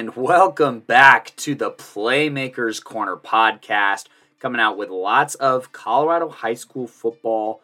[0.00, 4.06] and welcome back to the Playmakers Corner podcast,
[4.38, 7.60] coming out with lots of Colorado high school football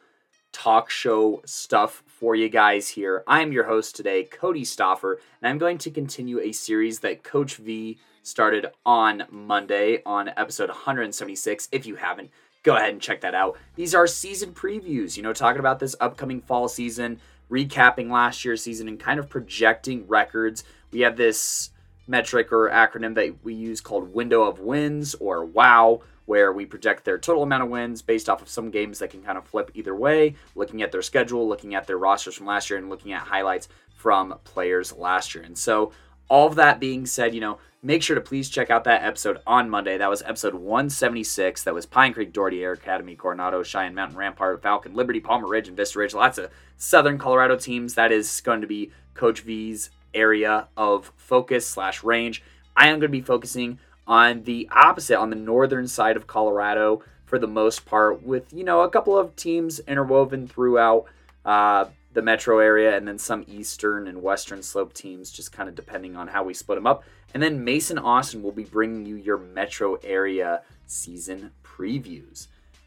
[0.53, 3.25] talk show stuff for you guys here.
[3.27, 7.57] I'm your host today, Cody Stoffer, and I'm going to continue a series that Coach
[7.57, 11.71] V started on Monday on episode 176.
[11.73, 12.31] If you haven't,
[12.63, 13.57] go ahead and check that out.
[13.77, 17.19] These are season previews, you know, talking about this upcoming fall season,
[17.51, 20.65] recapping last year's season, and kind of projecting records.
[20.91, 21.71] We have this
[22.07, 27.05] metric or acronym that we use called window of wins or WOW, where we project
[27.05, 29.71] their total amount of wins based off of some games that can kind of flip
[29.75, 33.13] either way, looking at their schedule, looking at their rosters from last year, and looking
[33.13, 35.45] at highlights from players last year.
[35.45, 35.93] And so,
[36.29, 39.39] all of that being said, you know, make sure to please check out that episode
[39.47, 39.97] on Monday.
[39.97, 41.63] That was episode 176.
[41.63, 45.69] That was Pine Creek, Doherty Air Academy, Coronado, Cheyenne Mountain, Rampart, Falcon, Liberty, Palmer Ridge,
[45.69, 46.15] and Vista Ridge.
[46.15, 47.95] Lots of Southern Colorado teams.
[47.95, 52.43] That is going to be Coach V's area of focus slash range.
[52.77, 57.03] I am going to be focusing on the opposite, on the northern side of Colorado
[57.25, 61.07] for the most part, with you know a couple of teams interwoven throughout
[61.45, 65.75] uh, the metro area, and then some eastern and western slope teams, just kind of
[65.75, 67.05] depending on how we split them up.
[67.35, 72.47] And then Mason Austin will be bringing you your metro area season previews.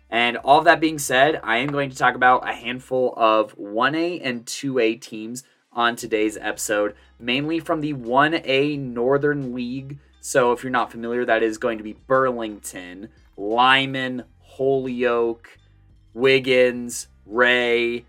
[0.09, 3.55] And all of that being said, I am going to talk about a handful of
[3.58, 9.99] 1A and 2A teams on today's episode, mainly from the 1A Northern League.
[10.21, 15.57] So, if you're not familiar, that is going to be Burlington, Limon, Holyoke,
[16.13, 18.05] Wiggins, Wray,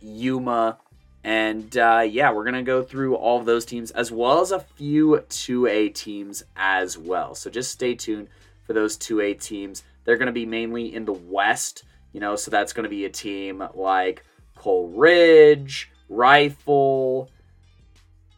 [0.00, 0.78] Yuma,
[1.22, 4.50] and uh, yeah, we're going to go through all of those teams as well as
[4.50, 7.34] a few 2A teams as well.
[7.34, 8.28] So, just stay tuned
[8.66, 9.84] for those 2A teams.
[10.04, 13.04] They're going to be mainly in the West, you know, so that's going to be
[13.04, 14.24] a team like
[14.56, 17.30] Coal Ridge, Rifle.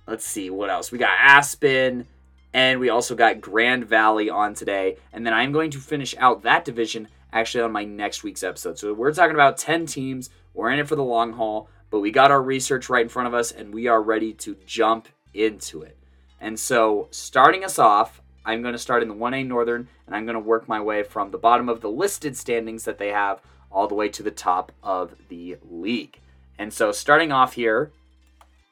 [0.07, 0.91] Let's see what else.
[0.91, 2.07] We got Aspen,
[2.53, 4.97] and we also got Grand Valley on today.
[5.13, 8.79] And then I'm going to finish out that division actually on my next week's episode.
[8.79, 10.31] So we're talking about 10 teams.
[10.55, 13.29] We're in it for the long haul, but we got our research right in front
[13.29, 15.97] of us and we are ready to jump into it.
[16.41, 20.25] And so, starting us off, I'm going to start in the 1A Northern and I'm
[20.25, 23.43] going to work my way from the bottom of the listed standings that they have
[23.71, 26.19] all the way to the top of the league.
[26.59, 27.93] And so, starting off here,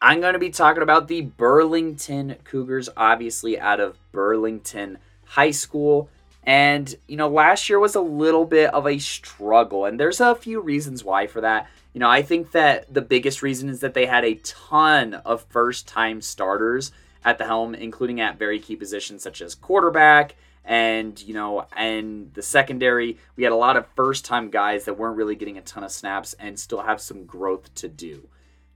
[0.01, 6.11] I'm going to be talking about the Burlington Cougars, obviously out of Burlington High School.
[6.43, 10.35] And, you know, last year was a little bit of a struggle, and there's a
[10.35, 11.69] few reasons why for that.
[11.93, 15.47] You know, I think that the biggest reason is that they had a ton of
[15.49, 16.93] first time starters
[17.25, 20.37] at the helm, including at very key positions such as quarterback
[20.67, 24.99] and you know and the secondary we had a lot of first time guys that
[24.99, 28.29] weren't really getting a ton of snaps and still have some growth to do.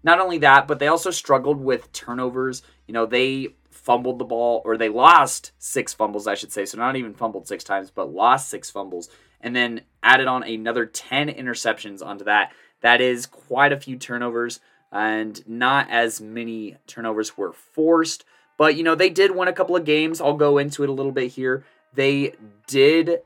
[0.02, 2.62] Not only that but they also struggled with turnovers.
[2.86, 6.64] You know they fumbled the ball or they lost six fumbles i should say.
[6.64, 9.10] So not even fumbled six times but lost six fumbles.
[9.40, 12.52] And then added on another 10 interceptions onto that.
[12.82, 14.60] That is quite a few turnovers
[14.92, 18.24] and not as many turnovers were forced.
[18.56, 20.20] But you know they did win a couple of games.
[20.20, 21.64] I'll go into it a little bit here
[21.94, 22.34] they
[22.66, 23.20] did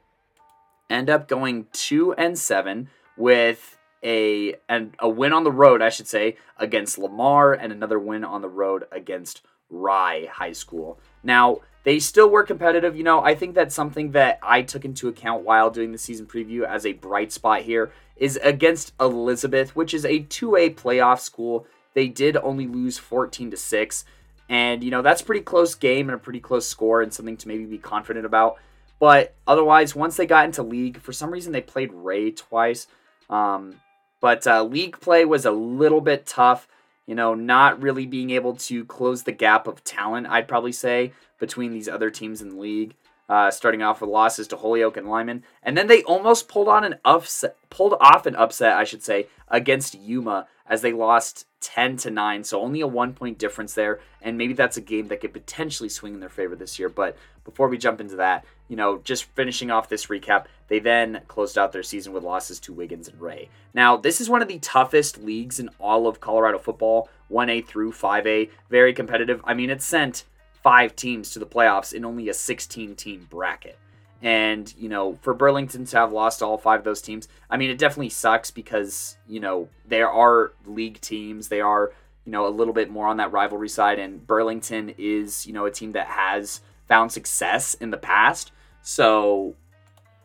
[0.91, 5.89] end up going two and seven with a and a win on the road, I
[5.89, 10.99] should say, against Lamar and another win on the road against Rye High School.
[11.23, 12.97] Now, they still were competitive.
[12.97, 16.27] You know, I think that's something that I took into account while doing the season
[16.27, 21.67] preview as a bright spot here is against Elizabeth, which is a 2A playoff school.
[21.95, 24.05] They did only lose 14 to 6.
[24.49, 27.49] And, you know, that's pretty close game and a pretty close score and something to
[27.49, 28.57] maybe be confident about.
[29.01, 32.87] But otherwise, once they got into league, for some reason they played Wray twice.
[33.31, 33.81] Um,
[34.21, 36.69] but uh, league play was a little bit tough.
[37.07, 41.13] You know, not really being able to close the gap of talent, I'd probably say,
[41.39, 42.95] between these other teams in the league.
[43.27, 46.85] Uh, starting off with losses to Holyoke and Limon, and then they almost pulled on
[46.85, 51.97] an upset, pulled off an upset, I should say, against Yuma as they lost 10
[51.97, 54.01] to 9 so only a one point difference there.
[54.21, 56.91] And maybe that's a game that could potentially swing in their favor this year.
[56.91, 61.21] But before we jump into that you know just finishing off this recap they then
[61.29, 63.49] closed out their season with losses to wiggins and wray.
[63.73, 67.93] Now this is one of the toughest leagues in all of colorado football 1a through
[67.93, 69.41] 5a very competitive.
[69.45, 70.25] I mean it sent
[70.65, 73.79] five teams to the playoffs in only a 16 team bracket
[74.25, 77.69] and, you know, for Burlington to have lost all five of those teams, I mean,
[77.69, 81.49] it definitely sucks because, you know, there are league teams.
[81.49, 81.93] They are,
[82.25, 83.99] you know, a little bit more on that rivalry side.
[83.99, 88.51] And Burlington is, you know, a team that has found success in the past.
[88.81, 89.57] So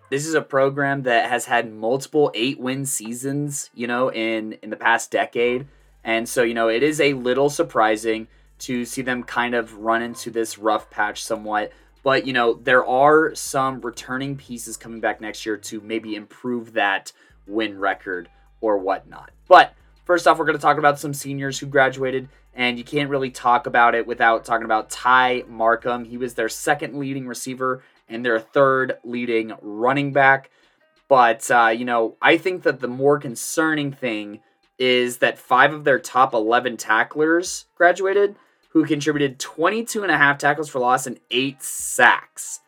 [0.10, 4.70] this is a program that has had multiple eight win seasons, you know, in, in
[4.70, 5.68] the past decade.
[6.06, 8.30] And so, you know, it is a little surprising
[8.60, 11.72] to see them kind of run into this rough patch somewhat.
[12.04, 16.74] But, you know, there are some returning pieces coming back next year to maybe improve
[16.74, 17.12] that
[17.46, 18.30] win record
[18.62, 19.32] or whatnot.
[19.48, 19.74] But
[20.06, 23.32] first off, we're going to talk about some seniors who graduated, and you can't really
[23.32, 26.06] talk about it without talking about Ty Markham.
[26.06, 30.52] He was their second leading receiver and their third leading running back.
[31.08, 34.42] But, uh, you know, I think that the more concerning thing
[34.78, 38.36] is that five of their top 11 tacklers graduated
[38.70, 42.60] who contributed 22 and a half tackles for loss and eight sacks.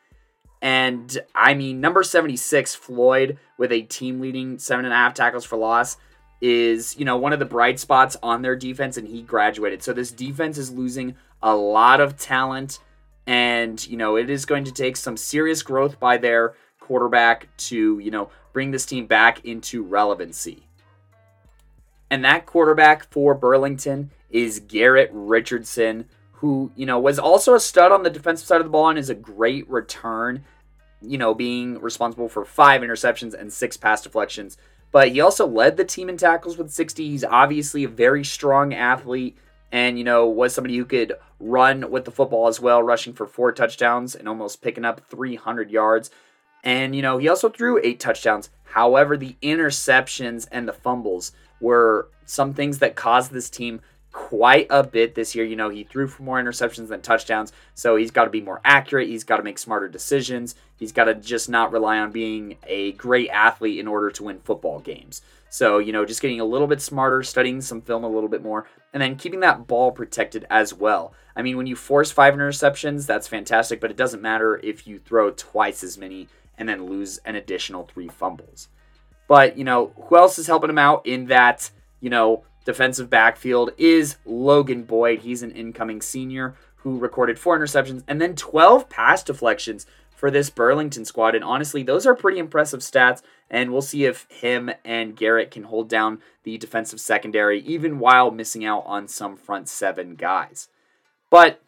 [0.61, 5.45] And I mean, number 76, Floyd, with a team leading seven and a half tackles
[5.45, 5.97] for loss,
[6.39, 9.83] is, you know, one of the bright spots on their defense, and he graduated.
[9.83, 12.79] So this defense is losing a lot of talent,
[13.25, 17.99] and, you know, it is going to take some serious growth by their quarterback to,
[17.99, 20.67] you know, bring this team back into relevancy.
[22.09, 27.91] And that quarterback for Burlington is Garrett Richardson, who, you know, was also a stud
[27.91, 30.43] on the defensive side of the ball and is a great return,
[31.01, 34.57] you know, being responsible for five interceptions and six pass deflections.
[34.91, 37.07] But he also led the team in tackles with 60.
[37.07, 39.37] He's obviously a very strong athlete
[39.71, 43.25] and, you know, was somebody who could run with the football as well, rushing for
[43.25, 46.11] four touchdowns and almost picking up 300 yards.
[46.63, 48.49] And, you know, he also threw eight touchdowns.
[48.63, 53.81] However, the interceptions and the fumbles were some things that caused this team
[54.11, 55.45] quite a bit this year.
[55.45, 58.61] You know, he threw for more interceptions than touchdowns, so he's got to be more
[58.63, 59.07] accurate.
[59.07, 60.55] He's got to make smarter decisions.
[60.77, 64.39] He's got to just not rely on being a great athlete in order to win
[64.39, 65.21] football games.
[65.49, 68.41] So, you know, just getting a little bit smarter, studying some film a little bit
[68.41, 71.13] more, and then keeping that ball protected as well.
[71.35, 74.99] I mean, when you force five interceptions, that's fantastic, but it doesn't matter if you
[74.99, 78.69] throw twice as many and then lose an additional three fumbles.
[79.27, 81.69] But, you know, who else is helping him out in that,
[81.99, 85.19] you know, defensive backfield is Logan Boyd.
[85.19, 89.85] He's an incoming senior who recorded four interceptions and then 12 pass deflections
[90.21, 91.33] for this Burlington squad.
[91.33, 93.23] And honestly, those are pretty impressive stats.
[93.49, 98.29] And we'll see if him and Garrett can hold down the defensive secondary, even while
[98.29, 100.69] missing out on some front seven guys.
[101.31, 101.61] But,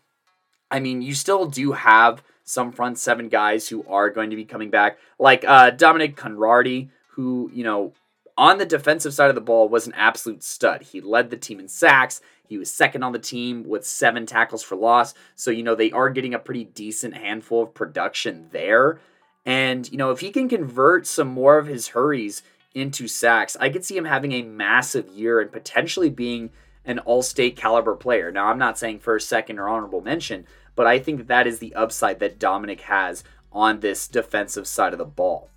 [0.70, 4.46] I mean, you still do have some front seven guys who are going to be
[4.46, 7.94] coming back, like uh, Dominic Conradi, who, you know,
[8.38, 10.82] on the defensive side of the ball was an absolute stud.
[10.84, 12.22] He led the team in sacks.
[12.48, 15.14] He was second on the team with seven tackles for loss.
[15.36, 19.00] So, you know, they are getting a pretty decent handful of production there.
[19.46, 22.44] And, you know, if he can convert some more of his hurries
[22.74, 26.52] into sacks, I could see him having a massive year and potentially being
[26.86, 28.32] an all state caliber player.
[28.32, 30.46] Now, I'm not saying first, second, or honorable mention,
[30.76, 34.94] but I think that, that is the upside that Dominic has on this defensive side
[34.94, 35.50] of the ball.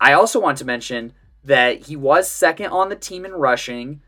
[0.00, 1.12] I also want to mention
[1.48, 4.02] that he was second on the team in rushing,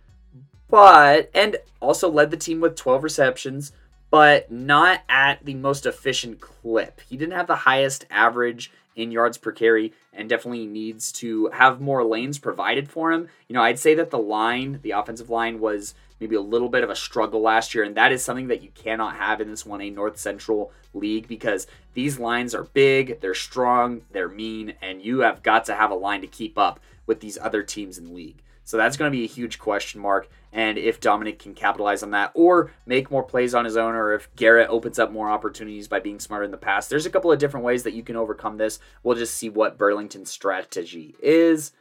[0.69, 3.73] but and also led the team with 12 receptions,
[4.11, 7.01] but not at the most efficient clip.
[7.09, 11.81] He didn't have the highest average in yards per carry and definitely needs to have
[11.81, 13.29] more lanes provided for him.
[13.49, 16.85] You know, I'd say that the line, the offensive line was maybe a little bit
[16.85, 19.65] of a struggle last year, and that is something that you cannot have in this
[19.65, 25.21] 1A North Central league because these lines are big, they're strong, they're mean, and you
[25.21, 28.12] have got to have a line to keep up with these other teams in the
[28.12, 28.43] league.
[28.64, 30.29] So that's going to be a huge question mark.
[30.52, 34.12] And if Dominic can capitalize on that or make more plays on his own, or
[34.12, 37.32] if Garrett opens up more opportunities by being smarter in the past, there's a couple
[37.32, 38.79] of different ways that you can overcome this.
[39.03, 41.72] We'll just see what Burlington's strategy is.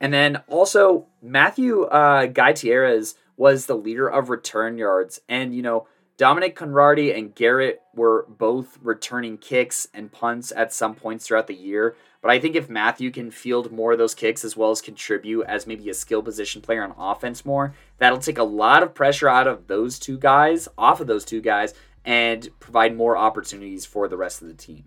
[0.00, 5.20] And then also, Matthew uh, Gutierrez was the leader of return yards.
[5.28, 5.88] And, you know,
[6.20, 11.54] Dominic Conradi and Garrett were both returning kicks and punts at some points throughout the
[11.54, 11.96] year.
[12.20, 15.46] But I think if Matthew can field more of those kicks as well as contribute
[15.46, 19.30] as maybe a skill position player on offense more, that'll take a lot of pressure
[19.30, 21.72] out of those two guys, off of those two guys,
[22.04, 24.84] and provide more opportunities for the rest of the team.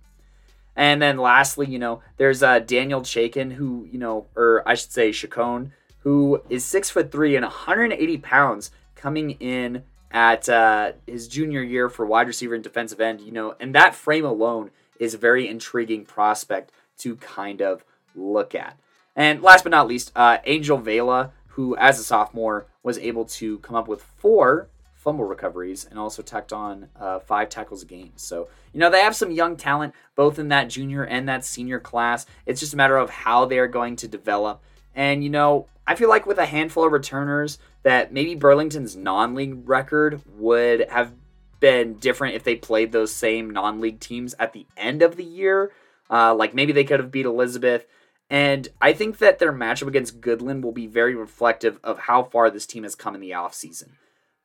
[0.75, 4.91] And then lastly, you know, there's uh, Daniel Chaikin, who, you know, or I should
[4.91, 5.71] say Chacon,
[6.01, 9.81] who is six foot three and 180 pounds coming in
[10.13, 13.96] at uh, his junior year for wide receiver and defensive end, you know, and that
[13.96, 17.84] frame alone is a very intriguing prospect to kind of
[18.15, 18.77] look at.
[19.15, 23.58] And last but not least, uh, Angel Vela, who as a sophomore was able to
[23.60, 28.13] come up with four fumble recoveries and also tacked on uh, five tackles a game.
[28.15, 31.79] So, you know, they have some young talent both in that junior and that senior
[31.79, 32.25] class.
[32.46, 34.62] It's just a matter of how they're going to develop.
[34.96, 39.35] And, you know, I feel like with a handful of returners, that maybe Burlington's non
[39.35, 41.13] league record would have
[41.59, 45.23] been different if they played those same non league teams at the end of the
[45.23, 45.71] year.
[46.09, 47.85] Uh, like maybe they could have beat Elizabeth.
[48.29, 52.49] And I think that their matchup against Goodland will be very reflective of how far
[52.49, 53.89] this team has come in the offseason.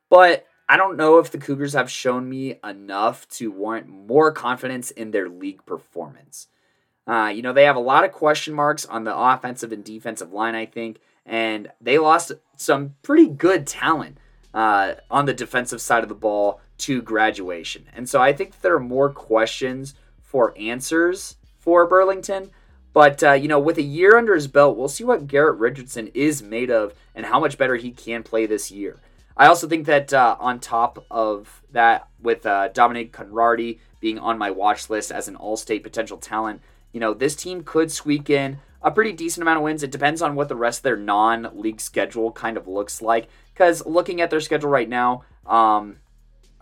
[0.09, 4.91] But I don't know if the Cougars have shown me enough to warrant more confidence
[4.91, 6.47] in their league performance.
[7.07, 10.31] Uh, you know, they have a lot of question marks on the offensive and defensive
[10.31, 10.99] line, I think,
[11.29, 14.17] and they lost some pretty good talent
[14.51, 17.85] uh, on the defensive side of the ball to graduation.
[17.95, 19.93] And so I think there are more questions
[20.23, 22.49] for answers for Burlington.
[22.93, 26.07] But, uh, you know, with a year under his belt, we'll see what Garrett Richardson
[26.15, 28.97] is made of and how much better he can play this year.
[29.37, 34.39] I also think that uh, on top of that, with uh, Dominic Conradi being on
[34.39, 38.31] my watch list as an all state potential talent, you know, this team could squeak
[38.31, 39.83] in a pretty decent amount of wins.
[39.83, 43.27] It depends on what the rest of their non league schedule kind of looks like.
[43.53, 45.97] Because looking at their schedule right now, um,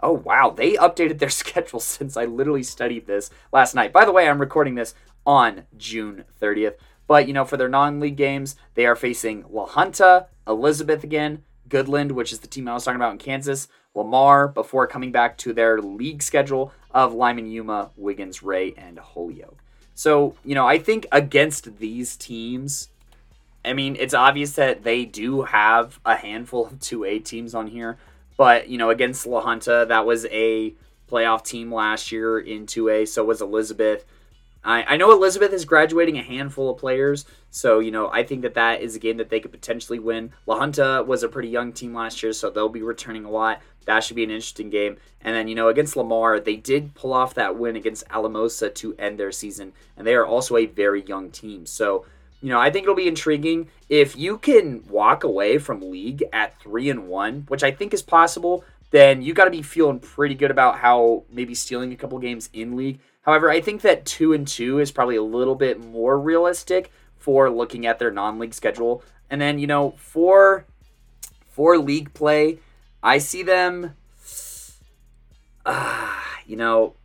[0.02, 3.94] oh wow, they updated their schedule since I literally studied this last night.
[3.94, 4.94] By the way, I'm recording this
[5.26, 6.76] on June 30th.
[7.08, 11.44] But, you know, for their non league games, they are facing La Junta, Elizabeth again,
[11.70, 15.38] Goodland, which is the team I was talking about in Kansas, Lamar, before coming back
[15.40, 19.64] to their league schedule of Limon Yuma, Wiggins, Wray, and Holyoke.
[19.98, 22.90] So, you know, I think against these teams,
[23.66, 27.98] I mean, it's obvious that they do have a handful of 2A teams on here,
[28.38, 30.76] but, you know, against La Junta, that was a
[31.12, 34.06] playoff team last year in 2A, so was Elizabeth.
[34.64, 38.44] I, I know Elizabeth is graduating a handful of players, so you know I think
[38.44, 40.32] that that is a game that they could potentially win.
[40.46, 43.62] La Junta was a pretty young team last year, so they'll be returning a lot.
[43.88, 44.98] That should be an interesting game.
[45.22, 48.96] And then you know against Lamar, they did pull off that win against Alamosa to
[49.00, 51.66] end their season, and they are also a very young team.
[51.66, 52.06] So
[52.42, 56.60] you know I think it'll be intriguing if you can walk away from league at
[56.62, 58.64] three and one, which I think is possible.
[58.92, 62.50] Then you got to be feeling pretty good about how maybe stealing a couple games
[62.54, 66.18] in league However, I think that two and two is probably a little bit more
[66.18, 69.04] realistic for looking at their non-league schedule.
[69.30, 70.66] And then you know for
[71.50, 72.60] for league play,
[73.08, 73.96] I see them.
[75.66, 76.14] Uh,
[76.46, 76.96] you know,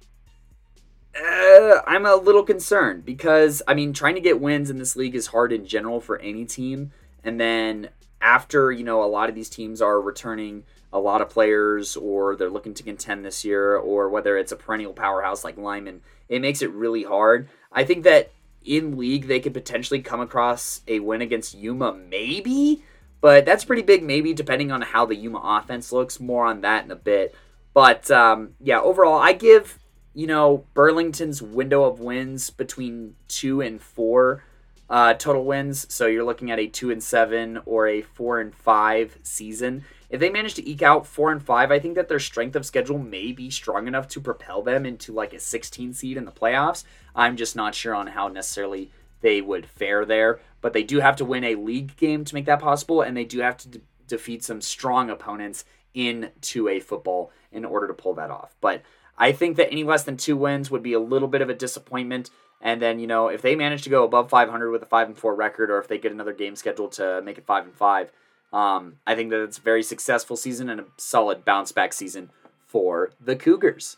[1.16, 5.14] uh, I'm a little concerned because I mean, trying to get wins in this league
[5.14, 6.90] is hard in general for any team.
[7.22, 7.90] And then
[8.20, 12.34] after you know a lot of these teams are returning a lot of players or
[12.34, 16.40] they're looking to contend this year or whether it's a perennial powerhouse like Limon, it
[16.40, 17.48] makes it really hard.
[17.70, 18.32] I think that
[18.64, 22.82] in league they could potentially come across a win against Yuma maybe,
[23.22, 26.20] but that's pretty big maybe depending on how the Yuma offense looks.
[26.20, 27.34] More on that in a bit.
[27.72, 29.78] But um, yeah, overall I give,
[30.12, 34.44] you know, Burlington's window of wins between 2 and 4
[34.90, 35.86] uh, total wins.
[35.90, 40.20] So you're looking at a 2 and 7 or a 4 and 5 season if
[40.20, 42.98] they manage to eke out four and five, I think that their strength of schedule
[42.98, 46.84] may be strong enough to propel them into like a 16 seed in the playoffs.
[47.16, 48.90] I'm just not sure on how necessarily
[49.22, 52.44] they would fare there, but they do have to win a league game to make
[52.46, 55.64] that possible, and they do have to de- defeat some strong opponents
[55.94, 58.54] in 2A football in order to pull that off.
[58.60, 58.82] But
[59.16, 61.54] I think that any less than two wins would be a little bit of a
[61.54, 62.30] disappointment.
[62.60, 65.18] And then, you know, if they manage to go above 500 with a 5 and
[65.18, 68.12] 4 record, or if they get another game scheduled to make it 5 and 5,
[68.52, 72.30] um, I think that it's a very successful season and a solid bounce back season
[72.66, 73.96] for the Cougars.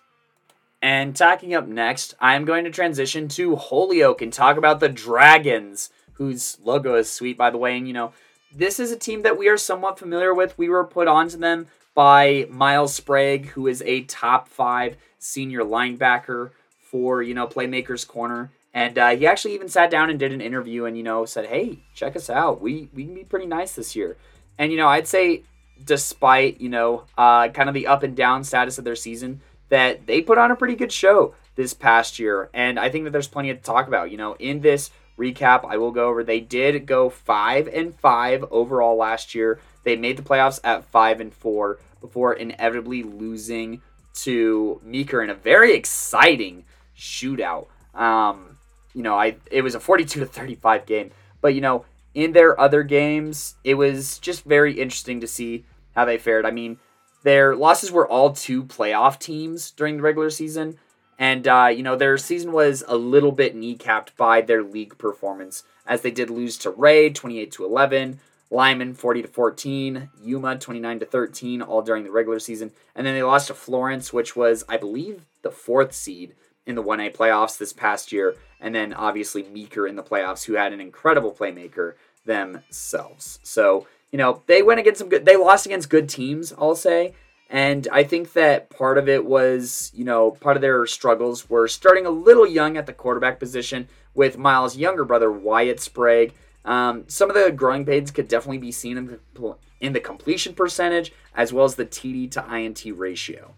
[0.84, 5.88] And talking up next, I'm going to transition to Holyoke and talk about the Dragons,
[6.12, 7.78] whose logo is sweet, by the way.
[7.78, 8.12] And, you know,
[8.54, 10.58] this is a team that we are somewhat familiar with.
[10.58, 16.50] We were put onto them by Miles Sprague, who is a top five senior linebacker
[16.90, 18.52] for, you know, Playmakers Corner.
[18.74, 21.46] And uh, he actually even sat down and did an interview and, you know, said,
[21.46, 22.60] hey, check us out.
[22.60, 24.18] We, we can be pretty nice this year.
[24.58, 25.44] And you know, I'd say
[25.82, 29.40] despite you know uh, kind of the up and down status of their season,
[29.74, 33.10] that they put on a pretty good show this past year, and I think that
[33.10, 34.12] there's plenty to talk about.
[34.12, 36.22] You know, in this recap, I will go over.
[36.22, 39.58] They did go five and five overall last year.
[39.82, 43.82] They made the playoffs at five and four before inevitably losing
[44.22, 46.64] to Meeker in a very exciting
[46.96, 47.66] shootout.
[47.96, 48.58] Um,
[48.92, 52.60] you know, I it was a 42 to 35 game, but you know, in their
[52.60, 55.64] other games, it was just very interesting to see
[55.96, 56.46] how they fared.
[56.46, 56.78] I mean,
[57.24, 60.78] their losses were all to playoff teams during the regular season.
[61.18, 65.64] And, uh, you know, their season was a little bit kneecapped by their league performance,
[65.86, 71.00] as they did lose to Wray 28 to 11, Limon 40 to 14, Yuma 29
[71.00, 72.72] to 13, all during the regular season.
[72.94, 76.34] And then they lost to Florence, which was, I believe, the fourth seed
[76.66, 80.54] in the 1A playoffs this past year, and then obviously Meeker in the playoffs, who
[80.54, 83.38] had an incredible playmaker themselves.
[83.42, 87.14] So, you know, they went against some good, they lost against good teams, I'll say.
[87.50, 91.66] And I think that part of it was, you know, part of their struggles were
[91.66, 96.32] starting a little young at the quarterback position with Miles' younger brother, Wyatt Sprague,
[96.64, 100.54] Um, some of the growing pains could definitely be seen in the, in the completion
[100.54, 103.56] percentage as well as the TD to INT ratio.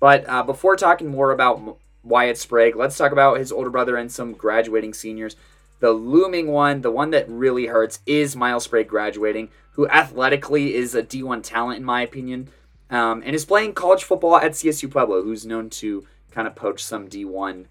[0.00, 4.10] But uh, before talking more about Wyatt Sprague, let's talk about his older brother and
[4.10, 5.36] some graduating seniors.
[5.80, 10.94] The looming one, the one that really hurts, is Miles Sprague graduating, who athletically is
[10.94, 12.48] a D1 talent, in my opinion,
[12.90, 16.82] um, and is playing college football at CSU Pueblo, who's known to kind of poach
[16.82, 17.66] some D1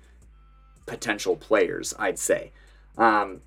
[0.85, 2.51] potential players, I'd say.
[2.97, 3.41] Um,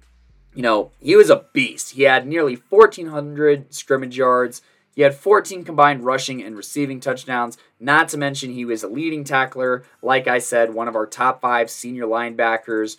[0.54, 1.92] you know, he was a beast.
[1.92, 4.62] He had nearly 1,400 scrimmage yards.
[4.94, 7.56] He had 14 combined rushing and receiving touchdowns.
[7.78, 9.84] Not to mention, he was a leading tackler.
[10.02, 12.96] Like I said, one of our top five senior linebackers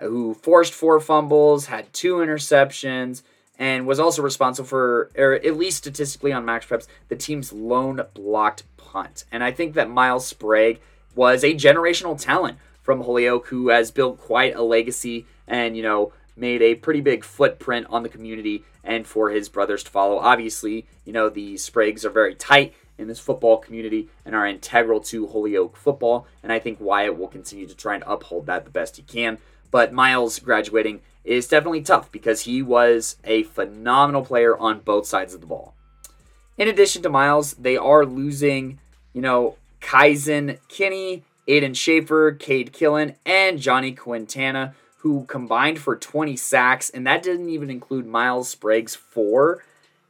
[0.00, 3.22] who forced four fumbles, had two interceptions,
[3.58, 8.00] and was also responsible for, or at least statistically on Max Preps, the team's lone
[8.14, 9.24] blocked punt.
[9.30, 10.80] And I think that Miles Sprague
[11.14, 16.12] was a generational talent from Holyoke who has built quite a legacy and, you know,
[16.36, 20.18] made a pretty big footprint on the community and for his brothers to follow.
[20.18, 25.00] Obviously, you know, the Spragues are very tight in this football community and are integral
[25.00, 26.26] to Holyoke football.
[26.42, 29.38] And I think Wyatt will continue to try and uphold that the best he can.
[29.74, 35.34] But Miles graduating is definitely tough because he was a phenomenal player on both sides
[35.34, 35.74] of the ball.
[36.56, 38.78] In addition to Miles, they are losing,
[39.12, 46.36] you know, Kaizen Kinney, Aiden Schaefer, Cade Killen, and Johnny Quintana, who combined for 20
[46.36, 49.64] sacks, and that didn't even include Miles Sprague's four.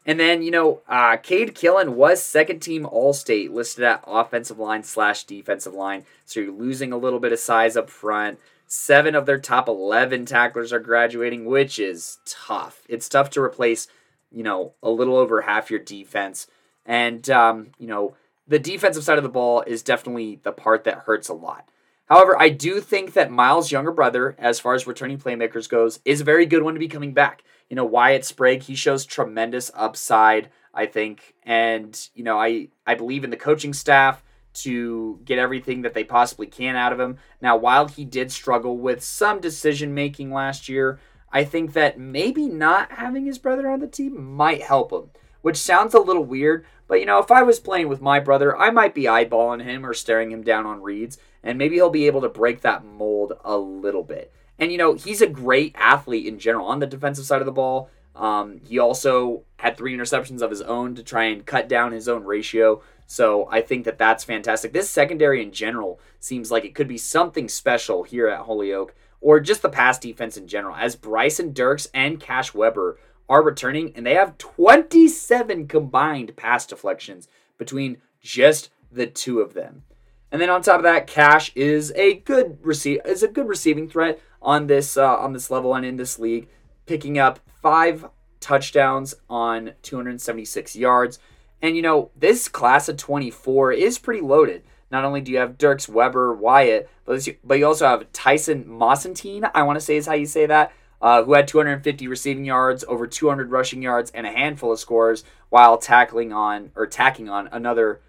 [0.04, 4.58] And then, you know, uh, Cade Killen was second team All State, listed at offensive
[4.58, 6.04] line slash defensive line.
[6.26, 8.38] So you're losing a little bit of size up front.
[8.66, 12.82] Seven of their top 11 tacklers are graduating, which is tough.
[12.88, 13.88] It's tough to replace,
[14.30, 16.46] you know, a little over half your defense.
[16.86, 18.16] And, um, you know,
[18.46, 21.68] the defensive side of the ball is definitely the part that hurts a lot.
[22.06, 26.20] However, I do think that Miles' younger brother, as far as returning playmakers goes, is
[26.20, 27.42] a very good one to be coming back.
[27.70, 31.34] You know, Wyatt Sprague, he shows tremendous upside, I think.
[31.44, 34.22] And, you know, I, I believe in the coaching staff
[34.54, 37.18] to get everything that they possibly can out of him.
[37.40, 40.98] Now, while he did struggle with some decision making last year,
[41.32, 45.10] I think that maybe not having his brother on the team might help him,
[45.42, 46.64] which sounds a little weird.
[46.86, 49.84] But, you know, if I was playing with my brother, I might be eyeballing him
[49.84, 53.32] or staring him down on reads, and maybe he'll be able to break that mold
[53.44, 54.32] a little bit.
[54.58, 57.52] And, you know, he's a great athlete in general on the defensive side of the
[57.52, 57.90] ball.
[58.14, 62.08] Um, he also had three interceptions of his own to try and cut down his
[62.08, 62.80] own ratio.
[63.06, 64.72] So I think that that's fantastic.
[64.72, 69.40] This secondary in general seems like it could be something special here at Holyoke, or
[69.40, 74.06] just the pass defense in general, as Bryson Dirks and Cash Weber are returning, and
[74.06, 79.82] they have 27 combined pass deflections between just the two of them.
[80.30, 83.88] And then on top of that, Cash is a good receive is a good receiving
[83.88, 86.48] threat on this uh, on this level and in this league,
[86.86, 88.06] picking up five
[88.40, 91.18] touchdowns on 276 yards.
[91.64, 94.64] And you know, this class of 24 is pretty loaded.
[94.90, 99.50] Not only do you have Dirks Weber Wyatt, but but you also have Tyson Mossentine,
[99.54, 102.84] I want to say is how you say that, uh, who had 250 receiving yards,
[102.86, 107.48] over 200 rushing yards, and a handful of scores while tackling on or tacking on
[107.50, 108.02] another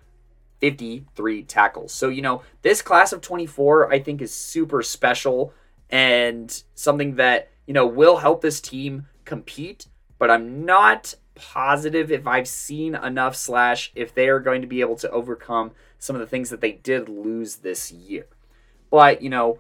[0.60, 1.94] 53 tackles.
[1.94, 5.54] So, you know, this class of 24 I think is super special
[5.90, 9.86] and something that, you know, will help this team compete,
[10.20, 14.82] but I'm not positive if I've seen enough slash if they are going to be
[14.82, 18.28] able to overcome some of the things that they did lose this year.
[18.90, 19.60] But, you know,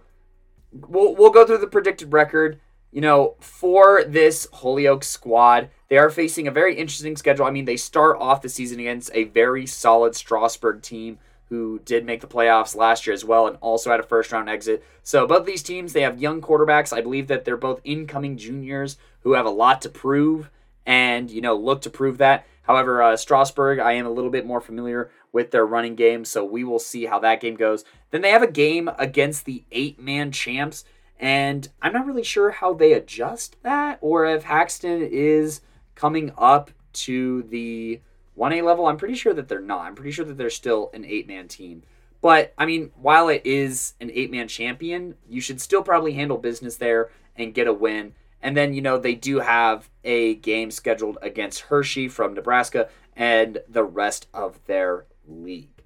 [0.71, 2.59] we'll, we'll go through the predicted record.
[2.91, 7.45] You know, for this Holyoke squad, they are facing a very interesting schedule.
[7.45, 12.05] I mean, they start off the season against a very solid Strasburg team who did
[12.05, 14.83] make the playoffs last year as well and also had a first round exit.
[15.03, 16.91] So both these teams, they have young quarterbacks.
[16.91, 20.49] I believe that they're both incoming juniors who have a lot to prove
[20.85, 22.45] and you know look to prove that.
[22.63, 26.43] However, uh, Strasburg, I am a little bit more familiar with their running game, so
[26.43, 27.85] we will see how that game goes.
[28.11, 30.83] Then they have a game against the eight man champs,
[31.19, 35.61] and I'm not really sure how they adjust that or if Haxtun is
[35.93, 38.01] coming up to the
[38.37, 38.87] 1A level.
[38.87, 39.85] I'm pretty sure that they're not.
[39.85, 41.83] I'm pretty sure that they're still an eight man team.
[42.21, 46.37] But I mean, while it is an eight man champion, you should still probably handle
[46.37, 48.13] business there and get a win.
[48.45, 53.57] And then, you know, they do have a game scheduled against Hershey from Nebraska and
[53.67, 55.81] the rest of their league.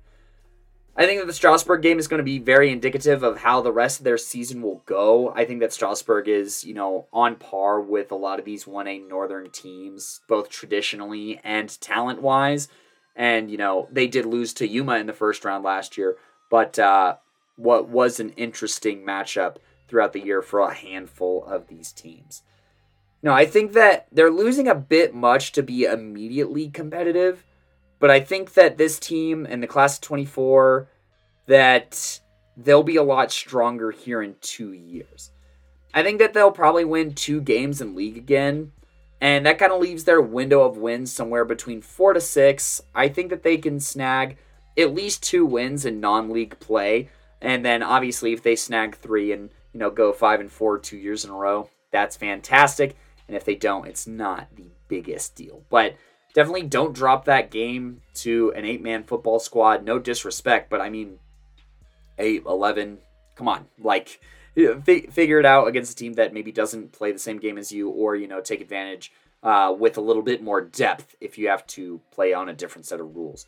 [0.94, 3.72] I think that the Strasburg game is going to be very indicative of how the
[3.72, 5.32] rest of their season will go.
[5.34, 9.08] I think that Strasburg is, you know, on par with a lot of these 1A
[9.08, 12.68] Northern teams, both traditionally and talent wise.
[13.16, 16.18] And, you know, they did lose to Yuma in the first round last year,
[16.52, 17.16] but uh,
[17.56, 22.44] what was an interesting matchup throughout the year for a handful of these teams.
[23.22, 27.44] No, I think that they're losing a bit much to be immediately competitive,
[28.00, 30.88] but I think that this team and the class of 24
[31.48, 32.22] that
[32.56, 35.32] they'll be a lot stronger here in 2 years.
[35.94, 38.72] I think that they'll probably win 2 games in league again,
[39.20, 42.82] and that kind of leaves their window of wins somewhere between 4 to 6.
[42.96, 44.38] I think that they can snag
[44.78, 47.10] at least 2 wins in non-league play,
[47.42, 50.96] and then obviously if they snag 3 and, you know, go 5 and 4 2
[50.96, 52.96] years in a row, that's fantastic
[53.30, 55.64] and if they don't, it's not the biggest deal.
[55.70, 55.96] But
[56.34, 59.86] definitely don't drop that game to an eight man football squad.
[59.86, 61.20] No disrespect, but I mean,
[62.18, 62.98] 8, 11,
[63.36, 63.68] come on.
[63.80, 64.20] Like,
[64.56, 67.88] figure it out against a team that maybe doesn't play the same game as you,
[67.90, 69.12] or, you know, take advantage
[69.44, 72.88] uh, with a little bit more depth if you have to play on a different
[72.88, 73.46] set of rules.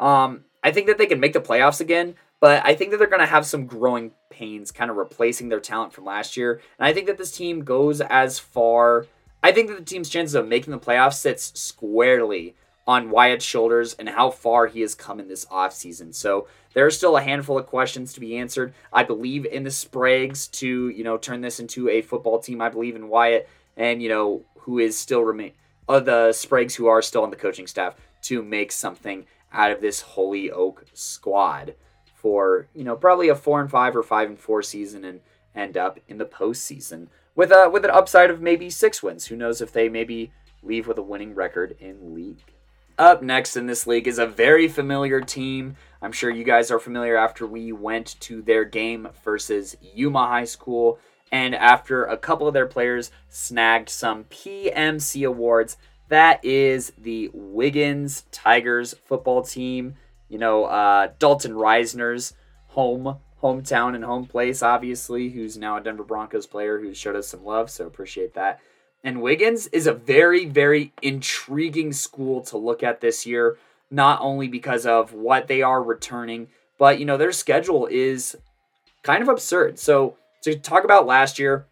[0.00, 3.06] Um, I think that they can make the playoffs again, but I think that they're
[3.06, 6.60] going to have some growing pains kind of replacing their talent from last year.
[6.78, 9.06] And I think that this team goes as far.
[9.42, 12.54] I think that the team's chances of making the playoffs sits squarely
[12.86, 16.14] on Wyatt's shoulders and how far he has come in this offseason.
[16.14, 18.74] So there are still a handful of questions to be answered.
[18.92, 22.60] I believe in the Spragues to, you know, turn this into a football team.
[22.60, 25.52] I believe in Wyatt and, you know, who is still remain
[25.88, 29.70] of uh, the Spragues who are still on the coaching staff to make something out
[29.70, 31.74] of this Holyoke squad
[32.24, 35.20] for you know probably a four and five or five and four season and
[35.54, 39.26] end up in the postseason with a with an upside of maybe six wins.
[39.26, 40.32] Who knows if they maybe
[40.62, 42.42] leave with a winning record in league.
[42.96, 45.76] Up next in this league is a very familiar team.
[46.00, 50.44] I'm sure you guys are familiar after we went to their game versus Yuma High
[50.44, 50.98] School.
[51.30, 55.76] And after a couple of their players snagged some PMC awards,
[56.08, 59.96] that is the Wiggins Tigers football team
[60.34, 62.34] you know, uh, Dalton Risner's
[62.66, 67.28] home hometown and home place, obviously, who's now a Denver Broncos player who showed us
[67.28, 68.58] some love, so appreciate that.
[69.04, 73.58] And Wiggins is a very, very intriguing school to look at this year,
[73.92, 78.36] not only because of what they are returning, but you know, their schedule is
[79.04, 79.78] kind of absurd.
[79.78, 81.64] So to talk about last year,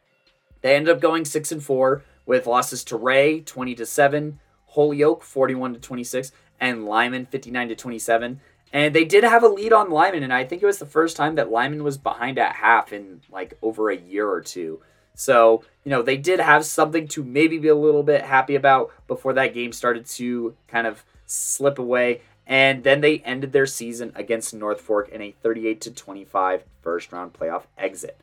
[0.60, 5.24] they ended up going six and four with losses to Wray 20 to 7, Holyoke
[5.24, 6.30] 41 to 26,
[6.62, 8.40] and Limon 59 to 27.
[8.72, 11.16] And they did have a lead on Limon, and I think it was the first
[11.16, 14.80] time that Limon was behind at half in like over a year or two.
[15.14, 18.90] So, you know, they did have something to maybe be a little bit happy about
[19.06, 22.22] before that game started to kind of slip away.
[22.46, 27.12] And then they ended their season against North Fork in a 38 to 25 first
[27.12, 28.16] round playoff exit.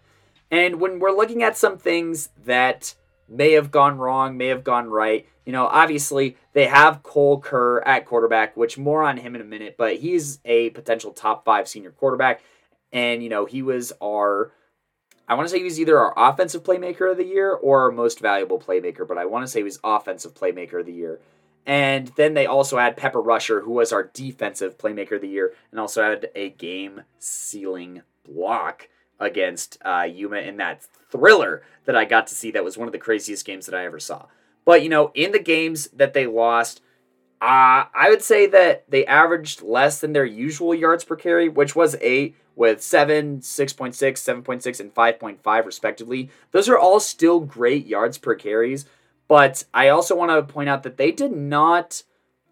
[0.51, 2.95] And when we're looking at some things that
[3.29, 5.27] may have gone wrong, may have gone right.
[5.45, 9.45] You know, obviously they have Cole Kerr at quarterback, which more on him in a
[9.45, 12.41] minute, but he's a potential top five senior quarterback.
[12.91, 14.51] And, you know, he was our,
[15.27, 17.91] I want to say he was either our offensive playmaker of the year or our
[17.91, 21.19] most valuable playmaker, but I want to say he was offensive playmaker of the year.
[21.65, 25.53] And then they also had Pepper Rusher, who was our defensive playmaker of the year,
[25.69, 28.89] and also had a game sealing block
[29.19, 32.51] against uh, Yuma in that thriller that I got to see.
[32.51, 34.27] That was one of the craziest games that I ever saw.
[34.65, 36.82] But you know, in the games that they lost,
[37.41, 41.75] uh, I would say that they averaged less than their usual yards per carry, which
[41.75, 46.29] was eight, with 7, 6.6, 7.6, and 5.5 respectively.
[46.51, 48.86] Those are all still great yards per carries.
[49.29, 52.03] But I also want to point out that they did not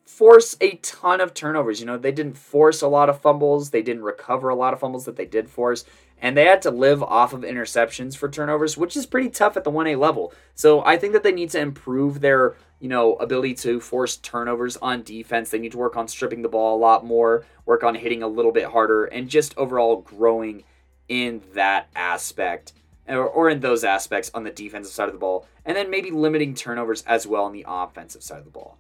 [0.06, 1.82] force a ton of turnovers.
[1.82, 3.71] You know, they didn't force a lot of fumbles.
[3.71, 5.84] They didn't recover a lot of fumbles that they did force
[6.21, 9.63] and they had to live off of interceptions for turnovers, which is pretty tough at
[9.63, 10.34] the 1A level.
[10.56, 14.77] So I think that they need to improve their, you know, ability to force turnovers
[14.77, 15.49] on defense.
[15.49, 18.27] They need to work on stripping the ball a lot more, work on hitting a
[18.27, 20.63] little bit harder, and just overall growing
[21.08, 22.73] in that aspect
[23.08, 26.12] or, or in those aspects on the defensive side of the ball, and then maybe
[26.12, 28.77] limiting turnovers as well on the offensive side of the ball.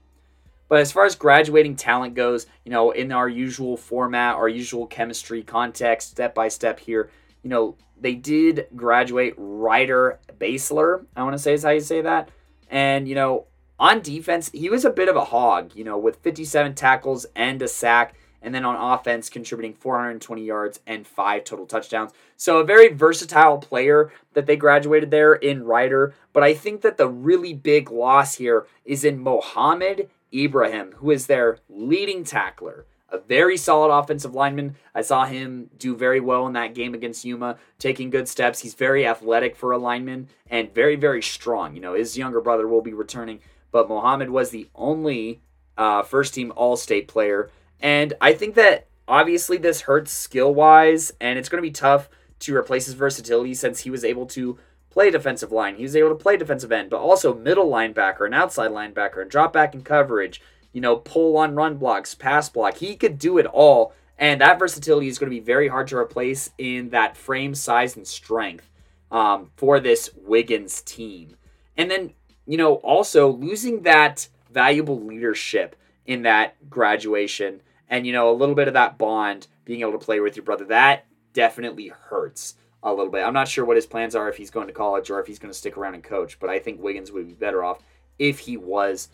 [0.69, 4.85] But as far as graduating talent goes, you know, in our usual format, our usual
[4.85, 7.09] chemistry context, step by step here,
[7.47, 12.01] you know, they did graduate Ryder Basler, I want to say is how you say
[12.01, 12.27] that.
[12.69, 13.45] And, you know,
[13.79, 17.61] on defense, he was a bit of a hog, you know, with 57 tackles and
[17.61, 18.15] a sack.
[18.41, 22.11] And then on offense, contributing 420 yards and five total touchdowns.
[22.35, 26.15] So a very versatile player that they graduated there in Ryder.
[26.33, 31.27] But I think that the really big loss here is in Mohammed Ibrahim, who is
[31.27, 34.75] their leading tackler a very solid offensive lineman.
[34.93, 38.59] I saw him do very well in that game against Yuma, taking good steps.
[38.59, 41.73] He's very athletic for a lineman and very, very strong.
[41.75, 43.39] You know, his younger brother will be returning,
[43.71, 45.41] but Mohammed was the only
[45.77, 47.49] uh, first team All State player.
[47.79, 52.09] And I think that obviously this hurts skill wise, and it's going to be tough
[52.39, 54.57] to replace his versatility since he was able to
[54.89, 55.75] play defensive line.
[55.75, 59.29] He was able to play defensive end, but also middle linebacker and outside linebacker and
[59.29, 60.41] drop back in coverage,
[60.77, 62.77] you know, pull on run blocks, pass block.
[62.77, 63.95] He could do it all.
[64.19, 67.95] And that versatility is going to be very hard to replace in that frame, size,
[67.95, 68.69] and strength
[69.09, 71.35] um, for this Wiggins team.
[71.77, 72.13] And then,
[72.45, 78.53] you know, also losing that valuable leadership in that graduation and, you know, a little
[78.53, 82.93] bit of that bond, being able to play with your brother, that definitely hurts a
[82.93, 83.23] little bit.
[83.23, 85.39] I'm not sure what his plans are if he's going to college or if he's
[85.39, 87.81] going to stick around and coach, but I think Wiggins would be better off
[88.19, 89.09] if he was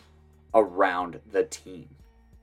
[0.54, 1.88] around the team.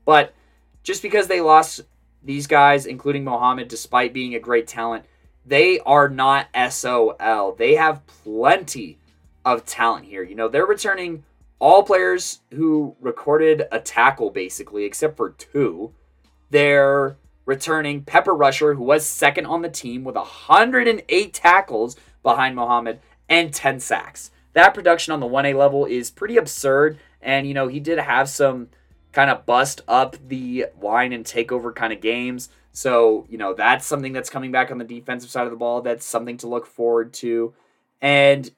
[0.04, 0.34] But
[0.82, 1.80] just because they lost
[2.22, 5.04] these guys, including Mohamed, despite being a great talent,
[5.44, 7.54] they are not SOL.
[7.56, 8.98] They have plenty
[9.44, 10.22] of talent here.
[10.22, 11.24] You know, they're returning
[11.58, 15.92] all players who recorded a tackle, basically, except for two.
[16.50, 23.00] They're returning Pepper Rusher, who was second on the team with 108 tackles behind Mohamed
[23.28, 24.30] and 10 sacks.
[24.52, 26.98] That production on the 1A level is pretty absurd.
[27.22, 28.68] And, you know, he did have some
[29.12, 32.48] kind of bust up the line and takeover kind of games.
[32.72, 35.82] So, you know, that's something that's coming back on the defensive side of the ball.
[35.82, 37.52] That's something to look forward to.
[38.00, 38.50] And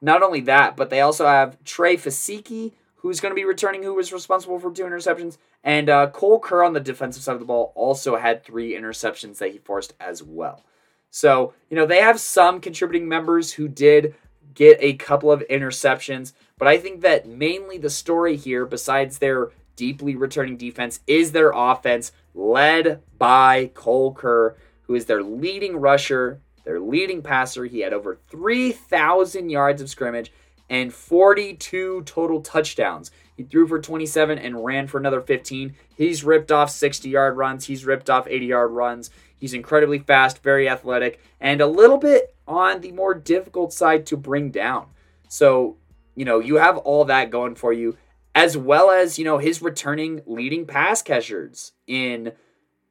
[0.00, 3.94] not only that, but they also have Trey Fasiki, who's going to be returning, who
[3.94, 5.38] was responsible for two interceptions.
[5.64, 9.38] And uh, Cole Kerr on the defensive side of the ball also had three interceptions
[9.38, 10.64] that he forced as well.
[11.10, 14.14] So, you know, they have some contributing members who did
[14.54, 16.32] get a couple of interceptions,
[16.62, 21.50] but I think that mainly the story here, besides their deeply returning defense, is their
[21.52, 27.64] offense led by Cole Kerr, who is their leading rusher, their leading passer.
[27.64, 30.32] He had over 3,000 yards of scrimmage
[30.70, 33.10] and 42 total touchdowns.
[33.36, 35.74] He threw for 27 and ran for another 15.
[35.96, 39.10] He's ripped off 60 yard runs, he's ripped off 80 yard runs.
[39.36, 44.16] He's incredibly fast, very athletic, and a little bit on the more difficult side to
[44.16, 44.86] bring down.
[45.26, 45.78] So,
[46.14, 47.96] you know, you have all that going for you,
[48.34, 52.32] as well as, you know, his returning leading pass catchers in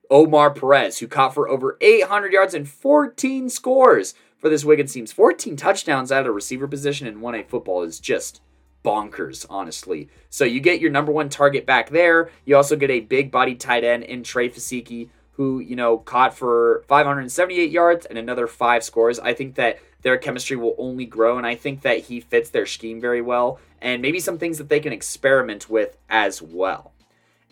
[0.10, 5.06] Omar Perez, who caught for over 800 yards and 14 scores for this Wiggins team.
[5.06, 8.42] 14 touchdowns out of receiver position in 1A football is just
[8.84, 10.10] bonkers, honestly.
[10.30, 12.30] So you get your number one target back there.
[12.46, 16.34] You also get a big body tight end in Trey Fasiki, who, you know, caught
[16.34, 19.20] for 578 yards and another five scores.
[19.20, 22.66] I think that their chemistry will only grow, and I think that he fits their
[22.66, 26.94] scheme very well, and maybe some things that they can experiment with as well.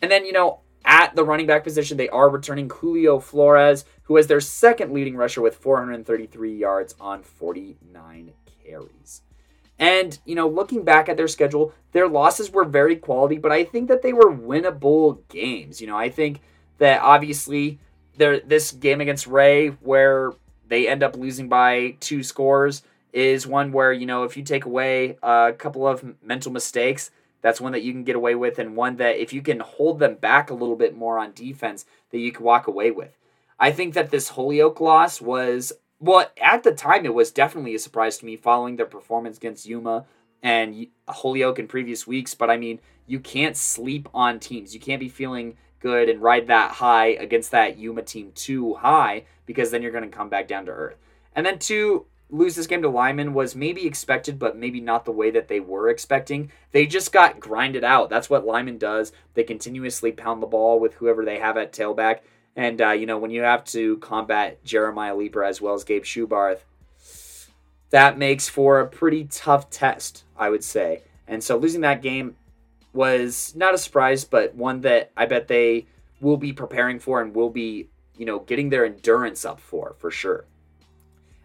[0.01, 4.17] And then, you know, at the running back position, they are returning Julio Flores, who
[4.17, 8.33] is their second leading rusher with 433 yards on 49
[8.63, 9.21] carries.
[9.77, 13.63] And, you know, looking back at their schedule, their losses were very quality, but I
[13.63, 15.79] think that they were winnable games.
[15.79, 16.41] You know, I think
[16.79, 17.79] that obviously
[18.17, 20.33] there this game against Wray where
[20.69, 24.65] they end up losing by two scores is one where, you know, if you take
[24.65, 28.75] away a couple of mental mistakes, that's one that you can get away with, and
[28.75, 32.19] one that if you can hold them back a little bit more on defense, that
[32.19, 33.17] you can walk away with.
[33.59, 37.79] I think that this Holyoke loss was well at the time it was definitely a
[37.79, 40.05] surprise to me following their performance against Yuma
[40.41, 42.33] and Holyoke in previous weeks.
[42.33, 44.73] But I mean, you can't sleep on teams.
[44.73, 49.23] You can't be feeling good and ride that high against that Yuma team too high
[49.49, 50.95] because then you're going to come back down to earth.
[51.35, 55.11] And then two, lose this game to Limon was maybe expected, but maybe not the
[55.11, 56.51] way that they were expecting.
[56.71, 58.11] They just got grinded out.
[58.11, 59.11] That's what Limon does.
[59.33, 62.19] They continuously pound the ball with whoever they have at tailback.
[62.55, 66.03] And, uh, you know, when you have to combat Jeremiah Leeper as well as Gabe
[66.03, 66.59] Schubarth,
[67.89, 71.01] that makes for a pretty tough test, I would say.
[71.27, 72.35] And so losing that game
[72.93, 75.87] was not a surprise, but one that I bet they
[76.21, 77.87] will be preparing for and will be,
[78.19, 80.45] you know, getting their endurance up for, for sure.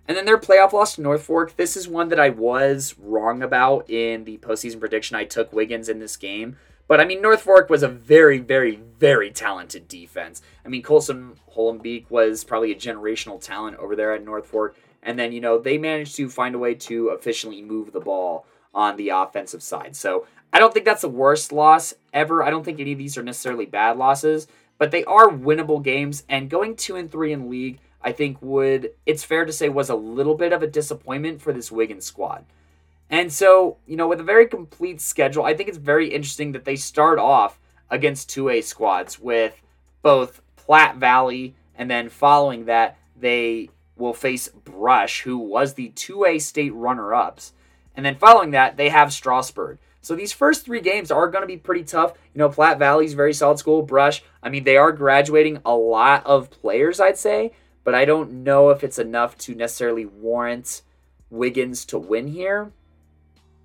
[0.07, 1.57] And then their playoff loss to North Fork.
[1.57, 5.17] This is one that I was wrong about in the postseason prediction.
[5.17, 6.59] I took Wiggins in this game.
[6.87, 10.43] But I mean, North Fork was a very, very, very talented defense.
[10.67, 14.77] I mean, Colson Hollenbeek was probably a generational talent over there at North Fork.
[15.03, 18.47] And then, you know, they managed to find a way to efficiently move the ball
[18.75, 19.97] on the offensive side.
[19.97, 22.43] So I don't think that's the worst loss ever.
[22.43, 24.47] I don't think any of these are necessarily bad losses,
[24.79, 26.25] but they are winnable games.
[26.29, 29.89] And going two and three in league, I think would it's fair to say was
[29.91, 32.45] a little bit of a disappointment for this Wiggins squad.
[33.11, 36.65] And so, you know, with a very complete schedule, I think it's very interesting that
[36.65, 37.59] they start off
[37.91, 39.61] against 2A squads with
[40.03, 46.41] both Platte Valley and then following that they will face Brush, who was the 2A
[46.41, 47.53] state runner-ups.
[47.97, 49.79] And then following that, they have Strasburg.
[50.05, 52.13] So these first three games are going to be pretty tough.
[52.35, 53.83] You know, Platte Valley's very solid school.
[53.83, 57.53] Brush, I mean, they are graduating a lot of players, I'd say
[57.85, 60.83] but I don't know if it's enough to necessarily warrant
[61.31, 62.73] Wiggins to win here,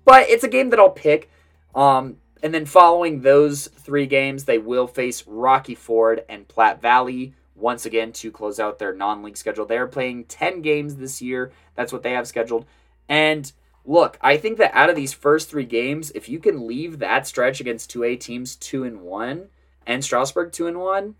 [0.04, 1.30] but it's a game that I'll pick.
[1.74, 7.34] Um, and then following those three games, they will face Rocky Ford and Platte Valley
[7.54, 9.66] once again to close out their non league schedule.
[9.66, 11.52] They're playing 10 games this year.
[11.74, 12.66] That's what they have scheduled.
[13.08, 13.50] And
[13.84, 17.26] look, I think that out of these first three games, if you can leave that
[17.26, 19.48] stretch against 2A teams 2 and 1
[19.86, 21.14] and Strasburg 2 and 1,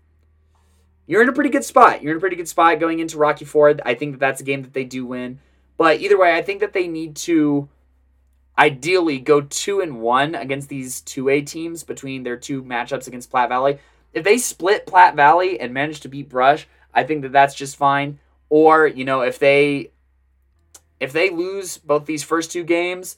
[1.07, 2.01] you're in a pretty good spot.
[2.01, 3.81] You're in a pretty good spot going into Rocky Ford.
[3.85, 5.39] I think that that's a game that they do win.
[5.77, 7.67] But either way, I think that they need to
[8.57, 13.49] ideally go 2 and 1 against these 2A teams between their two matchups against Platte
[13.49, 13.79] Valley.
[14.13, 17.77] If they split Platte Valley and manage to beat Brush, I think that that's just
[17.77, 18.19] fine.
[18.49, 19.91] Or, you know, if they
[21.01, 23.17] if they lose both these first two games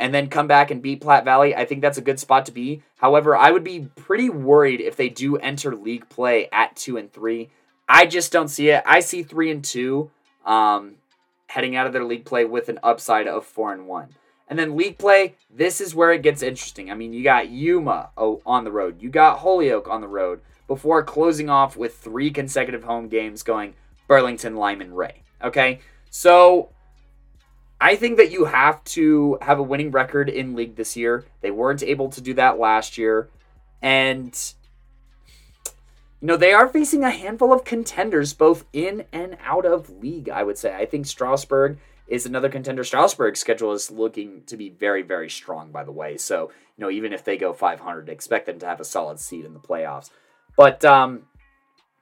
[0.00, 2.52] and then come back and beat Platte Valley, I think that's a good spot to
[2.52, 2.82] be.
[2.96, 7.10] However, I would be pretty worried if they do enter league play at two and
[7.10, 7.50] three.
[7.88, 8.82] I just don't see it.
[8.84, 10.10] I see three and two
[10.44, 10.96] um,
[11.46, 14.08] heading out of their league play with an upside of four and one.
[14.48, 16.90] And then league play, this is where it gets interesting.
[16.90, 20.40] I mean, you got Yuma oh, on the road, you got Holyoke on the road
[20.66, 23.74] before closing off with three consecutive home games going
[24.08, 25.22] Burlington, Limon, Wray.
[25.42, 25.78] Okay,
[26.10, 26.70] so
[27.84, 31.26] I think that you have to have a winning record in league this year.
[31.42, 33.28] They weren't able to do that last year.
[33.82, 34.34] And,
[36.22, 40.30] you know, they are facing a handful of contenders both in and out of league,
[40.30, 40.74] I would say.
[40.74, 41.76] I think Strasburg
[42.08, 42.84] is another contender.
[42.84, 46.16] Strasburg's schedule is looking to be very, very strong, by the way.
[46.16, 49.44] So, you know, even if they go 500, expect them to have a solid seed
[49.44, 50.08] in the playoffs.
[50.56, 51.24] But, um,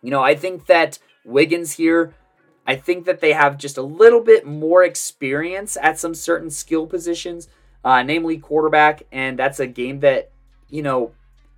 [0.00, 2.14] you know, I think that Wiggins here
[2.66, 6.86] I think that they have just a little bit more experience at some certain skill
[6.86, 7.48] positions,
[7.84, 10.30] uh, namely quarterback, and that's a game that,
[10.70, 11.12] you know,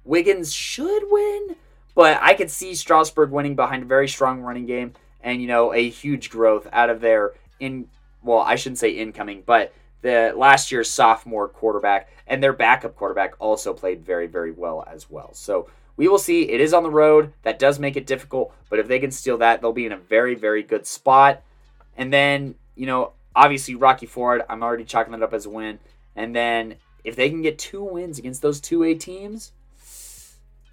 [0.04, 1.56] Wiggins should win,
[1.94, 5.72] but I could see Strasburg winning behind a very strong running game and, you know,
[5.72, 7.88] a huge growth out of their in,
[8.22, 13.34] well, I shouldn't say incoming, but the last year's sophomore quarterback and their backup quarterback
[13.38, 15.32] also played very, very well as well.
[15.32, 16.48] So, we will see.
[16.50, 17.32] It is on the road.
[17.42, 19.96] That does make it difficult, but if they can steal that, they'll be in a
[19.96, 21.42] very, very good spot.
[21.96, 25.78] And then, you know, obviously Rocky Ford, I'm already chalking that up as a win.
[26.16, 29.52] And then if they can get two wins against those two A teams,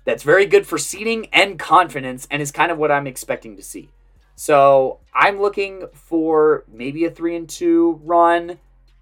[0.03, 3.62] that's very good for seeding and confidence, and is kind of what I'm expecting to
[3.62, 3.89] see.
[4.36, 8.57] So I'm looking for maybe a three and two run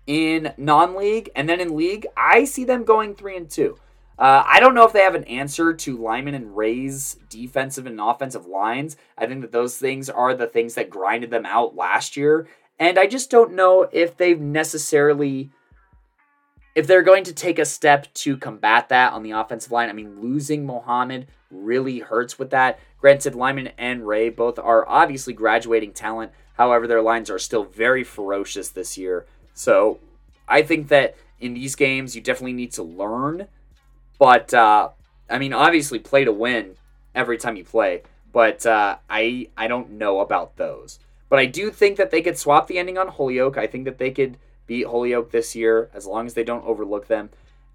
[0.06, 3.78] in non-league, and then in league, I see them going three and two.
[4.20, 8.02] Uh, I don't know if they have an answer to Limon and Wray's defensive and
[8.02, 8.98] offensive lines.
[9.18, 12.46] I think that those things are the things that grinded them out last year.
[12.78, 15.52] And I just don't know if they've necessarily
[16.76, 19.90] if they're going to take a step to combat that on the offensive line.
[19.90, 22.80] I mean, losing Mohammed really hurts with that.
[23.00, 26.32] Granted, Limon and Wray both are obviously graduating talent.
[26.54, 29.26] However, their lines are still very ferocious this year.
[29.54, 30.00] So
[30.48, 33.48] I think that in these games, you definitely need to learn
[34.20, 34.90] but uh,
[35.30, 36.76] I mean, obviously, play to win
[37.16, 38.04] every time you play.
[38.32, 41.00] But uh, I I don't know about those.
[41.30, 43.58] But I do think that they could swap the ending on Holyoke.
[43.58, 47.08] I think that they could beat Holyoke this year as long as they don't overlook
[47.08, 47.30] them.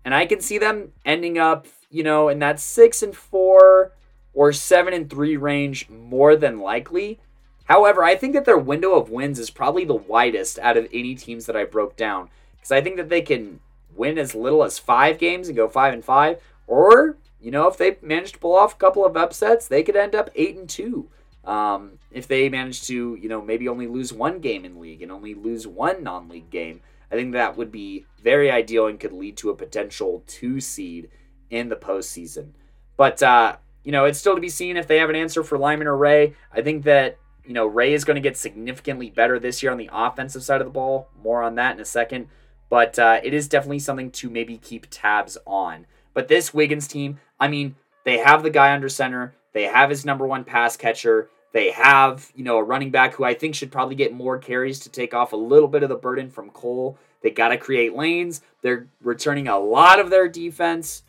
[0.04, 3.92] And I can see them ending up, you know, in that six and four
[4.34, 7.20] or seven and three range more than likely.
[7.64, 11.14] However, I think that their window of wins is probably the widest out of any
[11.14, 13.60] teams that I broke down because I think that they can
[13.96, 17.76] win as little as five games and go five and five, or you know if
[17.76, 20.68] they manage to pull off a couple of upsets, they could end up eight and
[20.68, 21.08] two.
[21.44, 25.12] Um, if they manage to you know maybe only lose one game in league and
[25.12, 26.80] only lose one non-league game,
[27.10, 31.10] I think that would be very ideal and could lead to a potential two seed
[31.50, 32.52] in the postseason.
[32.96, 35.58] But uh, you know it's still to be seen if they have an answer for
[35.58, 36.34] Limon or Wray.
[36.52, 39.78] I think that you know Wray is going to get significantly better this year on
[39.78, 41.08] the offensive side of the ball.
[41.22, 42.28] More on that in a second.
[42.68, 45.86] But uh, it is definitely something to maybe keep tabs on.
[46.12, 49.34] But this Wiggins team, I mean, they have the guy under center.
[49.52, 51.28] They have his number one pass catcher.
[51.52, 54.80] They have, you know, a running back who I think should probably get more carries
[54.80, 56.98] to take off a little bit of the burden from Cole.
[57.22, 58.42] They got to create lanes.
[58.62, 61.04] They're returning a lot of their defense.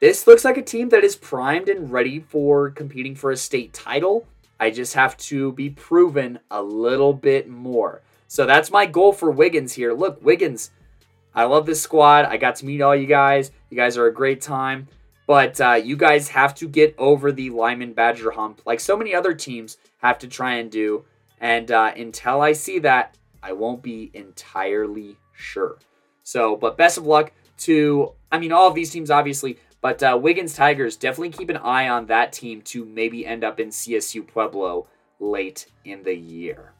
[0.00, 3.72] This looks like a team that is primed and ready for competing for a state
[3.72, 4.28] title.
[4.60, 8.02] I just have to be proven a little bit more.
[8.28, 9.92] So that's my goal for Wiggins here.
[9.92, 10.70] Look, Wiggins,
[11.34, 12.26] I love this squad.
[12.26, 13.50] I got to meet all you guys.
[13.70, 14.86] You guys are a great time.
[15.26, 19.14] But uh, you guys have to get over the Limon Badger hump, like so many
[19.14, 21.04] other teams have to try and do.
[21.40, 25.78] And uh, until I see that, I won't be entirely sure.
[26.22, 29.58] So, but best of luck to, I mean, all of these teams, obviously.
[29.80, 33.60] But uh, Wiggins Tigers, definitely keep an eye on that team to maybe end up
[33.60, 34.88] in CSU Pueblo
[35.20, 36.72] late in the year.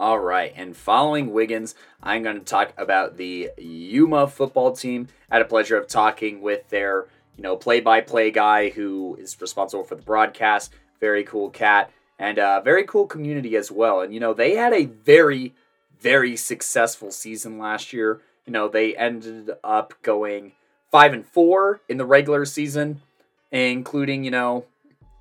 [0.00, 5.08] All right, and following Wiggins, I'm going to talk about the Yuma football team.
[5.30, 9.84] I had a pleasure of talking with their, you know, play-by-play guy who is responsible
[9.84, 10.72] for the broadcast.
[11.00, 14.00] Very cool cat, and a very cool community as well.
[14.00, 15.52] And you know, they had a very,
[16.00, 18.22] very successful season last year.
[18.46, 20.52] You know, they ended up going
[20.90, 23.02] five and four in the regular season,
[23.52, 24.64] including you know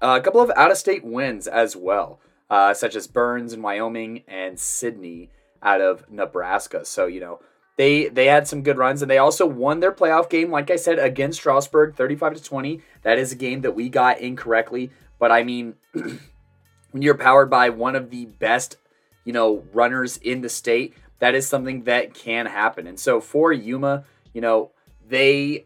[0.01, 5.29] a couple of out-of-state wins as well uh, such as Burns in Wyoming and Sidney
[5.61, 6.85] out of Nebraska.
[6.85, 7.39] So you know
[7.77, 10.75] they they had some good runs and they also won their playoff game, like I
[10.75, 12.81] said, against Strasburg, thirty five to twenty.
[13.03, 17.69] That is a game that we got incorrectly, but I mean, when you're powered by
[17.69, 18.77] one of the best,
[19.25, 22.87] you know, runners in the state, that is something that can happen.
[22.87, 24.71] And so for Yuma, you know,
[25.07, 25.65] they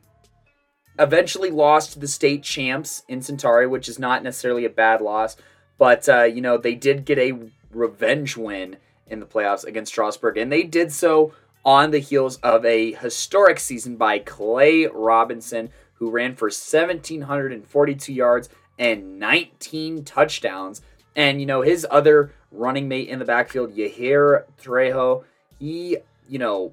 [1.00, 5.36] eventually lost to the state champs in Centauri, which is not necessarily a bad loss.
[5.84, 7.34] But uh, you know, they did get a
[7.70, 11.34] revenge win in the playoffs against Strasburg, and they did so
[11.66, 18.48] on the heels of a historic season by Clay Robinson, who ran for 1,742 yards
[18.80, 20.82] and 19 touchdowns.
[21.18, 25.26] And you know, his other running mate in the backfield, Yahir Trejo,
[25.60, 25.98] he,
[26.30, 26.72] you know,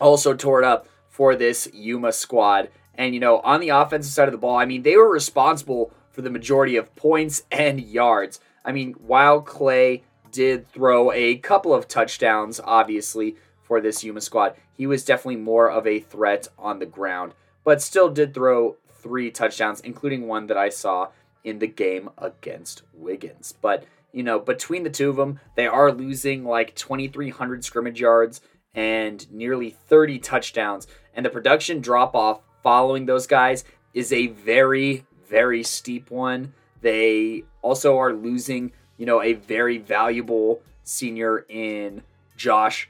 [0.00, 2.70] also tore it up for this Yuma squad.
[2.94, 5.92] And you know, on the offensive side of the ball, I mean, they were responsible
[6.14, 8.38] for the majority of points and yards.
[8.64, 14.54] I mean, while Clay did throw a couple of touchdowns, obviously, for this Yuma squad,
[14.72, 17.34] he was definitely more of a threat on the ground,
[17.64, 21.08] but still did throw three touchdowns, including one that I saw
[21.42, 23.52] in the game against Wiggins.
[23.60, 28.40] But, you know, between the two of them, they are losing like 2,300 scrimmage yards
[28.74, 30.86] and nearly 30 touchdowns.
[31.12, 36.52] And the production drop off following those guys is a very, very steep one.
[36.80, 42.02] They also are losing, you know, a very valuable senior in
[42.36, 42.88] Josh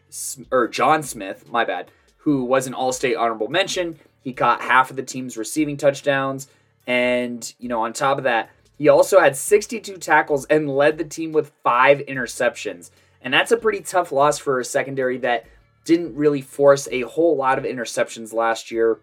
[0.50, 3.98] or John Smith, my bad, who was an all-state honorable mention.
[4.22, 6.48] He caught half of the team's receiving touchdowns
[6.86, 11.04] and, you know, on top of that, he also had 62 tackles and led the
[11.04, 12.90] team with 5 interceptions.
[13.22, 15.46] And that's a pretty tough loss for a secondary that
[15.84, 18.98] didn't really force a whole lot of interceptions last year.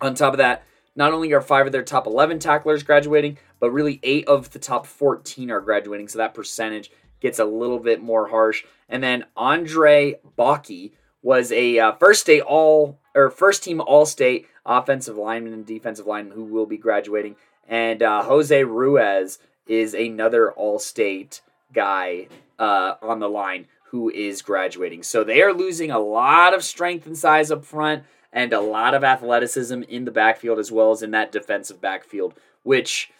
[0.00, 0.64] On top of that,
[0.96, 4.58] not only are five of their top 11 tacklers graduating, but really eight of the
[4.58, 6.08] top 14 are graduating.
[6.08, 6.90] So that percentage
[7.20, 8.64] gets a little bit more harsh.
[8.88, 10.92] And then Andre Baki
[11.22, 16.06] was a uh, first state all or first team all state offensive lineman and defensive
[16.06, 17.36] lineman who will be graduating.
[17.66, 21.40] And uh, Jose Ruiz is another all state
[21.72, 22.28] guy
[22.58, 25.02] uh, on the line who is graduating.
[25.02, 28.04] So they are losing a lot of strength and size up front
[28.34, 32.34] and a lot of athleticism in the backfield as well as in that defensive backfield,
[32.64, 33.10] which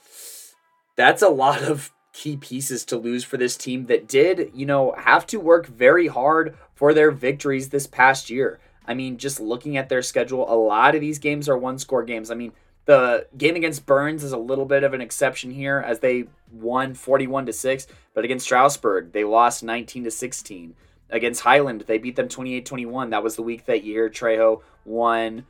[0.96, 4.92] that's a lot of key pieces to lose for this team that did, you know,
[4.98, 8.58] have to work very hard for their victories this past year.
[8.86, 12.02] I mean, just looking at their schedule, a lot of these games are one score
[12.02, 12.30] games.
[12.30, 12.52] I mean,
[12.84, 16.94] the game against Burns is a little bit of an exception here as they won
[16.94, 20.74] 41 to 6, but against Strasburg, they lost 19 to 16
[21.10, 21.82] against Highland.
[21.82, 23.10] They beat them 28 21.
[23.10, 25.46] That was the week that Yahir Trejo won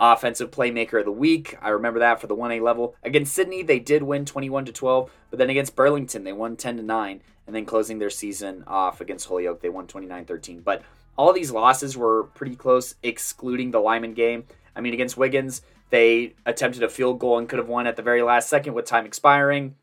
[0.00, 1.56] Offensive Playmaker of the Week.
[1.60, 2.94] I remember that for the 1A level.
[3.02, 6.76] Against Sidney, they did win 21 to 12, but then against Burlington, they won 10
[6.76, 7.20] to 9.
[7.46, 10.60] And then closing their season off against Holyoke, they won 29 13.
[10.60, 10.82] But
[11.16, 14.44] all these losses were pretty close, excluding the Limon game.
[14.76, 18.02] I mean, against Wiggins, they attempted a field goal and could have won at the
[18.02, 19.74] very last second with time expiring.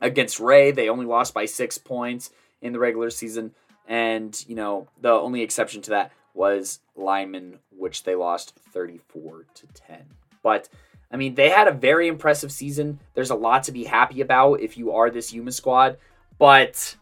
[0.00, 2.30] Against Wray, they only lost by six points
[2.60, 3.54] in the regular season.
[3.86, 9.66] And, you know, the only exception to that was Limon, which they lost 34 to
[9.68, 10.04] 10.
[10.42, 10.68] But,
[11.10, 12.98] I mean, they had a very impressive season.
[13.14, 15.98] There's a lot to be happy about if you are this Yuma squad,
[16.38, 16.96] but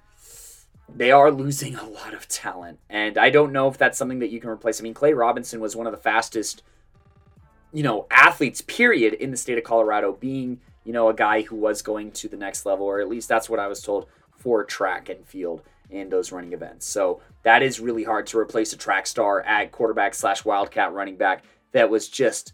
[0.95, 2.78] they are losing a lot of talent.
[2.91, 4.80] And I don't know if that's something that you can replace.
[4.80, 6.62] I mean, Clay Robinson was one of the fastest,
[7.72, 11.57] you know, athletes, period, in the state of Colorado, being, you know, a guy who
[11.57, 14.07] was going to the next level, or at least that's what I was told
[14.37, 15.62] for track and field
[15.93, 16.86] in those running events.
[16.86, 21.16] So that is really hard to replace a track star at quarterback slash wildcat running
[21.16, 22.53] back that was just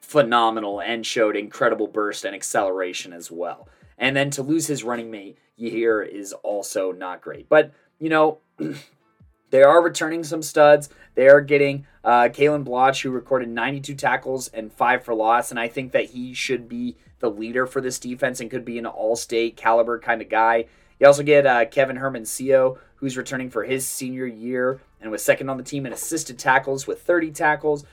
[0.00, 3.68] phenomenal and showed incredible burst and acceleration as well.
[3.98, 7.48] And then to lose his running mate here is also not great.
[7.48, 8.38] But, you know,
[9.50, 10.88] they are returning some studs.
[11.14, 15.50] They are getting uh, Kalen Bloch, who recorded 92 tackles and five for loss.
[15.50, 18.78] And I think that he should be the leader for this defense and could be
[18.78, 20.66] an all state caliber kind of guy.
[21.02, 25.48] You also get uh, Kevin Hermosillo, who's returning for his senior year and was second
[25.48, 27.84] on the team in assisted tackles with 30 tackles.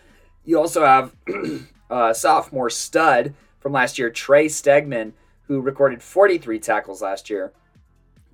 [0.45, 1.15] You also have
[1.89, 5.13] uh, sophomore stud from last year, Trey Stegman,
[5.47, 7.51] who recorded 43 tackles last year.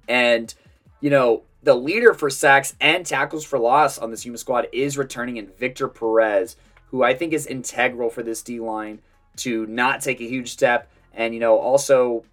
[0.09, 0.53] And
[0.99, 4.97] you know, the leader for sacks and tackles for loss on this Yuma squad is
[4.97, 6.57] returning in Victor Perez,
[6.87, 8.99] who I think is integral for this D line
[9.37, 12.25] to not take a huge step and, you know, also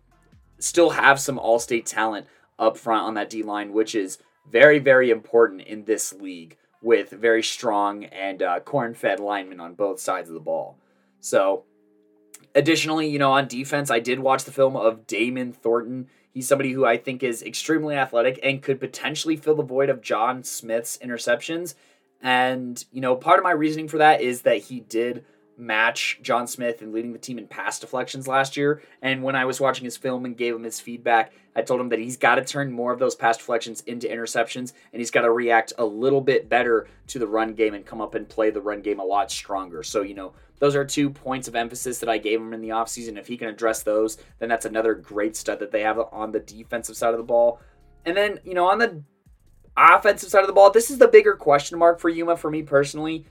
[0.63, 2.27] still have some all state talent
[2.59, 4.19] up front on that D line, which is
[4.51, 9.75] very, very important in this league with very strong and uh, corn fed linemen on
[9.75, 10.79] both sides of the ball.
[11.21, 11.65] So,
[12.55, 16.09] additionally, you know, on defense, I did watch the film of Damon Thornton.
[16.33, 20.03] He's somebody who I think is extremely athletic and could potentially fill the void of
[20.03, 21.75] John Smith's interceptions.
[22.21, 25.25] And, you know, part of my reasoning for that is that he did
[25.57, 28.83] match John Smith and leading the team in pass deflections last year.
[29.01, 31.91] And when I was watching his film and gave him his feedback, I told him
[31.91, 35.23] that he's got to turn more of those pass deflections into interceptions and he's got
[35.23, 38.51] to react a little bit better to the run game and come up and play
[38.51, 39.83] the run game a lot stronger.
[39.83, 42.69] So, you know, those are two points of emphasis that I gave him in the
[42.69, 43.19] offseason.
[43.19, 46.41] If he can address those, then that's another great stud that they have on the
[46.41, 47.61] defensive side of the ball.
[48.05, 49.03] And then, you know, on the
[49.77, 52.63] offensive side of the ball, this is the bigger question mark for Yuma for me
[52.63, 53.27] personally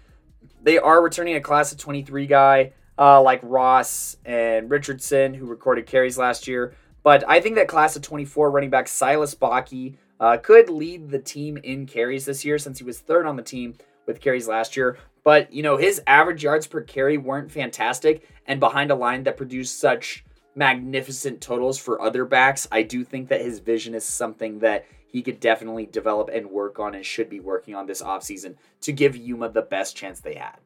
[0.61, 5.85] they are returning a class of 23 guy uh, like Ross and Richardson, who recorded
[5.85, 6.75] carries last year.
[7.03, 11.19] But I think that class of 24 running back Silas Baki uh, could lead the
[11.19, 13.75] team in carries this year since he was third on the team
[14.05, 14.99] with carries last year.
[15.23, 18.27] But, you know, his average yards per carry weren't fantastic.
[18.45, 20.23] And behind a line that produced such
[20.53, 25.21] magnificent totals for other backs, I do think that his vision is something that he
[25.21, 29.15] could definitely develop and work on and should be working on this offseason to give
[29.15, 30.57] Yuma the best chance they had.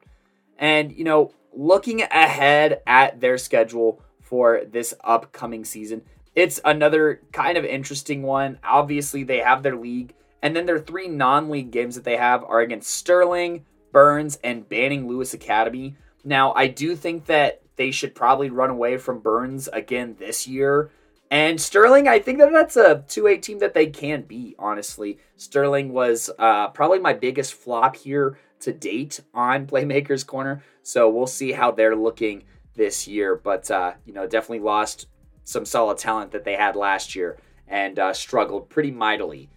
[0.58, 6.02] And, you know, looking ahead at their schedule for this upcoming season,
[6.34, 8.58] it's another kind of interesting one.
[8.62, 12.44] Obviously, they have their league, and then their three non league games that they have
[12.44, 15.96] are against Sterling, Burns, and Banning Lewis Academy.
[16.24, 20.90] Now, I do think that they should probably run away from Burns again this year
[21.30, 25.18] and Sterling, I think that that's a 2A team that they can be, honestly.
[25.36, 30.62] Sterling was uh, probably my biggest flop here to date on Playmakers Corner.
[30.82, 33.34] So we'll see how they're looking this year.
[33.34, 35.08] But, uh, you know, definitely lost
[35.42, 39.50] some solid talent that they had last year and uh, struggled pretty mightily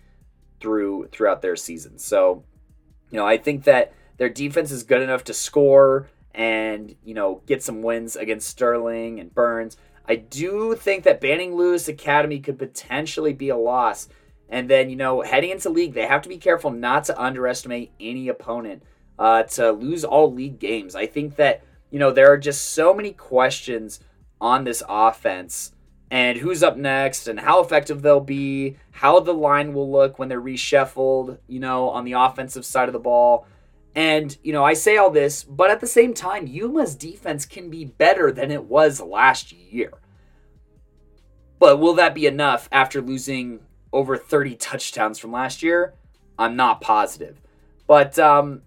[0.59, 1.99] through throughout their season.
[1.99, 2.43] So,
[3.11, 7.41] you know, I think that their defense is good enough to score and, you know,
[7.45, 9.77] get some wins against Sterling and Burns.
[10.09, 14.09] I do think that Banning Lewis Academy could potentially be a loss.
[14.49, 17.91] And then, you know, heading into league, they have to be careful not to underestimate
[17.99, 18.81] any opponent
[19.19, 20.95] uh, to lose all league games.
[20.95, 23.99] I think that, you know, there are just so many questions
[24.41, 25.73] on this offense
[26.09, 30.27] and who's up next and how effective they'll be, how the line will look when
[30.27, 33.45] they're reshuffled, you know, on the offensive side of the ball.
[33.99, 37.69] And, you know, I say all this, but at the same time, Yuma's defense can
[37.69, 39.91] be better than it was last year.
[41.59, 43.59] But will that be enough after losing
[43.91, 45.95] over 30 touchdowns from last year?
[46.37, 47.41] I'm not positive.
[47.87, 48.61] But, um,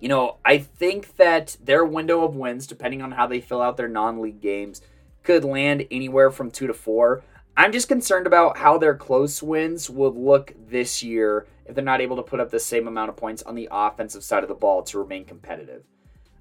[0.00, 3.76] you know, I think that their window of wins, depending on how they fill out
[3.76, 4.80] their non league games,
[5.22, 7.22] could land anywhere from two to four.
[7.56, 12.00] I'm just concerned about how their close wins would look this year if they're not
[12.00, 14.54] able to put up the same amount of points on the offensive side of the
[14.54, 15.84] ball to remain competitive.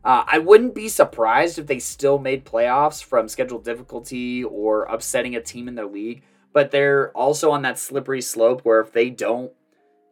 [0.04, 5.36] Uh, I wouldn't be surprised if they still made playoffs from schedule difficulty or upsetting
[5.36, 9.10] a team in their league, but they're also on that slippery slope where if they
[9.10, 9.52] don't,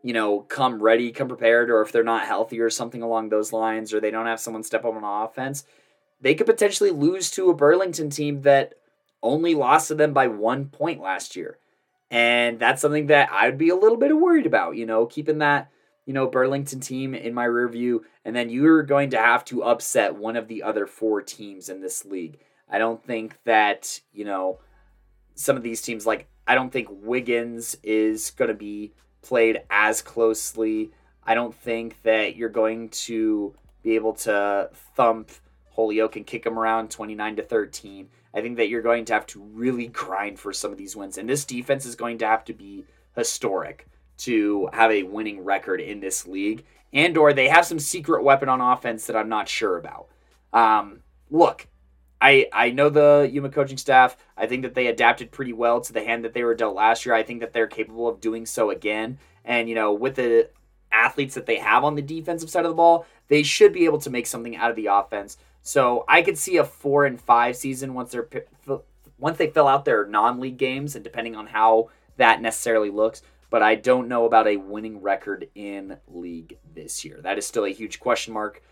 [0.01, 3.51] you know, come ready, come prepared, or if they're not healthy or something along those
[3.51, 5.65] lines, or they don't have someone step up on offense,
[6.21, 8.75] they could potentially lose to a Burlington team that
[9.23, 11.57] only lost to them by one point last year.
[12.09, 15.71] And that's something that I'd be a little bit worried about, you know, keeping that,
[16.05, 18.03] you know, Burlington team in my rear view.
[18.25, 21.81] And then you're going to have to upset one of the other four teams in
[21.81, 22.39] this league.
[22.69, 24.59] I don't think that, you know,
[25.35, 28.91] some of these teams, like, I don't think Wiggins is going to be
[29.21, 30.91] played as closely.
[31.23, 35.31] I don't think that you're going to be able to thump
[35.71, 38.09] Holyoke and kick them around 29 to 13.
[38.33, 41.17] I think that you're going to have to really grind for some of these wins.
[41.17, 43.87] And this defense is going to have to be historic
[44.19, 46.65] to have a winning record in this league.
[46.93, 50.07] And or they have some secret weapon on offense that I'm not sure about.
[50.53, 51.67] Um, look,
[52.21, 54.15] I I know the Yuma coaching staff.
[54.37, 57.05] I think that they adapted pretty well to the hand that they were dealt last
[57.05, 57.15] year.
[57.15, 59.17] I think that they're capable of doing so again.
[59.43, 60.49] And you know, with the
[60.91, 63.99] athletes that they have on the defensive side of the ball, they should be able
[63.99, 65.37] to make something out of the offense.
[65.61, 68.27] So I could see a four and five season once they're
[69.17, 73.21] once they fill out their non-league games, and depending on how that necessarily looks.
[73.51, 77.19] But I don't know about a winning record in league this year.
[77.21, 78.63] That is still a huge question mark,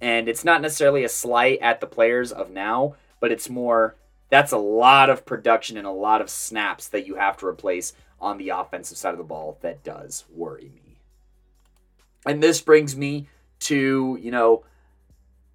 [0.00, 3.96] and it's not necessarily a slight at the players of now, but it's more
[4.30, 7.92] that's a lot of production and a lot of snaps that you have to replace
[8.20, 10.98] on the offensive side of the ball that does worry me.
[12.24, 13.28] And this brings me
[13.60, 14.64] to, you know,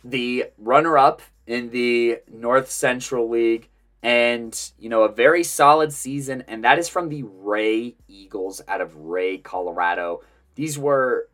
[0.05, 3.69] the runner up in the North Central League
[4.03, 6.43] and, you know, a very solid season.
[6.47, 10.21] And that is from the Wray Eagles out of Wray, Colorado.
[10.53, 11.27] These were,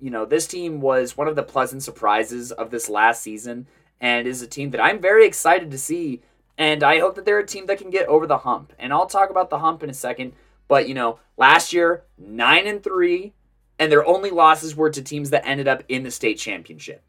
[0.00, 3.68] you know, this team was one of the pleasant surprises of this last season
[4.00, 6.20] and is a team that I'm very excited to see.
[6.58, 8.72] And I hope that they're a team that can get over the hump.
[8.76, 10.32] And I'll talk about the hump in a second.
[10.66, 13.32] But, you know, last year, 9 and 3,
[13.78, 17.02] and their only losses were to teams that ended up in the state championship.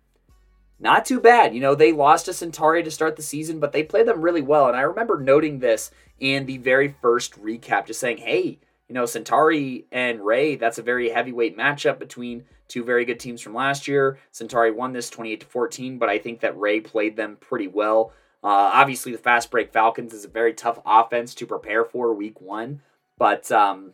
[0.81, 1.53] Not too bad.
[1.53, 4.41] You know, they lost to Centauri to start the season, but they played them really
[4.41, 4.67] well.
[4.67, 8.57] And I remember noting this in the very first recap, just saying, hey,
[8.87, 13.41] you know, Centauri and Wray, that's a very heavyweight matchup between two very good teams
[13.41, 14.17] from last year.
[14.31, 18.11] Centauri won this 28 to 14, but I think that Wray played them pretty well.
[18.43, 22.41] Uh, obviously, the fast break Falcons is a very tough offense to prepare for week
[22.41, 22.81] one,
[23.19, 23.93] but um,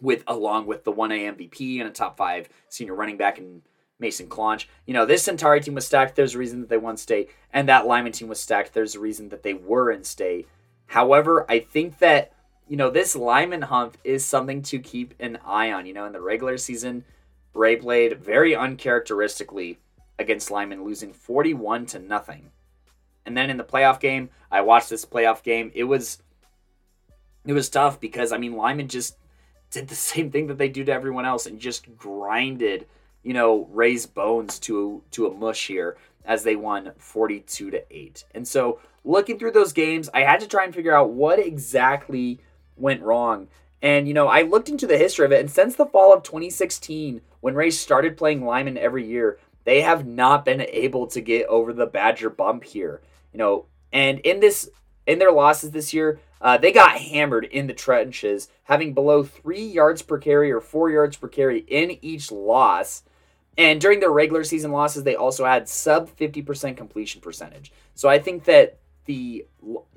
[0.00, 3.62] with along with the 1A MVP and a top five senior running back in
[3.98, 4.68] Mason Claunch.
[4.86, 6.16] You know, this Centauri team was stacked.
[6.16, 8.74] There's a reason that they won state, and that Limon team was stacked.
[8.74, 10.48] There's a reason that they were in state.
[10.86, 12.32] However, I think that
[12.68, 15.86] you know this Limon hump is something to keep an eye on.
[15.86, 17.04] You know, in the regular season,
[17.54, 19.78] Wray played very uncharacteristically
[20.18, 22.50] against Limon, losing 41 to nothing.
[23.24, 25.70] And then in the playoff game, I watched this playoff game.
[25.74, 26.22] It was
[27.44, 29.16] it was tough because I mean Limon just
[29.70, 32.86] did the same thing that they do to everyone else and just grinded,
[33.28, 38.24] you know, Wray's bones to to a mush here as they won 42 to 8.
[38.34, 42.40] And so, looking through those games, I had to try and figure out what exactly
[42.78, 43.48] went wrong.
[43.82, 46.22] And you know, I looked into the history of it and since the fall of
[46.22, 51.46] 2016 when Wray started playing Limon every year, they have not been able to get
[51.48, 53.02] over the Badger bump here.
[53.34, 54.70] You know, and in this
[55.06, 59.66] in their losses this year, uh, they got hammered in the trenches, having below three
[59.66, 63.02] yards per carry or four yards per carry in each loss.
[63.58, 67.72] And during their regular season losses, they also had sub 50% completion percentage.
[67.94, 69.46] So I think that the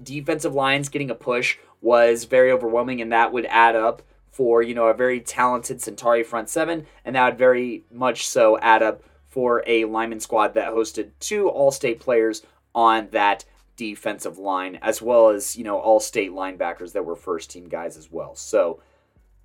[0.04, 4.02] defensive lines getting a push was very overwhelming, and that would add up
[4.32, 8.58] for you know a very talented Centauri front seven, and that would very much so
[8.60, 12.42] add up for a Limon squad that hosted two All-State players
[12.74, 13.46] on that
[13.76, 17.98] defensive line, as well as, you know, all state linebackers that were first team guys
[17.98, 18.36] as well.
[18.36, 18.82] So,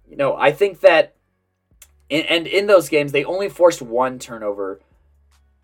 [0.08, 1.14] you know, I think that,
[2.10, 4.80] and in those games, they only forced one turnover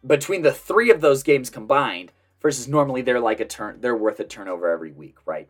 [0.04, 4.20] between the three of those games combined, versus normally they're like a turn, they're worth
[4.20, 5.48] a turnover every week, right?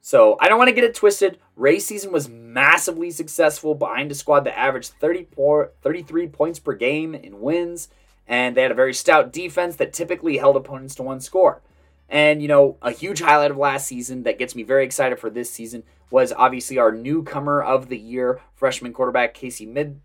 [0.00, 1.38] So I don't want to get it twisted.
[1.54, 7.14] Wray's season was massively successful behind a squad that averaged 34, 33 points per game
[7.14, 7.88] in wins,
[8.26, 11.62] and they had a very stout defense that typically held opponents to one score.
[12.08, 15.30] And, you know, a huge highlight of last season that gets me very excited for
[15.30, 20.00] this season was obviously our newcomer of the year, freshman quarterback Casey Mid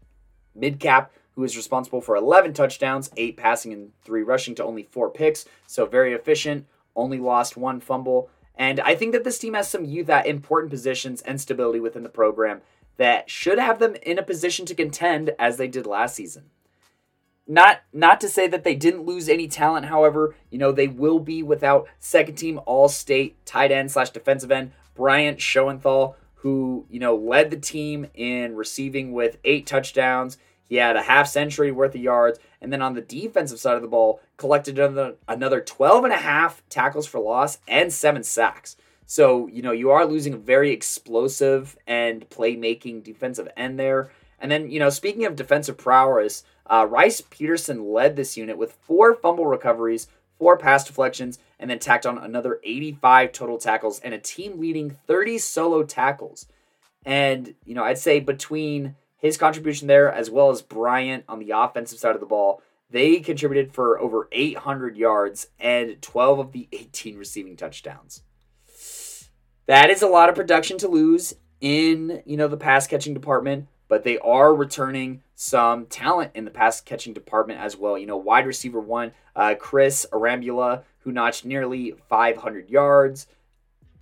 [0.60, 5.10] Midcap, who is responsible for 11 touchdowns, 8 passing and 3 rushing to only 4
[5.10, 5.46] picks.
[5.68, 8.30] So very efficient, only lost one fumble.
[8.56, 12.04] And I think that this team has some youth at important positions and stability within
[12.04, 12.62] the program
[12.98, 16.46] that should have them in a position to contend as they did last season.
[17.48, 21.20] Not not to say that they didn't lose any talent, however, you know, they will
[21.20, 27.00] be without second team all state tight end slash defensive end Bryant Schoenthal, who, you
[27.00, 30.38] know, led the team in receiving with eight touchdowns.
[30.68, 32.40] He had a half century worth of yards.
[32.62, 36.18] And then on the defensive side of the ball, collected another, another 12 and a
[36.18, 38.76] half tackles for loss and seven sacks.
[39.06, 44.12] So, you know, you are losing a very explosive and playmaking defensive end there.
[44.40, 48.74] And then, you know, speaking of defensive prowess, uh, Rice Peterson led this unit with
[48.74, 50.08] four fumble recoveries,
[50.38, 54.90] four pass deflections, and then tacked on another 85 total tackles and a team leading
[54.90, 56.46] 30 solo tackles.
[57.06, 61.52] And, you know, I'd say between his contribution there as well as Bryant on the
[61.52, 66.68] offensive side of the ball, they contributed for over 800 yards and 12 of the
[66.72, 68.24] 18 receiving touchdowns.
[69.66, 73.68] That is a lot of production to lose in, you know, the pass catching department
[73.88, 77.98] but they are returning some talent in the pass catching department as well.
[77.98, 83.28] You know, wide receiver one, uh, Chris Arambula, who notched nearly 500 yards,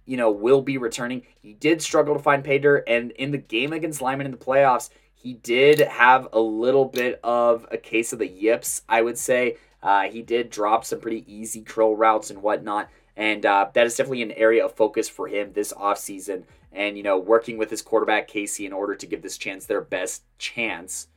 [0.06, 1.24] you know, will be returning.
[1.42, 4.90] He did struggle to find dirt, and in the game against Limon in the playoffs,
[5.26, 9.58] he did have a little bit of a case of the yips, I would say.
[9.82, 12.92] Uh, he did drop some pretty easy curl routes and whatnot.
[13.18, 17.02] And uh, that is definitely an area of focus for him this offseason and you
[17.02, 21.08] know working with his quarterback Casey in order to give this chance their best chance,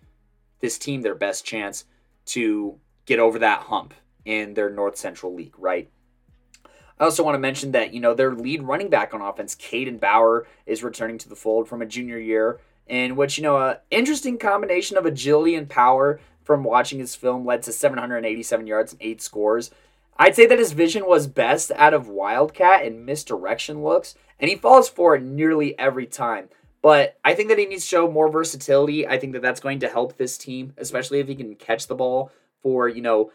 [0.60, 1.84] this team their best chance
[2.26, 3.92] to get over that hump
[4.24, 5.90] in their North Central League, right?
[6.98, 10.00] I also want to mention that, you know, their lead running back on offense, Caden
[10.00, 12.58] Bauer, is returning to the fold from a junior year.
[12.88, 17.44] In which, you know, a interesting combination of agility and power from watching his film
[17.44, 19.70] led to 787 yards and eight scores.
[20.18, 24.56] I'd say that his vision was best out of Wildcat and misdirection looks, and he
[24.56, 26.48] falls for it nearly every time.
[26.82, 29.06] But I think that he needs to show more versatility.
[29.06, 31.94] I think that that's going to help this team, especially if he can catch the
[31.94, 32.32] ball
[32.62, 33.30] for, you know,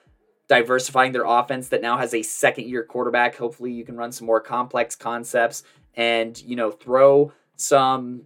[0.48, 3.36] diversifying their offense that now has a second year quarterback.
[3.36, 5.64] Hopefully, you can run some more complex concepts
[5.96, 8.24] and, you know, throw some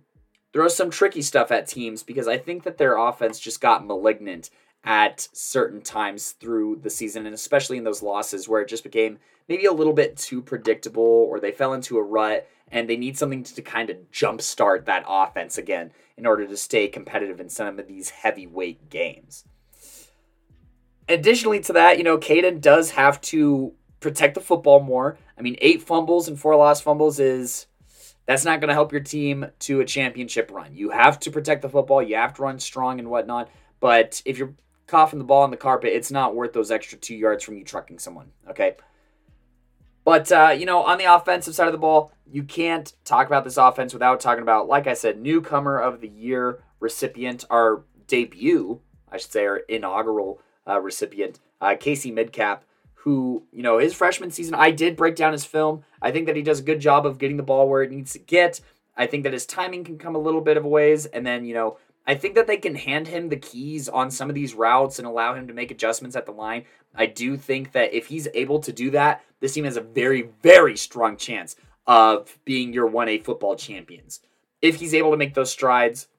[0.58, 4.50] throw some tricky stuff at teams because I think that their offense just got malignant
[4.84, 9.20] at certain times through the season and especially in those losses where it just became
[9.48, 13.16] maybe a little bit too predictable or they fell into a rut and they need
[13.16, 17.78] something to kind of jumpstart that offense again in order to stay competitive in some
[17.78, 19.46] of these heavyweight games.
[21.08, 25.20] Additionally to that, you know, Caden does have to protect the football more.
[25.38, 27.68] I mean, eight fumbles and four lost fumbles is
[28.28, 30.76] that's not going to help your team to a championship run.
[30.76, 32.04] You have to protect the football.
[32.04, 33.50] You have to run strong and whatnot.
[33.80, 34.54] But if you're
[34.86, 37.64] coughing the ball on the carpet, it's not worth those extra two yards from you
[37.64, 38.32] trucking someone.
[38.50, 38.76] Okay.
[40.04, 43.44] But, uh, you know, on the offensive side of the ball, you can't talk about
[43.44, 48.82] this offense without talking about, like I said, newcomer of the year recipient, our debut,
[49.12, 52.60] I should say, our inaugural uh, recipient, uh, Casey Midcap,
[53.08, 55.86] who, you know, his freshman season, I did break down his film.
[56.02, 58.12] I think that he does a good job of getting the ball where it needs
[58.12, 58.60] to get.
[58.98, 61.06] I think that his timing can come a little bit of a ways.
[61.06, 64.28] And then, you know, I think that they can hand him the keys on some
[64.28, 66.66] of these routes and allow him to make adjustments at the line.
[66.96, 70.28] I do think that if he's able to do that, this team has a very,
[70.44, 71.56] very strong chance
[71.86, 74.20] of being your 1A football champions.
[74.62, 76.10] If he's able to make those strides,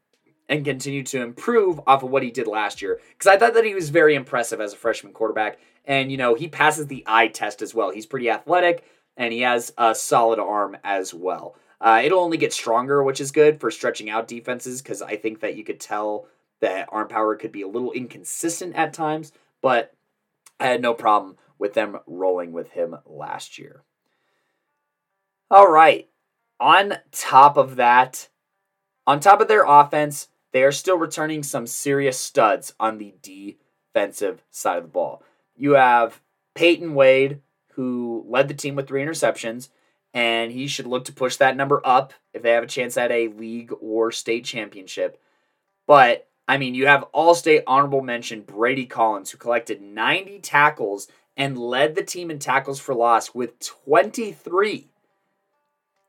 [0.48, 3.00] and continue to improve off of what he did last year.
[3.12, 5.58] Because I thought that he was very impressive as a freshman quarterback.
[5.88, 7.90] And, you know, he passes the eye test as well.
[7.90, 8.84] He's pretty athletic
[9.16, 11.56] and he has a solid arm as well.
[11.80, 15.40] Uh, it'll only get stronger, which is good for stretching out defenses because I think
[15.40, 16.26] that you could tell
[16.60, 19.94] that arm power could be a little inconsistent at times, but
[20.60, 23.82] I had no problem with them rolling with him last year.
[25.50, 26.08] All right.
[26.60, 28.28] On top of that,
[29.06, 34.42] on top of their offense, they are still returning some serious studs on the defensive
[34.50, 35.22] side of the ball.
[35.58, 36.20] You have
[36.54, 37.40] Peyton Wade,
[37.72, 39.68] who led the team with three interceptions,
[40.14, 43.10] and he should look to push that number up if they have a chance at
[43.10, 45.20] a league or state championship.
[45.86, 51.08] But I mean, you have all state honorable mention Brady Collins, who collected 90 tackles
[51.36, 54.88] and led the team in tackles for loss with 23.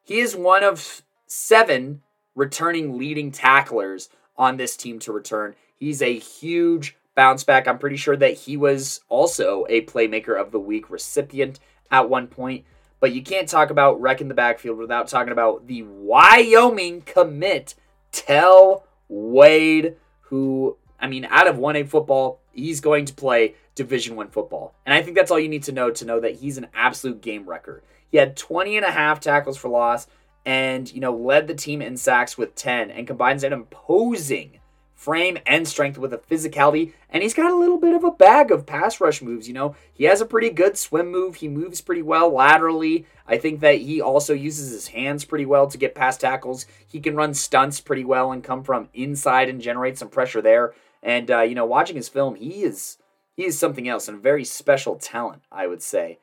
[0.04, 2.02] He is one of seven
[2.36, 5.56] returning leading tacklers on this team to return.
[5.76, 7.68] He's a huge bounce back.
[7.68, 11.60] I'm pretty sure that he was also a Playmaker of the Week recipient
[11.92, 12.64] at one point.
[13.02, 17.76] But you can't talk about wrecking the backfield without talking about the Wyoming commit,
[18.14, 24.30] Tell Wade, who, I mean, out of 1A football, he's going to play Division 1
[24.30, 24.74] football.
[24.86, 27.20] And I think that's all you need to know to know that he's an absolute
[27.20, 27.84] game wrecker.
[28.10, 30.08] He had 20 and a half tackles for loss,
[30.46, 34.59] and you know led the team in sacks with 10 and combines an imposing
[35.00, 38.52] frame and strength with a physicality and he's got a little bit of a bag
[38.52, 39.74] of pass rush moves you know?
[39.94, 41.36] He has a pretty good swim move.
[41.36, 43.06] He moves pretty well laterally.
[43.26, 46.66] I think that he also uses his hands pretty well to get past tackles.
[46.86, 50.74] He can run stunts pretty well and come from inside and generate some pressure there.
[51.02, 52.98] And uh, you know watching his film he is
[53.38, 56.20] he is something else and a very special talent i would say.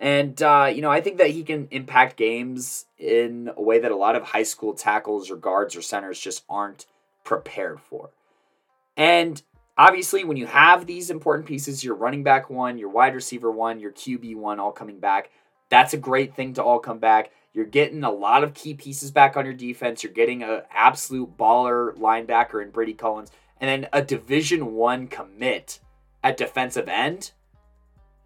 [0.00, 3.92] And, uh, you know, I think that he can impact games in a way that
[3.92, 6.86] a lot of high school tackles or guards or centers just aren't
[7.24, 8.10] prepared for.
[8.96, 9.40] And
[9.76, 13.80] obviously, when you have these important pieces, your running back one, your wide receiver one,
[13.80, 15.30] your QB one all coming back,
[15.70, 17.30] that's a great thing to all come back.
[17.52, 20.02] You're getting a lot of key pieces back on your defense.
[20.02, 25.80] You're getting an absolute baller linebacker in Brady Collins, and then a Division One commit
[26.22, 27.32] at defensive end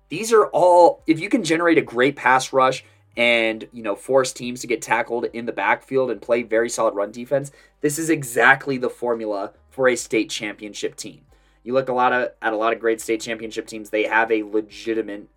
[0.09, 2.85] these are all if you can generate a great pass rush
[3.19, 6.95] and you know force teams to get tackled in the backfield and play very solid
[6.95, 7.51] run defense,
[7.83, 11.21] this is exactly the formula for a state championship team.
[11.65, 14.31] You look a lot of at a lot of great state championship teams, they have
[14.31, 15.29] a legitimate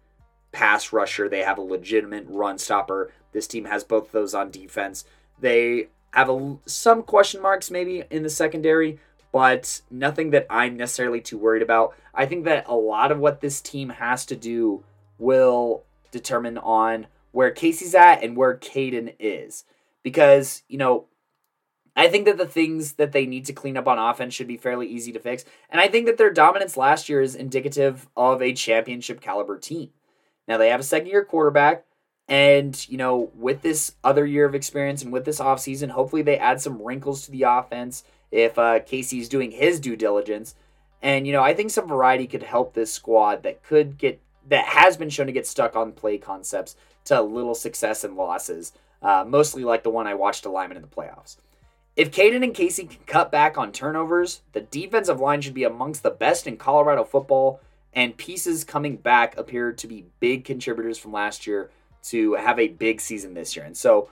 [0.52, 3.12] pass rusher, they have a legitimate run stopper.
[3.34, 5.04] This team has both those on defense.
[5.40, 9.00] They have a, some question marks maybe in the secondary,
[9.32, 11.96] but nothing that I'm necessarily too worried about.
[12.14, 14.84] I think that a lot of what this team has to do
[15.18, 19.64] will determine on where Casey's at and where Caden is.
[20.04, 21.06] Because, you know,
[21.96, 24.58] I think that the things that they need to clean up on offense should be
[24.58, 25.46] fairly easy to fix.
[25.70, 29.90] And I think that their dominance last year is indicative of a championship caliber team.
[30.48, 31.86] Now they have a second year quarterback.
[32.28, 36.38] And, you know, with this other year of experience and with this offseason, hopefully they
[36.38, 40.56] add some wrinkles to the offense if uh, Casey's doing his due diligence.
[41.02, 44.66] And you know, I think some variety could help this squad that could get that
[44.66, 46.76] has been shown to get stuck on play concepts
[47.06, 50.88] to little success and losses, uh, mostly like the one I watched alignment in the
[50.88, 51.38] playoffs.
[51.96, 56.04] If Caden and Casey can cut back on turnovers, the defensive line should be amongst
[56.04, 57.60] the best in Colorado football,
[57.94, 61.70] and pieces coming back appear to be big contributors from last year
[62.04, 63.66] to have a big season this year.
[63.66, 64.10] And so,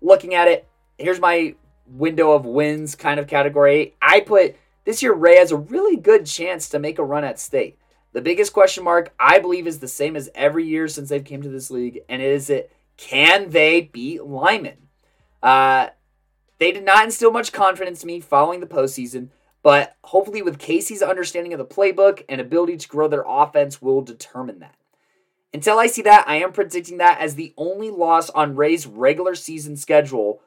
[0.00, 0.66] looking at it,
[0.98, 1.54] here's my
[1.86, 3.94] window of wins kind of category.
[4.00, 7.38] I put this year Wray has a really good chance to make a run at
[7.38, 7.78] state.
[8.12, 11.42] The biggest question mark, I believe, is the same as every year since they've came
[11.42, 14.88] to this league, and it is it can they beat Limon?
[15.42, 15.88] Uh,
[16.58, 19.28] they did not instill much confidence in me following the postseason,
[19.62, 24.02] but hopefully, with Casey's understanding of the playbook and ability to grow their offense, will
[24.02, 24.74] determine that.
[25.54, 29.34] Until I see that, I am predicting that as the only loss on Wray's regular
[29.34, 30.40] season schedule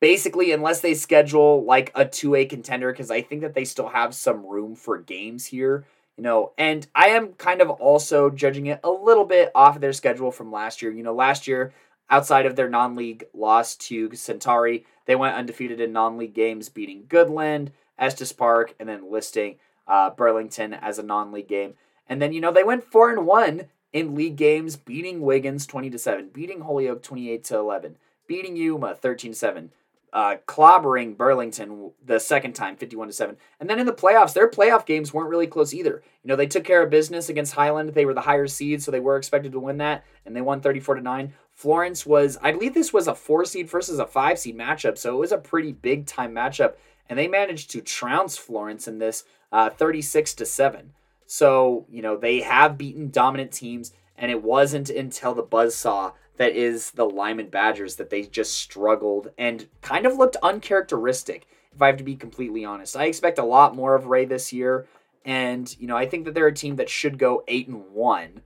[0.00, 4.14] basically unless they schedule like a 2A contender because I think that they still have
[4.14, 6.52] some room for games here, you know.
[6.58, 10.30] And I am kind of also judging it a little bit off of their schedule
[10.30, 10.92] from last year.
[10.92, 11.72] You know, last year
[12.08, 17.68] outside of their non-league loss to Centauri, they went undefeated in non-league games beating Goodland,
[17.98, 19.56] Estes Park, and then listing
[19.86, 21.74] uh, Burlington as a non-league game.
[22.08, 25.90] And then you know they went 4 and 1 in league games beating Wiggins 20
[25.90, 27.96] to 7, beating Holyoke 28 to 11,
[28.26, 29.70] beating Yuma 13 7
[30.12, 33.36] uh, clobbering Burlington the second time, 51 to 7.
[33.60, 36.02] And then in the playoffs, their playoff games weren't really close either.
[36.22, 37.90] You know, they took care of business against Highland.
[37.90, 40.60] They were the higher seed, so they were expected to win that, and they won
[40.60, 41.32] 34 to 9.
[41.52, 45.14] Florence was, I believe this was a four seed versus a five seed matchup, so
[45.14, 46.74] it was a pretty big time matchup,
[47.08, 50.92] and they managed to trounce Florence in this uh, 36 to 7.
[51.26, 56.12] So, you know, they have beaten dominant teams, and it wasn't until the buzz saw
[56.40, 61.82] that is the Limon Badgers that they just struggled and kind of looked uncharacteristic, if
[61.82, 62.96] I have to be completely honest.
[62.96, 64.86] I expect a lot more of Wray this year,
[65.22, 68.40] and you know, I think that they're a team that should go eight and one.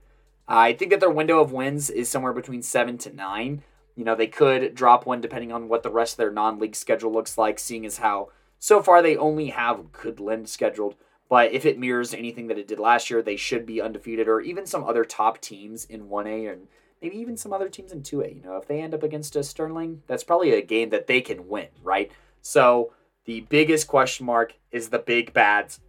[0.45, 3.63] I think that their window of wins is somewhere between seven to nine.
[3.95, 7.13] You know, they could drop one depending on what the rest of their non-league schedule
[7.13, 8.27] looks like, seeing as how
[8.59, 10.95] so far they only have Goodland scheduled.
[11.29, 14.41] But if it mirrors anything that it did last year, they should be undefeated, or
[14.41, 16.67] even some other top teams in 1A and
[17.01, 18.35] maybe even some other teams in 2A.
[18.35, 21.21] You know, if they end up against a Sterling, that's probably a game that they
[21.21, 22.11] can win, right?
[22.41, 22.93] So
[23.25, 25.79] the biggest question mark is the big bads,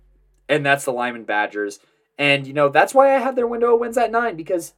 [0.49, 1.81] and that's the Limon Badgers.
[2.19, 4.73] And, you know, that's why I have their window of wins at nine because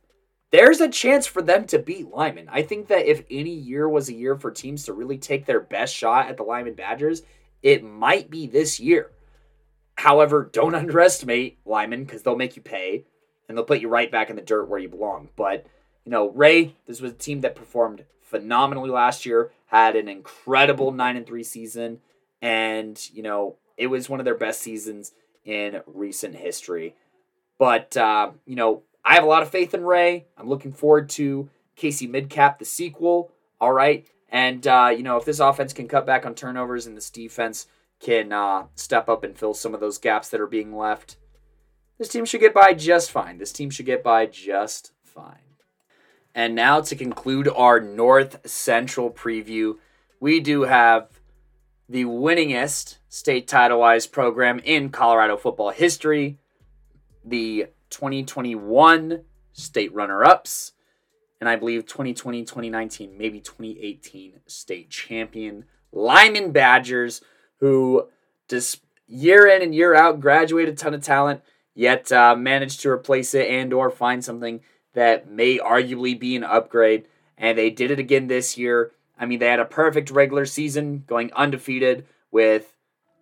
[0.51, 2.49] there's a chance for them to beat Limon.
[2.51, 5.61] I think that if any year was a year for teams to really take their
[5.61, 7.23] best shot at the Limon Badgers,
[7.63, 9.13] it might be this year.
[9.97, 13.05] However, don't underestimate Limon because they'll make you pay
[13.49, 15.29] and they'll put you right back in the dirt where you belong.
[15.37, 15.67] But
[16.09, 20.91] you know, Wray, this was a team that performed phenomenally last year, had an incredible
[20.91, 21.99] 9 and 3 season,
[22.41, 25.13] and, you know, it was one of their best seasons
[25.45, 26.95] in recent history.
[27.59, 30.25] But, uh, you know, I have a lot of faith in Wray.
[30.39, 33.31] I'm looking forward to Casey Midcap, the sequel.
[33.61, 34.09] All right.
[34.31, 37.67] And, uh, you know, if this offense can cut back on turnovers and this defense
[38.01, 41.19] can uh, step up and fill some of those gaps that are being left,
[41.99, 43.37] this team should get by just fine.
[43.37, 45.48] This team should get by just fine.
[46.35, 49.77] And now to conclude our North Central preview,
[50.21, 51.09] we do have
[51.89, 56.39] the winningest state title wise program in Colorado football history,
[57.25, 60.73] the 2021 state runner ups,
[61.41, 67.23] and I believe 2020, 2019, maybe 2018 state champion Limon Badgers,
[67.61, 68.09] who
[68.49, 71.43] just year in and year out graduate a ton of talent,
[71.75, 74.61] yet uh, managed to replace it and or find something
[74.99, 77.07] that may arguably be an upgrade.
[77.37, 78.91] And they did it again this year.
[79.17, 82.75] I mean, they had a perfect regular season, going undefeated with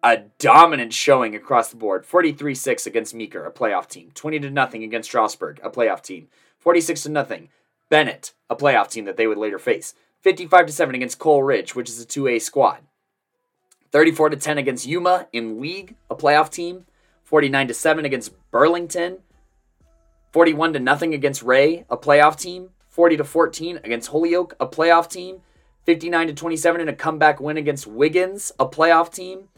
[0.03, 4.51] a dominant showing across the board 43 6 against Meeker, a playoff team, 20 to
[4.51, 7.51] nothing against Strasburg, a playoff team, 46 to nothing.
[7.91, 11.75] Bennett, a playoff team that they would later face, 55 to 7 against Coal Ridge,
[11.75, 12.79] which is a 2A squad,
[13.93, 16.87] 34 to 10 against Yuma in league, a playoff team,
[17.25, 19.19] 49 to 7 against Burlington,
[20.37, 22.69] 41 to nothing against Wray, a playoff team.
[22.91, 25.41] 40 to 14 against Holyoke, a playoff team.
[25.85, 29.49] 59 to 27 in a comeback win against Wiggins, a playoff team.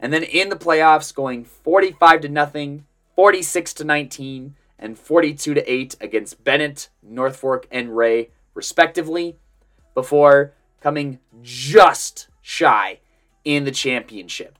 [0.00, 5.72] And then in the playoffs going 45 to nothing, 46 to 19, and 42 to
[5.72, 9.36] 8 against Bennett, North Fork, and Wray, respectively,
[9.94, 12.98] before coming just shy
[13.44, 14.58] in the championship.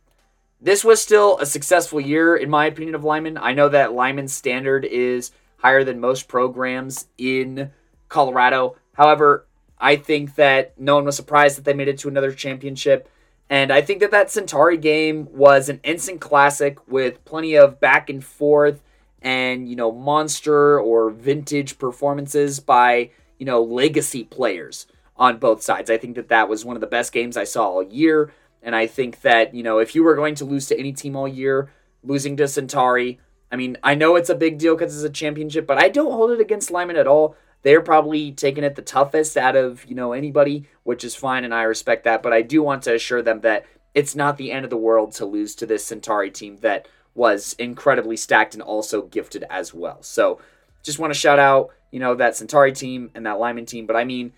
[0.60, 3.36] This was still a successful year, in my opinion, of Limon.
[3.36, 5.32] I know that Limon's standard is
[5.64, 7.70] higher than most programs in
[8.10, 8.76] Colorado.
[8.92, 9.46] However,
[9.78, 13.08] I think that no one was surprised that they made it to another championship.
[13.48, 18.10] And I think that that Centauri game was an instant classic with plenty of back
[18.10, 18.82] and forth
[19.22, 24.86] and, you know, monster or vintage performances by, you know, legacy players
[25.16, 25.88] on both sides.
[25.88, 28.34] I think that that was one of the best games I saw all year.
[28.62, 31.16] And I think that, you know, if you were going to lose to any team
[31.16, 31.70] all year,
[32.02, 33.18] losing to Centauri,
[33.54, 36.10] I mean, I know it's a big deal because it's a championship, but I don't
[36.10, 37.36] hold it against Limon at all.
[37.62, 41.54] They're probably taking it the toughest out of, you know, anybody, which is fine, and
[41.54, 42.20] I respect that.
[42.20, 45.12] But I do want to assure them that it's not the end of the world
[45.12, 50.02] to lose to this Centauri team that was incredibly stacked and also gifted as well.
[50.02, 50.40] So
[50.82, 53.86] just want to shout out, you know, that Centauri team and that Limon team.
[53.86, 54.32] But I mean,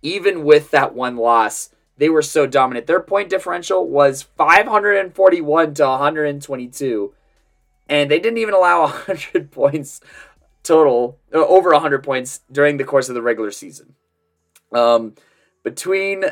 [0.00, 1.68] even with that one loss,
[1.98, 2.86] they were so dominant.
[2.86, 7.14] Their point differential was 541 to 122,
[7.92, 10.00] and they didn't even allow 100 points
[10.62, 13.94] total, uh, over 100 points during the course of the regular season.
[14.72, 15.14] Um,
[15.62, 16.24] between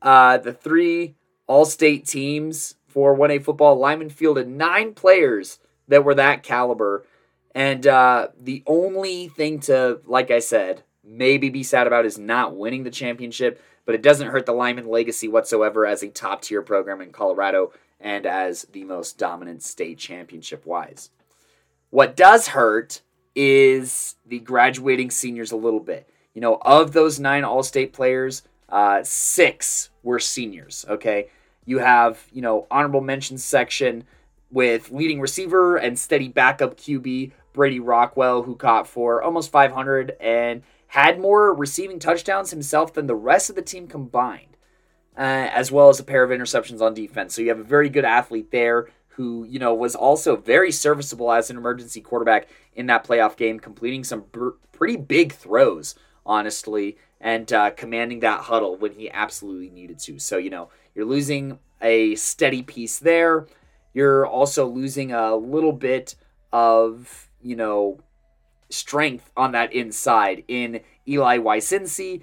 [0.00, 1.16] uh, the three
[1.48, 5.58] All State teams for 1A football, Limon fielded nine players
[5.88, 7.04] that were that caliber.
[7.52, 12.56] And uh, the only thing to, like I said, maybe be sad about is not
[12.56, 16.62] winning the championship, but it doesn't hurt the Limon legacy whatsoever as a top tier
[16.62, 21.10] program in Colorado and as the most dominant state championship wise.
[21.90, 23.02] What does hurt
[23.34, 26.08] is the graduating seniors a little bit.
[26.34, 30.84] You know, of those nine All State players, uh, six were seniors.
[30.88, 31.28] Okay,
[31.64, 34.04] you have you know honorable mention section
[34.50, 40.62] with leading receiver and steady backup QB Brady Rockwell, who caught for almost 500 and
[40.88, 44.47] had more receiving touchdowns himself than the rest of the team combined,
[45.18, 47.34] uh, as well as a pair of interceptions on defense.
[47.34, 51.32] So you have a very good athlete there who, you know, was also very serviceable
[51.32, 52.46] as an emergency quarterback
[52.76, 58.42] in that playoff game, completing some br- pretty big throws, honestly, and uh, commanding that
[58.42, 60.20] huddle when he absolutely needed to.
[60.20, 63.48] So, you know, you're losing a steady piece there.
[63.92, 66.14] You're also losing a little bit
[66.52, 67.98] of, you know,
[68.70, 72.22] strength on that inside in Eli Wysinski.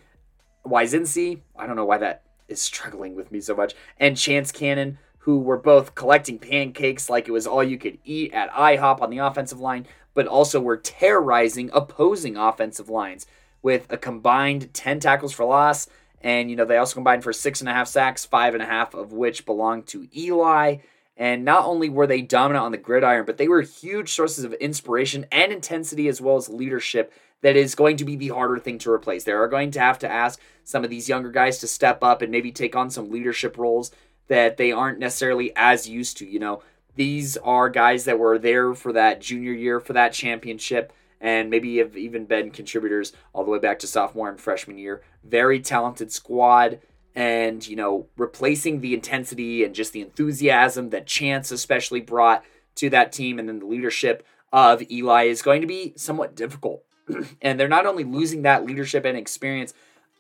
[0.66, 4.98] Wysinski, I don't know why that is struggling with me so much, and Chance Cannon,
[5.20, 9.10] who were both collecting pancakes like it was all you could eat at IHOP on
[9.10, 13.26] the offensive line, but also were terrorizing opposing offensive lines
[13.62, 15.88] with a combined 10 tackles for loss.
[16.22, 18.68] And, you know, they also combined for six and a half sacks, five and a
[18.68, 20.78] half of which belonged to Eli.
[21.18, 24.54] And not only were they dominant on the gridiron, but they were huge sources of
[24.54, 28.78] inspiration and intensity as well as leadership that is going to be the harder thing
[28.80, 29.24] to replace.
[29.24, 32.22] They are going to have to ask some of these younger guys to step up
[32.22, 33.92] and maybe take on some leadership roles
[34.28, 36.26] that they aren't necessarily as used to.
[36.26, 36.64] You know,
[36.96, 40.92] these are guys that were there for that junior year, for that championship,
[41.22, 45.02] and maybe have even been contributors all the way back to sophomore and freshman year.
[45.24, 46.80] Very talented squad
[47.16, 52.44] and you know replacing the intensity and just the enthusiasm that Chance especially brought
[52.76, 56.84] to that team and then the leadership of Eli is going to be somewhat difficult.
[57.42, 59.74] and they're not only losing that leadership and experience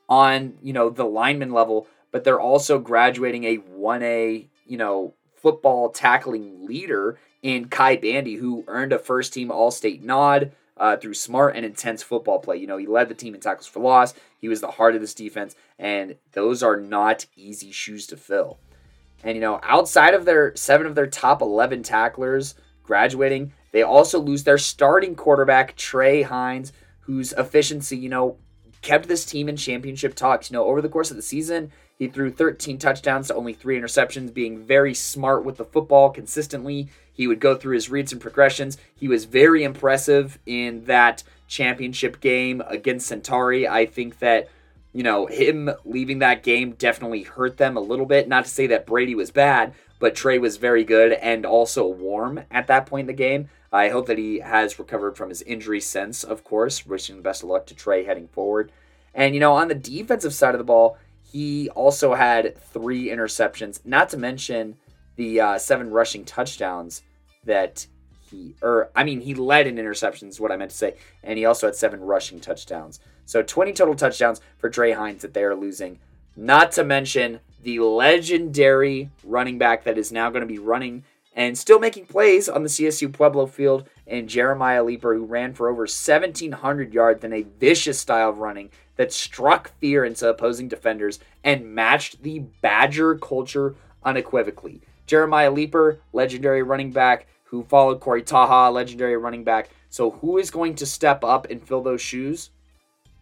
[0.09, 5.89] on, you know, the lineman level, but they're also graduating a 1A, you know, football
[5.89, 11.55] tackling leader in Kai Bandy who earned a first team all-state nod uh, through smart
[11.55, 12.57] and intense football play.
[12.57, 14.13] You know, he led the team in tackles for loss.
[14.39, 18.59] He was the heart of this defense, and those are not easy shoes to fill.
[19.23, 24.19] And you know, outside of their seven of their top 11 tacklers graduating, they also
[24.19, 26.71] lose their starting quarterback Trey Hines,
[27.01, 28.37] whose efficiency, you know,
[28.81, 30.49] kept this team in championship talks.
[30.49, 33.79] You know, over the course of the season, he threw 13 touchdowns to only three
[33.79, 36.89] interceptions, being very smart with the football consistently.
[37.13, 38.77] He would go through his reads and progressions.
[38.93, 43.67] He was very impressive in that championship game against Centauri.
[43.67, 44.49] I think that,
[44.91, 48.27] you know, him leaving that game definitely hurt them a little bit.
[48.27, 52.41] Not to say that Brady was bad, but Trey was very good and also warm
[52.51, 53.49] at that point in the game.
[53.71, 56.85] I hope that he has recovered from his injury since, of course.
[56.85, 58.71] Wishing the best of luck to Trey heading forward.
[59.13, 60.97] And, you know, on the defensive side of the ball,
[61.35, 64.77] he also had three interceptions, not to mention
[65.17, 67.03] the uh, seven rushing touchdowns
[67.43, 67.85] that
[68.31, 71.37] he, or I mean, he led in interceptions, is what I meant to say, and
[71.37, 73.01] he also had seven rushing touchdowns.
[73.25, 75.99] So 20 total touchdowns for Trey Hines that they are losing.
[76.37, 81.03] Not to mention the legendary running back that is now going to be running
[81.35, 85.67] and still making plays on the CSU Pueblo field, and Jeremiah Leeper, who ran for
[85.67, 91.19] over 1,700 yards in a vicious style of running that struck fear into opposing defenders
[91.43, 94.81] and matched the Badger culture unequivocally.
[95.05, 99.69] Jeremiah Leeper, legendary running back, who followed Corey Taha, legendary running back.
[99.89, 102.49] So, who is going to step up and fill those shoes?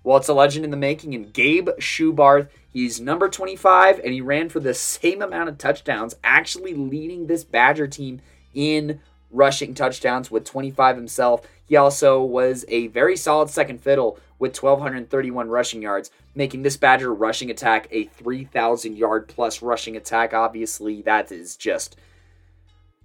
[0.03, 4.21] Well, it's a legend in the making, and Gabe Schubarth, he's number 25, and he
[4.21, 8.21] ran for the same amount of touchdowns, actually leading this Badger team
[8.53, 8.99] in
[9.33, 11.47] rushing touchdowns with 25 himself.
[11.65, 17.13] He also was a very solid second fiddle with 1,231 rushing yards, making this Badger
[17.13, 20.33] rushing attack a 3,000 yard plus rushing attack.
[20.33, 21.97] Obviously, that is just.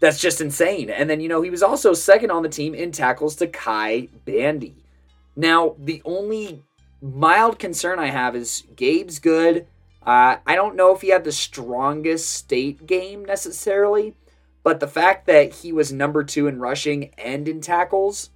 [0.01, 0.91] That's just insane.
[0.91, 4.09] And then, you know, he was also second on the team in tackles to Kai
[4.25, 4.77] Bandy.
[5.35, 6.63] Now, the only
[7.01, 9.67] mild concern I have is Gabe's good.
[10.05, 14.15] Uh, I don't know if he had the strongest state game necessarily,
[14.63, 18.31] but the fact that he was number two in rushing and in tackles,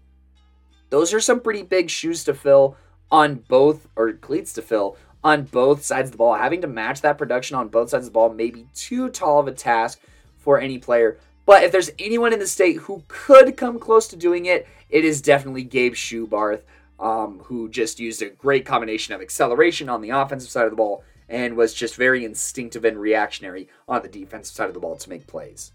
[0.91, 2.77] those are some pretty big shoes to fill
[3.11, 6.35] on both, or cleats to fill on both sides of the ball.
[6.35, 9.41] Having to match that production on both sides of the ball may be too tall
[9.41, 10.01] of a task
[10.39, 11.19] for any player.
[11.45, 15.05] But if there's anyone in the state who could come close to doing it, it
[15.05, 16.63] is definitely Gabe Schubarth
[17.03, 20.77] um, who just used a great combination of acceleration on the offensive side of the
[20.77, 24.97] ball and was just very instinctive and reactionary on the defensive side of the ball
[24.97, 25.73] to make plays.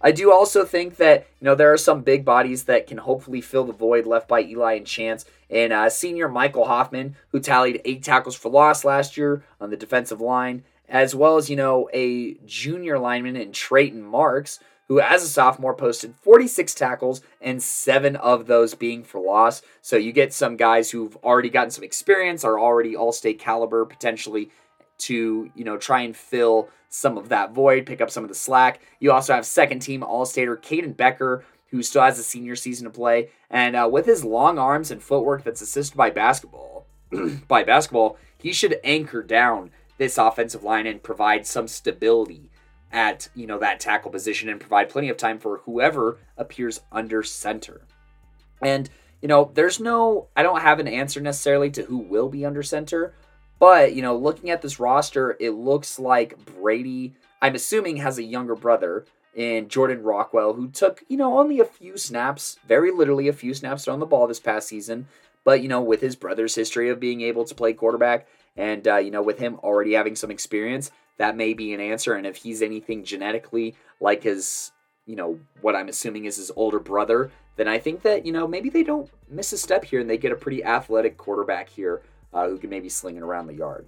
[0.00, 3.40] I do also think that you know there are some big bodies that can hopefully
[3.40, 5.24] fill the void left by Eli and Chance.
[5.50, 9.76] And uh, senior Michael Hoffman, who tallied eight tackles for loss last year on the
[9.76, 15.22] defensive line, as well as you know a junior lineman in Trayton Marks, who, as
[15.22, 19.62] a sophomore, posted 46 tackles and seven of those being for loss.
[19.82, 23.84] So you get some guys who've already gotten some experience, are already all state caliber
[23.84, 24.50] potentially
[24.98, 28.34] to, you know, try and fill some of that void, pick up some of the
[28.34, 28.80] slack.
[29.00, 32.84] You also have second team all stater Caden Becker, who still has a senior season
[32.84, 33.30] to play.
[33.50, 36.86] And uh, with his long arms and footwork that's assisted by basketball,
[37.48, 42.50] by basketball, he should anchor down this offensive line and provide some stability
[42.92, 47.22] at you know that tackle position and provide plenty of time for whoever appears under
[47.22, 47.82] center.
[48.62, 48.88] And
[49.20, 52.62] you know, there's no I don't have an answer necessarily to who will be under
[52.62, 53.14] center,
[53.58, 58.22] but you know, looking at this roster, it looks like Brady, I'm assuming has a
[58.22, 63.28] younger brother in Jordan Rockwell who took, you know, only a few snaps, very literally
[63.28, 65.06] a few snaps on the ball this past season,
[65.44, 68.26] but you know, with his brother's history of being able to play quarterback
[68.56, 72.14] and uh, you know, with him already having some experience, that may be an answer.
[72.14, 74.72] And if he's anything genetically like his,
[75.06, 78.46] you know, what I'm assuming is his older brother, then I think that, you know,
[78.46, 82.02] maybe they don't miss a step here and they get a pretty athletic quarterback here
[82.32, 83.86] uh, who can maybe sling it around the yard.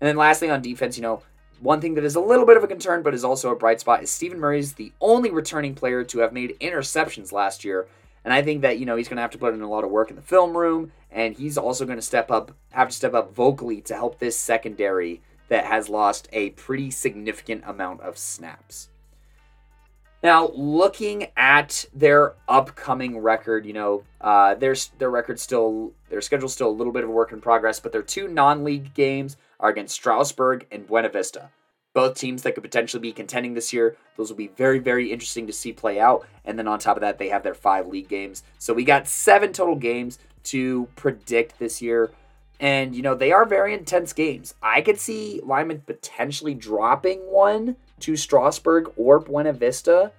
[0.00, 1.22] And then last thing on defense, you know,
[1.60, 3.80] one thing that is a little bit of a concern but is also a bright
[3.80, 7.86] spot is Stephen Murray's the only returning player to have made interceptions last year.
[8.24, 9.84] And I think that, you know, he's going to have to put in a lot
[9.84, 12.94] of work in the film room and he's also going to step up, have to
[12.94, 18.18] step up vocally to help this secondary that has lost a pretty significant amount of
[18.18, 18.88] snaps.
[20.24, 26.54] Now, looking at their upcoming record, you know, uh, their their record still their schedule's
[26.54, 29.68] still a little bit of a work in progress, but their two non-league games are
[29.68, 31.50] against Strasburg and Buena Vista.
[31.92, 33.98] Both teams that could potentially be contending this year.
[34.16, 36.26] Those will be very, very interesting to see play out.
[36.46, 38.42] And then on top of that, they have their five league games.
[38.58, 42.10] So we got seven total games to predict this year.
[42.58, 44.54] And, you know, they are very intense games.
[44.62, 50.12] I could see Limon potentially dropping one to Strasburg or Buena Vista.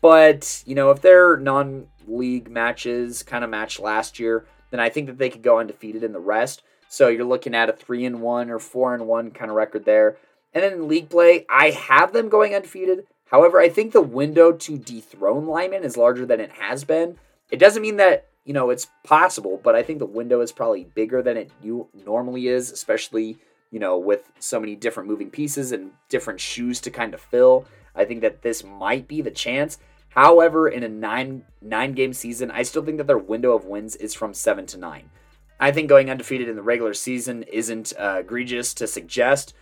[0.00, 4.88] But, you know, if their non league matches kind of match last year, then I
[4.88, 6.62] think that they could go undefeated in the rest.
[6.88, 9.84] So you're looking at a 3 and 1 or 4 and 1 kind of record
[9.84, 10.16] there.
[10.52, 13.06] And then in league play, I have them going undefeated.
[13.26, 17.16] However, I think the window to dethrone Limon is larger than it has been.
[17.50, 20.84] It doesn't mean that you know, it's possible, but I think the window is probably
[20.84, 23.38] bigger than it you normally is, especially,
[23.72, 27.66] you know, with so many different moving pieces and different shoes to kind of fill.
[27.96, 29.78] I think that this might be the chance.
[30.10, 33.96] However, in a nine nine game season, I still think that their window of wins
[33.96, 35.10] is from seven to nine.
[35.58, 39.54] I think going undefeated in the regular season isn't uh, egregious to suggest,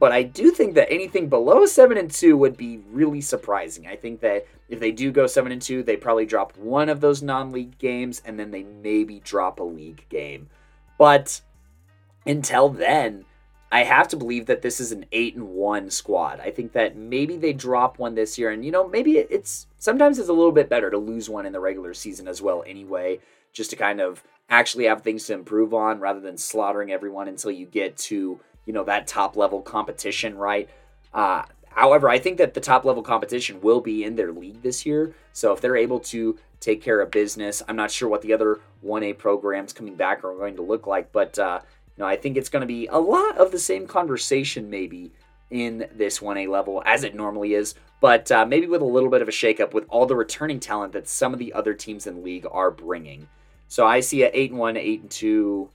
[0.00, 3.86] but I do think that anything below seven and two would be really surprising.
[3.86, 7.00] I think that if they do go seven and two, they probably drop one of
[7.00, 10.48] those non-league games, and then they maybe drop a league game.
[10.98, 11.40] But
[12.24, 13.24] until then,
[13.74, 16.38] I have to believe that this is an eight and one squad.
[16.38, 20.20] I think that maybe they drop one this year, and you know maybe it's sometimes
[20.20, 22.62] it's a little bit better to lose one in the regular season as well.
[22.68, 23.18] Anyway,
[23.52, 27.50] just to kind of actually have things to improve on rather than slaughtering everyone until
[27.50, 30.70] you get to you know that top level competition, right?
[31.12, 34.86] Uh, however, I think that the top level competition will be in their league this
[34.86, 35.16] year.
[35.32, 38.60] So if they're able to take care of business, I'm not sure what the other
[38.84, 41.62] 1A programs coming back are going to look like, but uh,
[42.02, 45.12] know I think it's going to be a lot of the same conversation maybe
[45.50, 49.22] in this 1A level as it normally is, but uh, maybe with a little bit
[49.22, 52.24] of a shakeup with all the returning talent that some of the other teams in
[52.24, 53.28] league are bringing.
[53.68, 55.70] So I see a eight and one, eight and two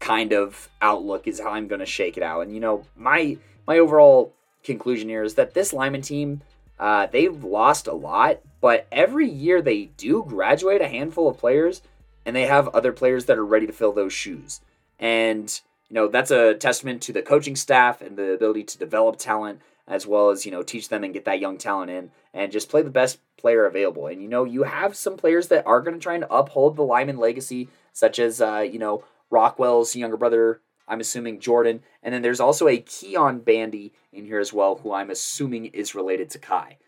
[0.00, 2.42] kind of outlook is how I'm going to shake it out.
[2.42, 3.36] And you know, my
[3.66, 4.34] my overall
[4.64, 6.42] conclusion here is that this Limon team,
[6.78, 11.82] uh, they've lost a lot, but every year they do graduate a handful of players,
[12.24, 14.60] and they have other players that are ready to fill those shoes.
[15.00, 19.18] And you know, that's a testament to the coaching staff and the ability to develop
[19.18, 22.52] talent as well as you know teach them and get that young talent in and
[22.52, 24.06] just play the best player available.
[24.06, 26.84] And you know you have some players that are going to try and uphold the
[26.84, 31.82] limon legacy such as uh, you know rockwell's younger brother i'm assuming jordan.
[32.02, 35.94] And then there's also a keon bandy in here as well who i'm assuming is
[35.94, 36.78] related to kai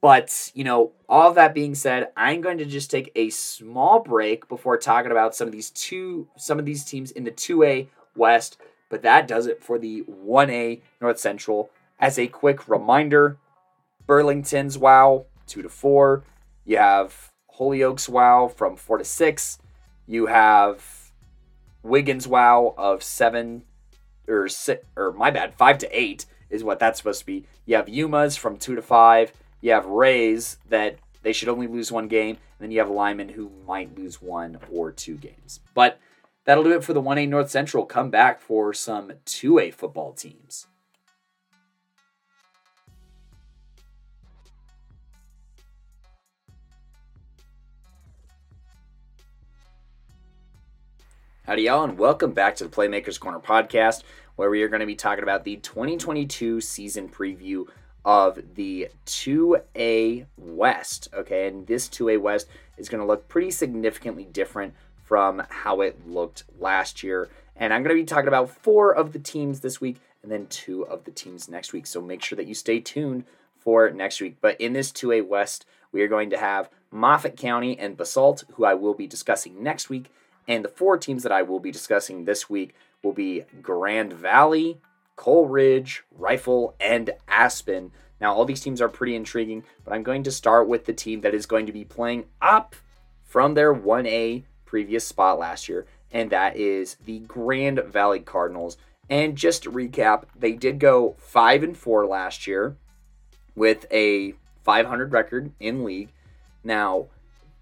[0.00, 4.48] but you know all that being said i'm going to just take a small break
[4.48, 8.58] before talking about some of these two some of these teams in the 2a west
[8.88, 13.38] but that does it for the 1a north central as a quick reminder,
[14.06, 16.24] Burlington's WoW two to four.
[16.64, 19.58] You have Holyoke's WoW from four to six.
[20.06, 21.12] You have
[21.82, 23.62] Wiggins WoW of seven
[24.28, 27.46] or six, or my bad, five to eight is what that's supposed to be.
[27.64, 29.32] You have Yuma's from two to five.
[29.62, 32.36] You have Wray's that they should only lose one game.
[32.36, 35.60] And then you have Limon who might lose one or two games.
[35.74, 35.98] But
[36.44, 37.84] that'll do it for the 1A North Central.
[37.86, 40.66] Come back for some 2A football teams.
[51.44, 54.02] Howdy, y'all, and welcome back to the Playmakers Corner podcast,
[54.34, 57.66] where we are going to be talking about the 2022 season preview
[58.06, 61.08] of the 2A West.
[61.12, 62.46] Okay, and this 2A West
[62.78, 64.72] is going to look pretty significantly different
[65.04, 67.28] from how it looked last year.
[67.54, 70.46] And I'm going to be talking about four of the teams this week and then
[70.46, 71.86] two of the teams next week.
[71.86, 73.24] So make sure that you stay tuned
[73.58, 74.36] for next week.
[74.40, 78.64] But in this 2A West, we are going to have Moffat County and Basalt, who
[78.64, 80.10] I will be discussing next week
[80.48, 84.78] and the four teams that I will be discussing this week will be Grand Valley,
[85.16, 87.90] Coal Ridge, Rifle, and Aspen.
[88.20, 91.22] Now, all these teams are pretty intriguing, but I'm going to start with the team
[91.22, 92.76] that is going to be playing up
[93.24, 98.76] from their 1A previous spot last year, and that is the Grand Valley Cardinals.
[99.08, 102.76] And just to recap, they did go 5 and 4 last year
[103.54, 104.34] with a
[104.64, 106.10] 500 record in league.
[106.64, 107.06] Now,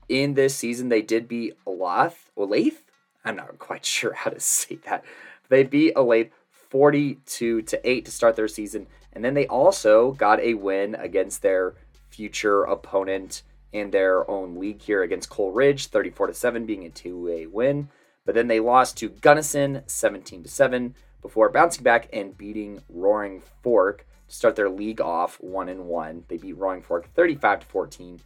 [0.08, 2.14] in this season, they did beat Olathe.
[2.36, 2.78] Olathe?
[3.24, 5.04] I'm not quite sure how to say that.
[5.48, 6.30] They beat Olathe
[6.74, 8.88] 42 to 8 to start their season.
[9.12, 11.74] And then they also got a win against their
[12.10, 13.42] future opponent
[13.72, 17.90] in their own league here against Coal Ridge, 34 to 7, being a two-way win.
[18.26, 23.40] But then they lost to Gunnison 17 to 7 before bouncing back and beating Roaring
[23.62, 26.24] Fork to start their league off 1 and 1.
[26.26, 28.20] They beat Roaring Fork 35 to 14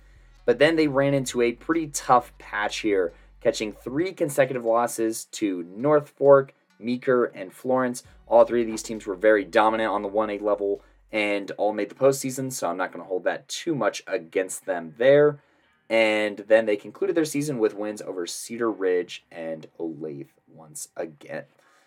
[0.49, 3.13] but then they ran into a pretty tough patch here,
[3.43, 8.03] catching three consecutive losses to North Fork, Meeker, and Florence.
[8.29, 11.89] All three of these teams were very dominant on the 1A level and all made
[11.89, 15.39] the postseason, so I'm not going to hold that too much against them there.
[15.89, 21.45] And then they concluded their season with wins over Cedar Ridge and Olathe once again.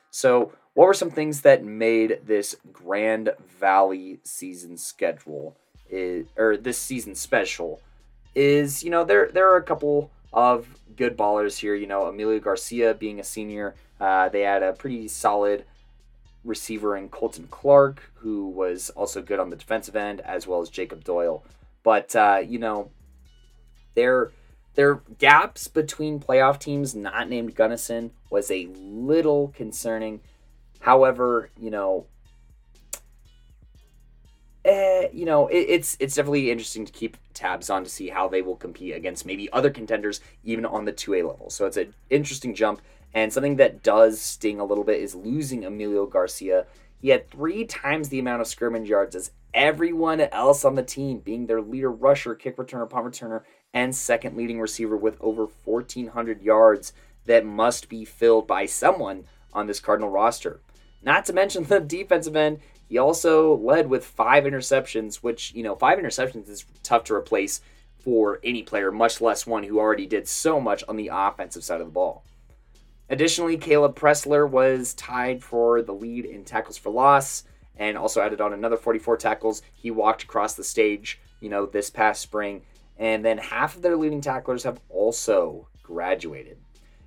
[0.10, 5.56] So, what were some things that made this Grand Valley season schedule,
[5.90, 7.80] is, or this season special?
[8.36, 11.76] is you know there there are a couple of good ballers here.
[11.76, 15.66] You know, Emilio Garcia being a senior, uh, they had a pretty solid
[16.44, 20.70] receiver in Colton Clark, who was also good on the defensive end, as well as
[20.70, 21.44] Jacob Doyle.
[21.84, 22.92] But uh, you know,
[23.96, 24.32] there
[24.76, 30.22] their gaps between playoff teams not named Gunnison was a little concerning.
[30.80, 32.08] However, you know,
[34.64, 38.28] eh, you know, it, it's it's definitely interesting to keep tabs on to see how
[38.28, 41.50] they will compete against maybe other contenders, even on the 2A level.
[41.50, 42.82] So it's an interesting jump.
[43.14, 46.66] And something that does sting a little bit is losing Emilio Garcia.
[47.02, 51.20] He had three times the amount of scrimmage yards as everyone else on the team,
[51.20, 53.42] being their leader rusher, kick returner, punt returner,
[53.74, 56.94] and second leading receiver with over 1,400 yards
[57.26, 60.62] that must be filled by someone on this Cardinal roster.
[61.02, 62.60] Not to mention the defensive end.
[62.88, 67.62] He also led with five interceptions, which, you know, five interceptions is tough to replace
[68.00, 71.80] for any player, much less one who already did so much on the offensive side
[71.80, 72.24] of the ball.
[73.12, 77.44] Additionally, Caleb Pressler was tied for the lead in tackles for loss
[77.76, 79.62] and also added on another 44 tackles.
[79.74, 82.62] He walked across the stage, you know, this past spring.
[82.98, 86.58] And then half of their leading tacklers have also graduated.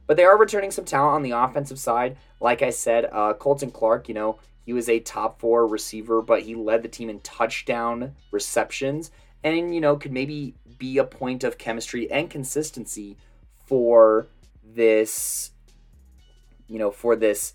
[0.06, 2.18] But they are returning some talent on the offensive side.
[2.39, 6.43] Like I said, uh, Colton Clark, you know, he was a top four receiver, but
[6.43, 9.10] he led the team in touchdown receptions
[9.43, 13.16] and, you know, could maybe be a point of chemistry and consistency
[13.64, 14.26] for
[14.62, 15.52] this,
[16.68, 17.54] you know, for this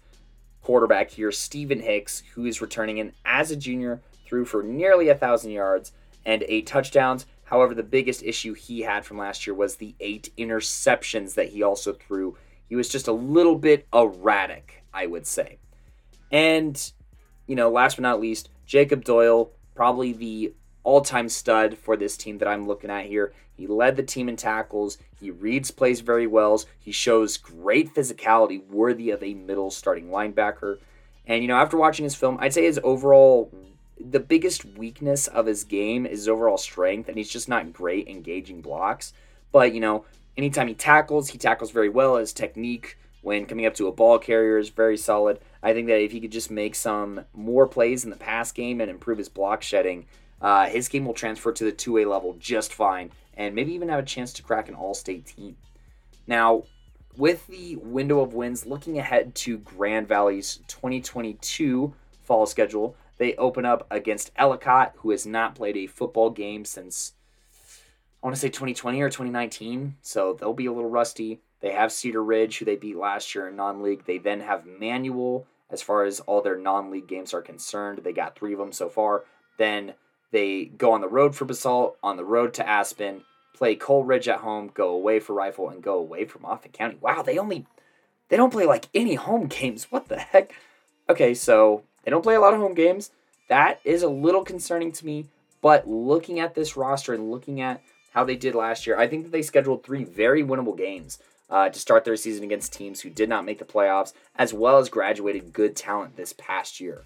[0.61, 5.15] quarterback here, Stephen Hicks, who is returning in as a junior, threw for nearly a
[5.15, 5.91] thousand yards
[6.25, 7.25] and eight touchdowns.
[7.45, 11.63] However, the biggest issue he had from last year was the eight interceptions that he
[11.63, 12.37] also threw.
[12.67, 15.57] He was just a little bit erratic, I would say.
[16.31, 16.91] And,
[17.47, 20.53] you know, last but not least, Jacob Doyle, probably the
[20.83, 23.33] all time stud for this team that I'm looking at here.
[23.55, 24.97] He led the team in tackles.
[25.19, 26.63] He reads plays very well.
[26.79, 30.77] He shows great physicality, worthy of a middle starting linebacker.
[31.27, 33.51] And, you know, after watching his film, I'd say his overall
[33.99, 38.07] the biggest weakness of his game is his overall strength, and he's just not great
[38.07, 39.13] engaging blocks.
[39.51, 40.05] But, you know,
[40.37, 42.15] anytime he tackles, he tackles very well.
[42.15, 45.39] His technique when coming up to a ball carrier is very solid.
[45.61, 48.79] I think that if he could just make some more plays in the pass game
[48.79, 50.05] and improve his block shedding,
[50.41, 53.89] uh, his game will transfer to the two way level just fine and maybe even
[53.89, 55.55] have a chance to crack an all state team.
[56.27, 56.63] Now,
[57.17, 63.65] with the window of wins, looking ahead to Grand Valley's 2022 fall schedule, they open
[63.65, 67.13] up against Ellicott, who has not played a football game since
[68.21, 71.39] I want to say 2020 or 2019, so they'll be a little rusty.
[71.61, 74.05] They have Cedar Ridge, who they beat last year in non league.
[74.05, 78.01] They then have Manual, as far as all their non league games are concerned.
[78.03, 79.23] They got three of them so far.
[79.57, 79.93] Then
[80.31, 83.23] they go on the road for Basalt, on the road to Aspen,
[83.53, 86.97] play Coal Ridge at home, go away for Rifle, and go away for Moffat County.
[87.01, 87.65] Wow, they only
[88.29, 89.87] they don't play like any home games.
[89.91, 90.53] What the heck?
[91.09, 93.11] Okay, so they don't play a lot of home games.
[93.47, 95.25] That is a little concerning to me.
[95.61, 97.81] But looking at this roster and looking at
[98.13, 101.19] how they did last year, I think that they scheduled three very winnable games
[101.49, 104.77] uh, to start their season against teams who did not make the playoffs, as well
[104.77, 107.03] as graduated good talent this past year.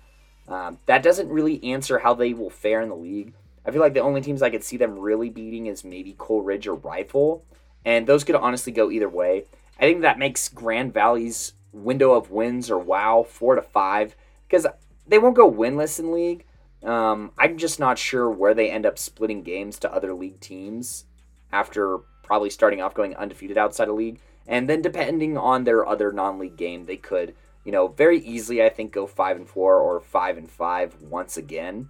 [0.48, 3.34] Um, that doesn't really answer how they will fare in the league.
[3.66, 6.42] I feel like the only teams I could see them really beating is maybe Coal
[6.42, 7.46] Ridge or Rifle,
[7.86, 9.46] and those could honestly go either way.
[9.80, 14.16] I think that makes Grand Valley's window of wins or wow four to five
[14.48, 14.68] because
[15.08, 16.46] they won't go winless in league.
[16.84, 21.06] Um, I'm just not sure where they end up splitting games to other league teams
[21.52, 24.20] after probably starting off going undefeated outside of league.
[24.46, 27.34] And then depending on their other non-league game, they could,
[27.64, 31.38] you know, very easily I think go 5 and 4 or 5 and 5 once
[31.38, 31.90] again.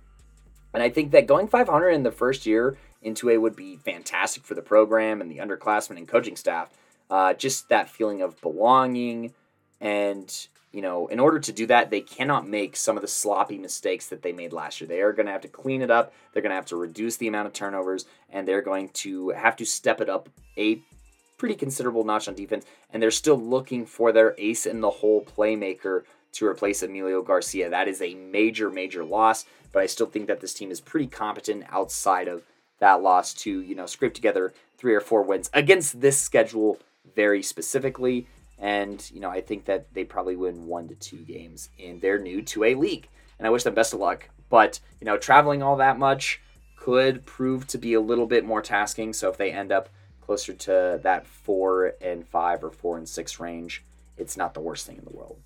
[0.74, 4.44] And I think that going 500 in the first year into a would be fantastic
[4.44, 6.70] for the program and the underclassmen and coaching staff.
[7.10, 9.34] Uh, just that feeling of belonging
[9.80, 13.60] and you know, in order to do that, they cannot make some of the sloppy
[13.60, 14.88] mistakes that they made last year.
[14.88, 16.12] They are going to have to clean it up.
[16.34, 19.56] They're going to have to reduce the amount of turnovers, and they're going to have
[19.58, 20.82] to step it up a
[21.44, 22.66] pretty considerable notch on defense.
[22.90, 27.70] And they're still looking for their ace in the hole playmaker to replace Emilio Garcia.
[27.70, 29.44] That is a major, major loss,
[29.74, 32.44] but I still think that this team is pretty competent outside of
[32.80, 36.80] that loss to, you know, scrape together three or four wins against this schedule
[37.14, 38.26] very specifically.
[38.58, 42.20] And, you know, I think that they probably win one to two games in their
[42.20, 43.10] new 2A league.
[43.38, 44.30] And I wish them best of luck.
[44.50, 46.40] But, you know, traveling all that much
[46.78, 49.12] could prove to be a little bit more tasking.
[49.12, 49.90] So if they end up
[50.26, 53.84] closer to that four and five or four and six range,
[54.18, 55.38] it's not the worst thing in the world.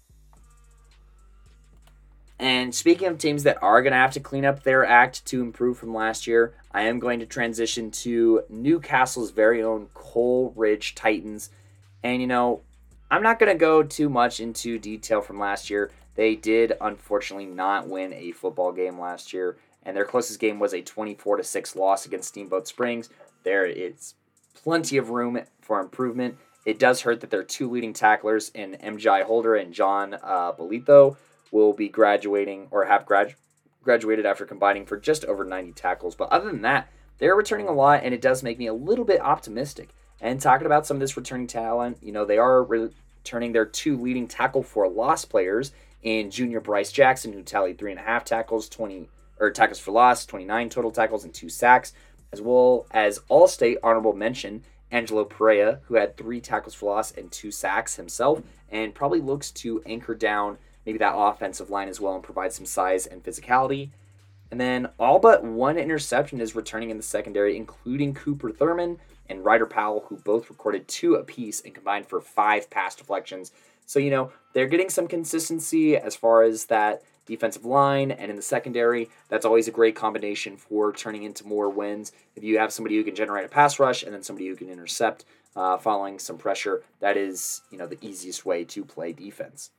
[2.40, 5.42] And speaking of teams that are going to have to clean up their act to
[5.42, 10.54] improve from last year, I am going to transition to New Castle's very own Coal
[10.56, 11.50] Ridge Titans.
[12.04, 12.62] And, you know,
[13.10, 15.92] I'm not going to go too much into detail from last year.
[16.16, 20.74] They did unfortunately not win a football game last year, and their closest game was
[20.74, 23.10] a 24 to 6 loss against Steamboat Springs.
[23.44, 24.16] There it's
[24.64, 26.38] plenty of room for improvement.
[26.66, 31.16] It does hurt that their two leading tacklers in MJ Holder and John uh, Bolito
[31.52, 33.36] will be graduating or have grad-
[33.84, 36.16] graduated after combining for just over 90 tackles.
[36.16, 36.90] But other than that,
[37.20, 39.90] they're returning a lot, and it does make me a little bit optimistic.
[40.20, 44.00] And talking about some of this returning talent, you know, they are returning their two
[44.00, 45.72] leading tackle for loss players
[46.04, 49.10] in junior Bryce Jackson, who tallied three and a half tackles, 20
[49.40, 51.94] or tackles for loss, 29 total tackles, and two sacks,
[52.32, 57.12] as well as all state honorable mention Angelo Perea, who had three tackles for loss
[57.12, 62.00] and two sacks himself, and probably looks to anchor down maybe that offensive line as
[62.00, 63.90] well and provide some size and physicality.
[64.50, 68.98] And then all but one interception is returning in the secondary, including Cooper Thurman
[69.28, 73.52] and Ryder Powell, who both recorded two apiece and combined for five pass deflections.
[73.86, 78.36] So, you know, they're getting some consistency as far as that defensive line and in
[78.36, 79.10] the secondary.
[79.30, 82.12] That's always a great combination for turning into more wins.
[82.36, 84.70] If you have somebody who can generate a pass rush and then somebody who can
[84.70, 85.26] intercept
[85.56, 89.72] uh, following some pressure, that is, you know, the easiest way to play defense.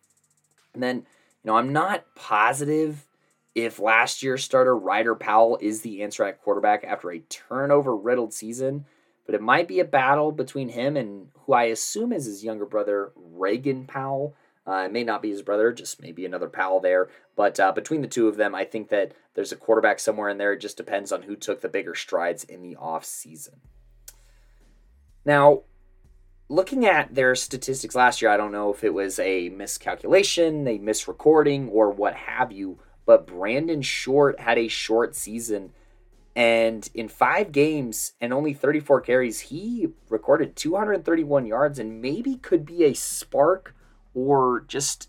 [0.75, 1.05] And then, you
[1.45, 3.07] know, I'm not positive
[3.55, 8.33] if last year's starter Ryder Powell is the answer at quarterback after a turnover riddled
[8.33, 8.85] season.
[9.29, 12.65] but it might be a battle between him and who I assume is his younger
[12.65, 14.35] brother, Reagan Powell.
[14.69, 17.09] Uh, it may not be his brother, just maybe another pal there.
[17.37, 20.37] But uh, between the two of them, I think that there's a quarterback somewhere in
[20.37, 20.53] there.
[20.53, 23.61] It just depends on who took the bigger strides in the off season.
[25.25, 25.63] Now,
[26.51, 30.79] looking at their statistics last year, I don't know if it was a miscalculation, a
[30.79, 35.73] misrecording, or what have you, but Brandon Short had a short season.
[36.37, 42.67] And in five games and only 34 carries, he recorded 231 yards and maybe could
[42.67, 43.75] be a spark
[44.19, 45.09] or just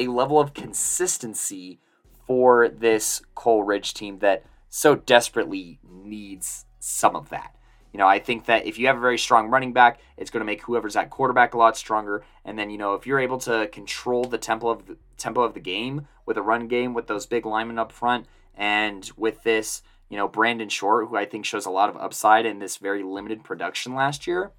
[0.00, 1.78] a level of consistency
[2.26, 7.54] for this Coal Ridge team that so desperately needs some of that.
[7.92, 10.40] You know, I think that if you have a very strong running back, it's going
[10.40, 12.24] to make whoever's at quarterback a lot stronger.
[12.44, 15.54] And then, you know, if you're able to control the tempo of the tempo of
[15.54, 18.26] the game with a run game with those big linemen up front,
[18.56, 22.44] and with this, you know, Brandon Short, who I think shows a lot of upside
[22.44, 24.50] in this very limited production last year,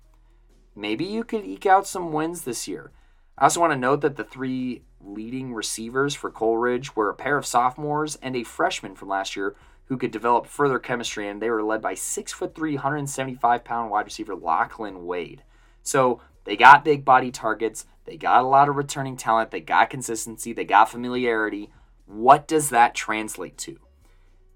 [0.74, 2.92] maybe you could eke out some wins this year.
[3.40, 7.16] I also want to note that the three leading receivers for Coal Ridge were a
[7.16, 9.56] pair of sophomores and a freshman from last year
[9.86, 13.90] who could develop further chemistry, and they were led by six foot three, 175 pound
[13.90, 15.44] wide receiver Lachlan Wade.
[15.84, 19.90] So they got big body targets, they got a lot of returning talent, they got
[19.90, 21.70] consistency, they got familiarity.
[22.06, 23.80] What does that translate to?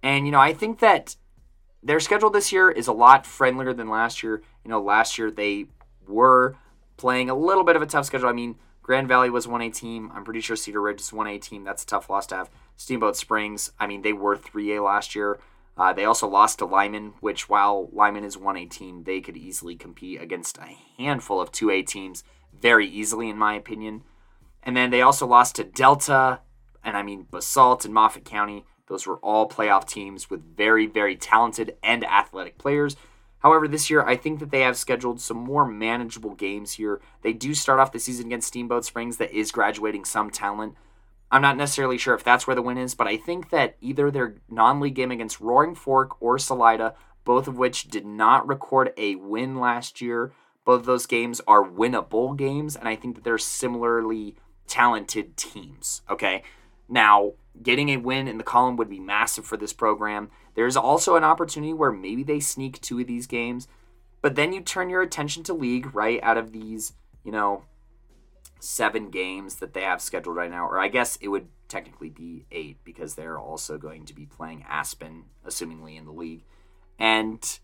[0.04, 1.16] And you know, I think that
[1.82, 4.44] their schedule this year is a lot friendlier than last year.
[4.66, 5.68] You know, last year they
[6.06, 6.58] were
[6.98, 8.28] playing a little bit of a tough schedule.
[8.28, 10.12] I mean, Grand Valley was 1A team.
[10.14, 11.64] I'm pretty sure Cedar Ridge is 1A team.
[11.64, 12.50] That's a tough loss to have.
[12.76, 15.40] Steamboat Springs, I mean, they were 3A last year.
[15.78, 19.76] Uh, they also lost to Limon, which while Limon is 1A team, they could easily
[19.76, 24.04] compete against a handful of 2A teams very easily, in my opinion.
[24.62, 26.42] And then they also lost to Delta,
[26.84, 28.66] and I mean, Basalt and Moffat County.
[28.88, 32.98] Those were all playoff teams with very, very talented and athletic players.
[33.44, 37.02] However, this year, I think that they have scheduled some more manageable games here.
[37.22, 40.76] They do start off the season against Steamboat Springs, that is graduating some talent.
[41.30, 44.10] I'm not necessarily sure if that's where the win is, but I think that either
[44.10, 46.96] their non league game against Roaring Fork or Salida,
[47.26, 50.32] both of which did not record a win last year,
[50.64, 54.36] both of those games are winnable games, and I think that they're similarly
[54.68, 56.02] talented teams.
[56.10, 56.44] Okay.
[56.88, 60.30] Now, getting a win in the column would be massive for this program.
[60.56, 63.68] There's also an opportunity where maybe they sneak two of these games,
[64.22, 66.20] but then you turn your attention to league, right?
[66.24, 66.94] Out of these,
[67.24, 67.64] you know,
[68.60, 72.46] seven games that they have scheduled right now, or I guess it would technically be
[72.52, 76.44] eight because they're also going to be playing Aspen, assumingly in the league.
[76.98, 77.60] And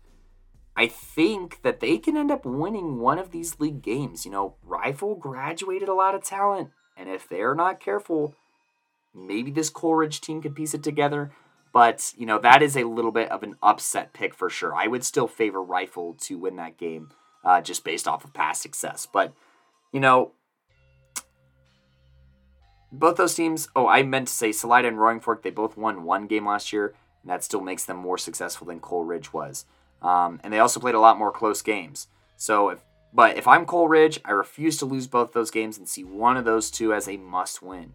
[0.76, 4.24] I think that they can end up winning one of these league games.
[4.24, 8.34] You know, Rifle graduated a lot of talent, and if they're not careful,
[9.14, 11.32] maybe this Coal Ridge team could piece it together.
[11.72, 14.74] But, you know, that is a little bit of an upset pick for sure.
[14.74, 17.10] I would still favor Rifle to win that game
[17.44, 19.06] uh, just based off of past success.
[19.10, 19.32] But,
[19.92, 20.32] you know,
[22.92, 26.02] both those teams, oh, I meant to say Salida and Roaring Fork, they both won
[26.02, 29.64] one game last year, and that still makes them more successful than Coal Ridge was.
[30.02, 32.08] Um, and they also played a lot more close games.
[32.36, 32.80] So, if,
[33.12, 36.36] but if I'm Coal Ridge, I refuse to lose both those games and see one
[36.36, 37.92] of those two as a must win.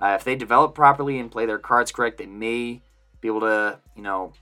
[0.00, 2.80] Uh, if they develop properly and play their cards correct, they may
[3.20, 4.32] be able to, you know,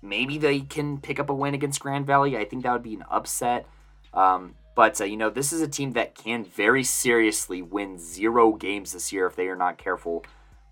[0.00, 2.36] maybe they can pick up a win against Grand Valley.
[2.36, 3.66] I think that would be an upset.
[4.12, 8.52] Um, but, uh, you know, this is a team that can very seriously win zero
[8.52, 10.24] games this year if they are not careful.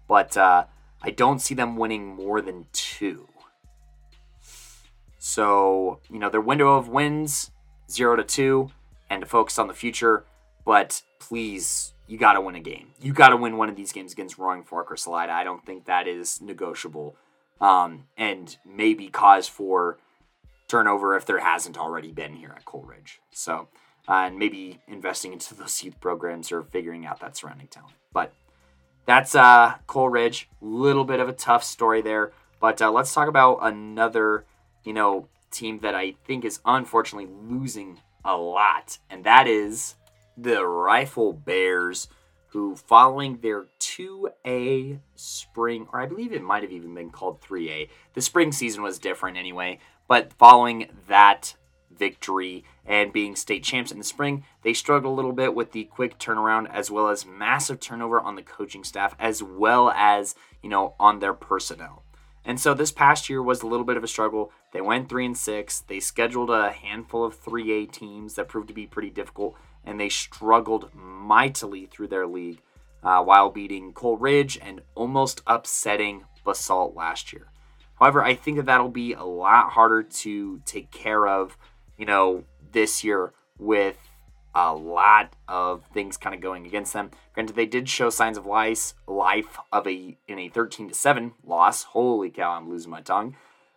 [0.09, 0.65] But uh,
[1.03, 3.29] I don't see them winning more than two.
[5.19, 7.51] So, you know, their window of wins,
[7.91, 8.71] zero to two,
[9.11, 10.25] and to focus on the future.
[10.65, 12.89] But please, you got to win a game.
[13.01, 15.33] You got to win one of these games against Roaring Fork or Salida.
[15.33, 17.17] I don't think that is negotiable.
[17.61, 19.99] Um, and maybe cause for
[20.69, 23.21] turnover if there hasn't already been here at Coal Ridge.
[23.33, 23.69] So,
[24.09, 27.95] uh, and maybe investing into those youth programs or figuring out that surrounding talent.
[28.13, 28.33] But
[29.05, 30.49] that's uh, Coal Ridge.
[30.61, 32.33] Little bit of a tough story there.
[32.61, 34.45] But uh, let's talk about another,
[34.85, 39.95] you know, team that I think is unfortunately losing a lot, and that is
[40.37, 42.09] the Rifle Bears,
[42.51, 47.89] who following their 2A spring, or I believe it might have even been called 3A.
[48.15, 49.79] The spring season was different anyway,
[50.09, 51.55] but following that
[51.97, 55.85] victory and being state champs in the spring, they struggled a little bit with the
[55.85, 60.71] quick turnaround as well as massive turnover on the coaching staff as well as, you
[60.71, 62.03] know, on their personnel.
[62.45, 64.51] And so this past year was a little bit of a struggle.
[64.73, 65.81] They went 3 and 6.
[65.81, 70.09] They scheduled a handful of 3A teams that proved to be pretty difficult and they
[70.09, 72.61] struggled mightily through their league
[73.03, 77.47] uh, while beating Coal Ridge and almost upsetting Basalt last year.
[77.99, 81.57] However, I think that that'll be a lot harder to take care of
[82.01, 83.99] you know, this year with
[84.55, 87.11] a lot of things kind of going against them.
[87.35, 91.33] Granted, they did show signs of life, life of a in a 13 to 7
[91.45, 91.83] loss.
[91.85, 93.37] Holy cow, I'm losing my tongue.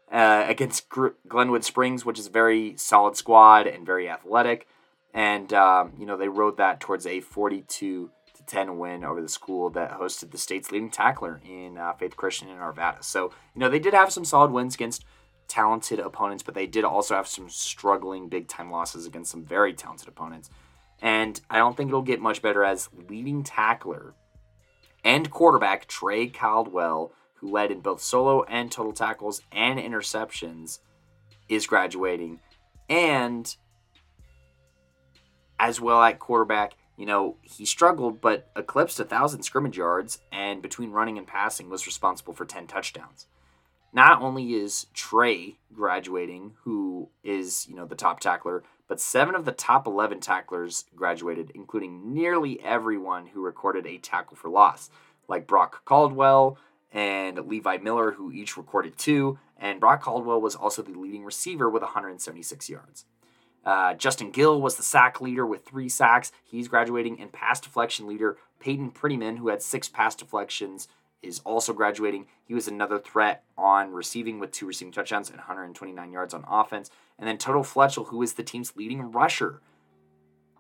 [0.10, 0.88] Uh, against
[1.28, 4.68] Glenwood Springs, which is a very solid squad and very athletic.
[5.14, 9.30] And, um, you know, they rode that towards a 42 to 10 win over the
[9.30, 13.04] school that hosted the state's leading tackler in uh, Faith Christian in Arvada.
[13.04, 15.06] So, you know, they did have some solid wins against
[15.48, 19.74] talented opponents, but they did also have some struggling big time losses against some very
[19.74, 20.50] talented opponents.
[21.02, 24.16] And I don't think it'll get much better as leading tackler
[25.04, 30.80] and quarterback Trey Caldwell, who led in both solo and total tackles and interceptions,
[31.50, 32.40] is graduating.
[32.90, 33.56] And
[35.60, 40.62] as well at quarterback, you know, he struggled but eclipsed a thousand scrimmage yards and
[40.62, 43.28] between running and passing was responsible for 10 touchdowns
[43.94, 49.46] not only is Trey graduating, who is, you know, the top tackler, but seven of
[49.46, 54.90] the top 11 tacklers graduated, including nearly everyone who recorded a tackle for loss,
[55.28, 56.58] like Brock Caldwell
[56.92, 59.38] and Levi Miller, who each recorded two.
[59.58, 63.06] And Brock Caldwell was also the leading receiver with 176 yards.
[63.66, 66.32] Uh, Justin Gill was the sack leader with three sacks.
[66.44, 70.88] He's graduating, and pass deflection leader Peyton Prettyman, who had six pass deflections
[71.24, 72.28] is also graduating.
[72.46, 76.92] He was another threat on receiving with two receiving touchdowns and 129 yards on offense.
[77.18, 79.62] And then Toto Fletchell, who is the team's leading rusher,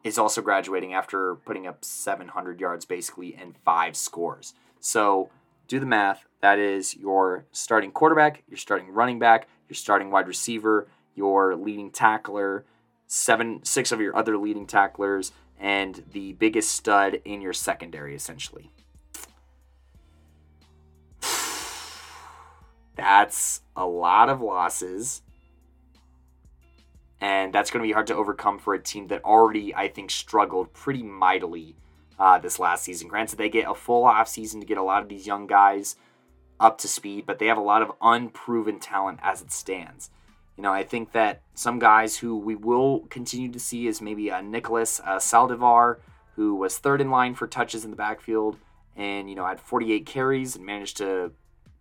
[0.03, 4.53] is also graduating after putting up 700 yards basically and five scores.
[4.79, 5.29] So
[5.67, 6.25] do the math.
[6.41, 11.89] That is your starting quarterback, your starting running back, your starting wide receiver, your leading
[11.89, 12.65] tackler,
[13.13, 18.71] seven, six of your other leading tacklers, and the biggest stud in your secondary, essentially.
[22.95, 25.21] That's a lot of losses.
[27.21, 30.11] And that's going to be hard to overcome for a team that already, I think,
[30.11, 31.77] struggled pretty mightily
[32.19, 33.07] uh, this last season.
[33.07, 35.95] Granted, they get a full off season to get a lot of these young guys
[36.59, 40.09] up to speed, but they have a lot of unproven talent as it stands.
[40.57, 44.29] You know, I think that some guys who we will continue to see is maybe
[44.29, 45.97] a Nicholas uh, Saldivar,
[46.35, 48.57] who was third in line for touches in the backfield
[48.95, 51.31] and, you know, had 48 carries and managed to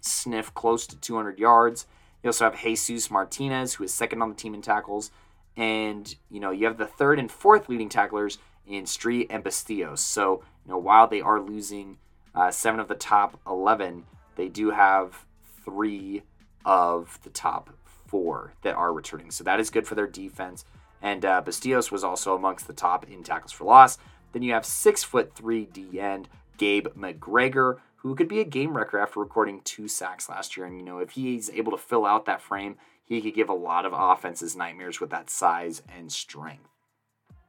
[0.01, 1.87] sniff close to 200 yards.
[2.23, 5.11] You also have Jesus Martinez, who is second on the team in tackles.
[5.57, 9.99] And, you know, you have the third and fourth leading tacklers in Street and Bastillos.
[9.99, 11.99] So, you know, while they are losing
[12.35, 14.05] uh, seven of the top 11,
[14.37, 15.27] they do have
[15.65, 16.23] three
[16.65, 17.71] of the top
[18.13, 19.33] four that are returning.
[19.33, 20.65] So that is good for their defense.
[21.01, 23.99] And uh, was also amongst the top in tackles for loss.
[24.33, 26.29] Then you have six foot three D end
[26.59, 30.67] Gabe McGregor, who could be a game wrecker after recording two sacks last year.
[30.67, 33.55] And, you know, if he's able to fill out that frame, he could give a
[33.55, 36.69] lot of offenses nightmares with that size and strength.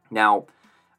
[0.09, 0.47] Now,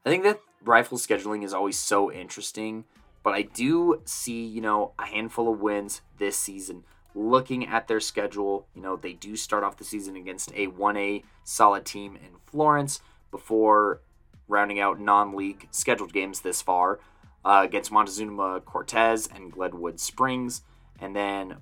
[0.07, 2.85] I think that rifle scheduling is always so interesting,
[3.23, 6.85] but I do see, you know, a handful of wins this season.
[7.15, 11.23] Looking at their schedule, you know, they do start off the season against a 1A
[11.45, 13.01] solid team in Florence
[13.31, 14.01] before
[14.49, 16.99] rounding out non league scheduled games this far
[17.45, 20.63] uh, against Montezuma Cortez and Glenwood Springs.
[21.01, 21.57] And then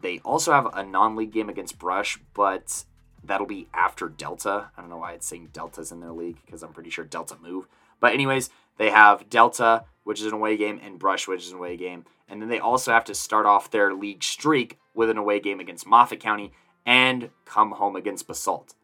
[0.00, 2.84] they also have a non league game against Brush, but
[3.24, 4.70] that'll be after Delta.
[4.76, 7.36] I don't know why it's saying Delta's in their league because I'm pretty sure Delta
[7.40, 7.66] move.
[8.00, 11.58] But, anyways, they have Delta, which is an away game, and Brush, which is an
[11.58, 12.04] away game.
[12.28, 15.60] And then they also have to start off their league streak with an away game
[15.60, 16.52] against Moffat County
[16.86, 18.74] and come home against Basalt.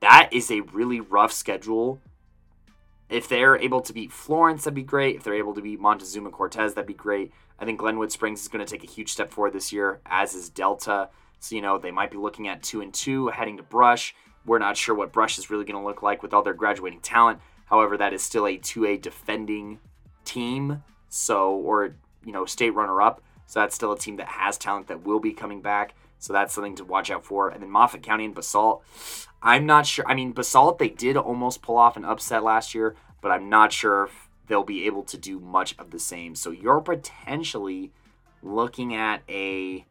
[0.00, 2.00] That is a really rough schedule
[3.08, 5.16] if they're able to beat Florence, that'd be great.
[5.16, 7.32] If they're able to beat Montezuma Cortez, that'd be great.
[7.58, 10.34] I think Glenwood Springs is going to take a huge step forward this year, as
[10.34, 11.08] is Delta.
[11.40, 14.14] So, you know, they might be looking at two and two heading to Brush.
[14.44, 17.00] We're not sure what Brush is really going to look like with all their graduating
[17.00, 17.40] talent.
[17.64, 19.78] However, that is still a 2A defending
[20.24, 20.82] team.
[21.08, 23.22] So, or, you know, state runner up.
[23.46, 25.94] So that's still a team that has talent that will be coming back.
[26.18, 27.48] So that's something to watch out for.
[27.48, 28.82] And then Moffat County and Basalt.
[29.42, 30.04] I'm not sure.
[30.08, 33.72] I mean, Basalt, they did almost pull off an upset last year, but I'm not
[33.72, 36.34] sure if they'll be able to do much of the same.
[36.34, 37.92] So you're potentially
[38.42, 39.86] looking at a,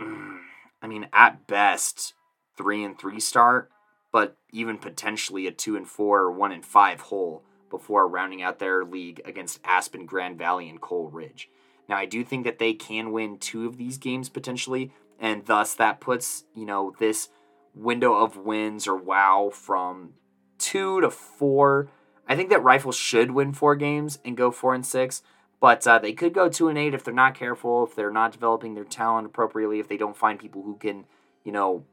[0.00, 0.38] mm,
[0.82, 2.14] I mean, at best,
[2.56, 3.70] three and three start,
[4.12, 8.58] but even potentially a two and four or one and five hole before rounding out
[8.58, 11.48] their league against Aspen, Grand Valley, and Coal Ridge.
[11.88, 15.74] Now, I do think that they can win two of these games potentially, and thus
[15.74, 17.28] that puts, you know, this
[17.74, 20.14] window of wins or wow from
[20.58, 21.88] two to four.
[22.26, 25.22] I think that Rifle should win four games and go four and six,
[25.60, 28.32] but uh, they could go two and eight if they're not careful, if they're not
[28.32, 31.06] developing their talent appropriately, if they don't find people who can,
[31.44, 31.84] you know,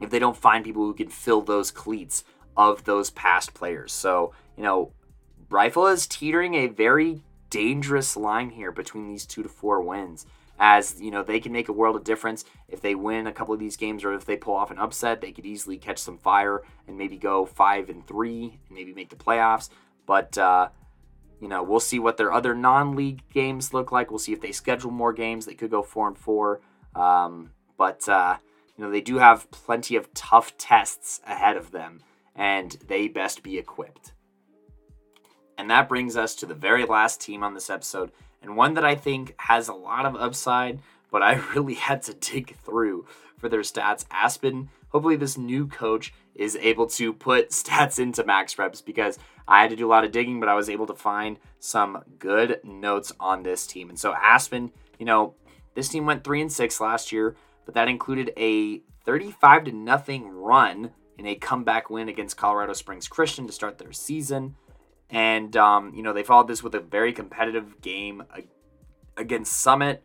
[0.00, 2.24] if they don't find people who can fill those cleats
[2.56, 3.92] of those past players.
[3.92, 4.92] So, you know,
[5.50, 10.26] Rifle is teetering a very dangerous line here between these two to four wins.
[10.58, 13.52] As you know, they can make a world of difference if they win a couple
[13.52, 16.18] of these games, or if they pull off an upset, they could easily catch some
[16.18, 19.68] fire and maybe go five and three and maybe make the playoffs.
[20.06, 20.68] But uh,
[21.40, 24.10] you know, we'll see what their other non-league games look like.
[24.10, 25.44] We'll see if they schedule more games.
[25.44, 26.60] They could go four and four.
[26.94, 28.36] Um, but uh,
[28.76, 32.00] you know, they do have plenty of tough tests ahead of them,
[32.36, 34.12] and they best be equipped.
[35.58, 38.10] And that brings us to the very last team on this episode,
[38.40, 40.80] and one that I think has a lot of upside,
[41.10, 43.06] but I really had to dig through
[43.38, 44.04] for their stats.
[44.10, 49.70] Aspen, hopefully, this new coach is able to put stats into MaxPreps because I had
[49.70, 53.12] to do a lot of digging, but I was able to find some good notes
[53.20, 53.88] on this team.
[53.88, 55.34] And so, Aspen, you know,
[55.74, 60.28] this team went 3 and 6 last year, but that included a 35 to nothing
[60.28, 64.56] run in a comeback win against Colorado Springs Christian to start their season.
[65.12, 68.24] And, um, you know, they followed this with a very competitive game
[69.16, 70.02] against Summit,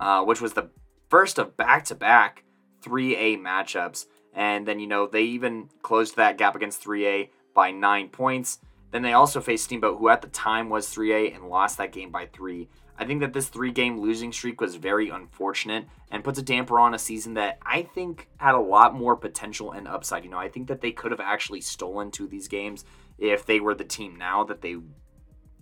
[0.00, 0.68] uh, which was the
[1.08, 2.42] first of back to back
[2.82, 4.06] 3A matchups.
[4.34, 8.58] And then, you know, they even closed that gap against 3A by nine points.
[8.90, 12.10] Then they also faced Steamboat, who at the time was 3A and lost that game
[12.10, 12.68] by three.
[12.98, 16.80] I think that this three game losing streak was very unfortunate and puts a damper
[16.80, 20.24] on a season that I think had a lot more potential and upside.
[20.24, 22.84] You know, I think that they could have actually stolen two of these games
[23.18, 24.76] if they were the team now that they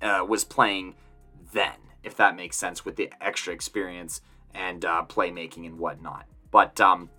[0.03, 0.95] uh, was playing
[1.53, 4.21] then, if that makes sense, with the extra experience
[4.55, 6.27] and uh, playmaking and whatnot.
[6.51, 7.11] But um,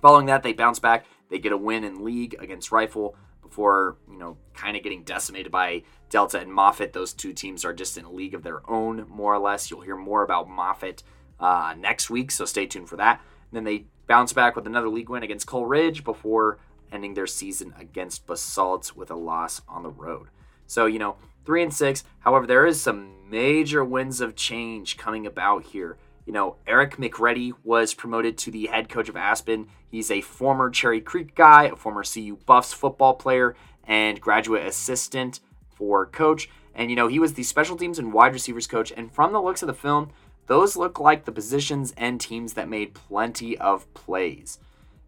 [0.00, 1.06] following that, they bounce back.
[1.30, 5.52] They get a win in league against Rifle before, you know, kind of getting decimated
[5.52, 6.92] by Delta and Moffat.
[6.92, 9.70] Those two teams are just in a league of their own, more or less.
[9.70, 11.02] You'll hear more about Moffat
[11.40, 13.20] uh, next week, so stay tuned for that.
[13.50, 16.58] And then they bounce back with another league win against Coal Ridge before
[16.92, 20.28] ending their season against Basalt with a loss on the road.
[20.66, 22.04] So, you know, three and six.
[22.20, 25.96] However, there is some major winds of change coming about here.
[26.26, 29.68] You know, Eric McReady was promoted to the head coach of Aspen.
[29.88, 33.54] He's a former Cherry Creek guy, a former CU Buffs football player,
[33.84, 35.40] and graduate assistant
[35.70, 36.48] for coach.
[36.74, 38.92] And, you know, he was the special teams and wide receivers coach.
[38.96, 40.10] And from the looks of the film,
[40.46, 44.58] those look like the positions and teams that made plenty of plays.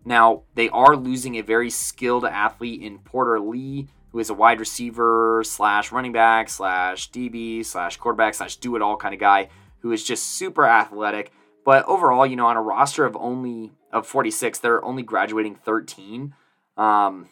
[0.08, 4.58] Now, they are losing a very skilled athlete in Porter Lee, who is a wide
[4.58, 9.50] receiver slash running back slash DB slash quarterback slash do it all kind of guy
[9.80, 11.30] who is just super athletic.
[11.62, 16.34] But overall, you know, on a roster of only of 46, they're only graduating 13.
[16.78, 17.28] Um,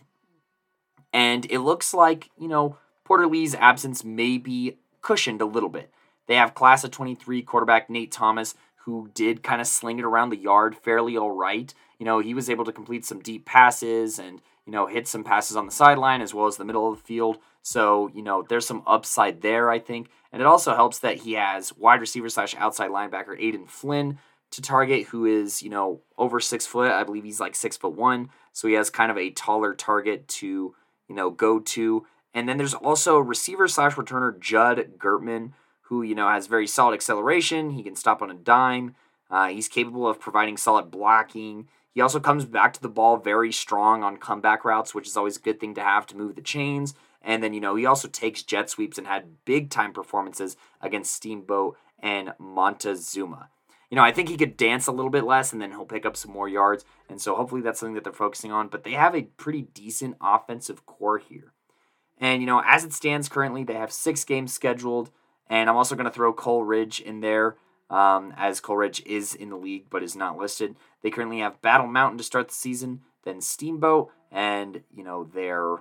[1.15, 5.90] and it looks like, you know, Porter Lee's absence may be cushioned a little bit.
[6.27, 8.55] They have class of 23 quarterback Nate Thomas,
[8.85, 11.73] who did kind of sling it around the yard fairly all right.
[11.98, 15.24] You know, he was able to complete some deep passes and, you know, hit some
[15.24, 17.39] passes on the sideline as well as the middle of the field.
[17.62, 20.09] So, you know, there's some upside there, I think.
[20.32, 24.18] And it also helps that he has wide receiver slash outside linebacker Aiden Flynn
[24.52, 26.93] to target, who is, you know, over six foot.
[26.93, 28.31] I believe he's like six foot one.
[28.52, 30.74] So he has kind of a taller target to,
[31.09, 32.06] you know, go to.
[32.32, 36.94] And then there's also receiver slash returner Judd Gertman, who, you know, has very solid
[36.94, 37.70] acceleration.
[37.70, 38.94] He can stop on a dime.
[39.31, 41.68] Uh, he's capable of providing solid blocking.
[41.97, 45.39] He also comes back to the ball very strong on comeback routes, which is always
[45.39, 46.93] a good thing to have to move the chains.
[47.23, 51.14] And then, you know, he also takes jet sweeps and had big time performances against
[51.14, 53.48] Steamboat and Montezuma.
[53.89, 56.05] You know, I think he could dance a little bit less and then he'll pick
[56.05, 56.85] up some more yards.
[57.09, 58.68] And so hopefully that's something that they're focusing on.
[58.68, 61.55] But they have a pretty decent offensive core here.
[62.18, 65.10] And, you know, as it stands currently, they have six games scheduled.
[65.48, 67.56] And I'm also going to throw Coal Ridge in there
[67.90, 70.76] um, as Coal Ridge is in the league but is not listed.
[71.02, 75.78] They currently have Battle Mountain to start the season, then Steamboat, and, you know, their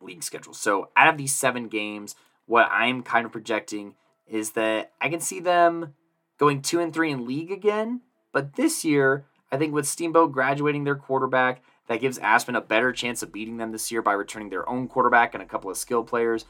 [0.00, 0.54] league schedule.
[0.54, 2.14] So out of these seven games,
[2.46, 3.94] what I'm kind of projecting
[4.26, 5.94] is that I can see them
[6.38, 8.02] going two and three in league again.
[8.32, 12.92] But this year, I think with Steamboat graduating their quarterback, that gives Aspen a better
[12.92, 15.76] chance of beating them this year by returning their own quarterback and a couple of
[15.76, 16.44] skill players.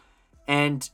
[0.47, 0.89] And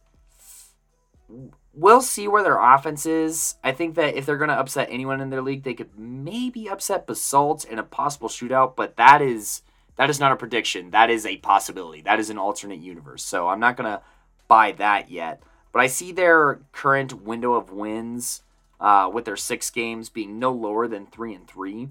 [1.72, 3.56] we'll see where their offense is.
[3.62, 6.68] I think that if they're going to upset anyone in their league, they could maybe
[6.68, 9.62] upset Basalt in a possible shootout, but that is
[9.96, 10.90] that is not a prediction.
[10.90, 12.00] That is a possibility.
[12.00, 13.22] That is an alternate universe.
[13.22, 14.00] So I'm not going to
[14.48, 15.42] buy that yet.
[15.72, 18.42] But I see their current window of wins
[18.80, 21.88] uh, with their six games being no lower than three and three.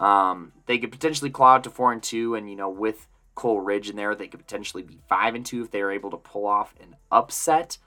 [0.00, 3.60] Um, they could potentially claw out to four and two, and you know with Coal
[3.60, 6.16] Ridge in there, they could potentially be five and two if they are able to
[6.16, 7.78] pull off an upset.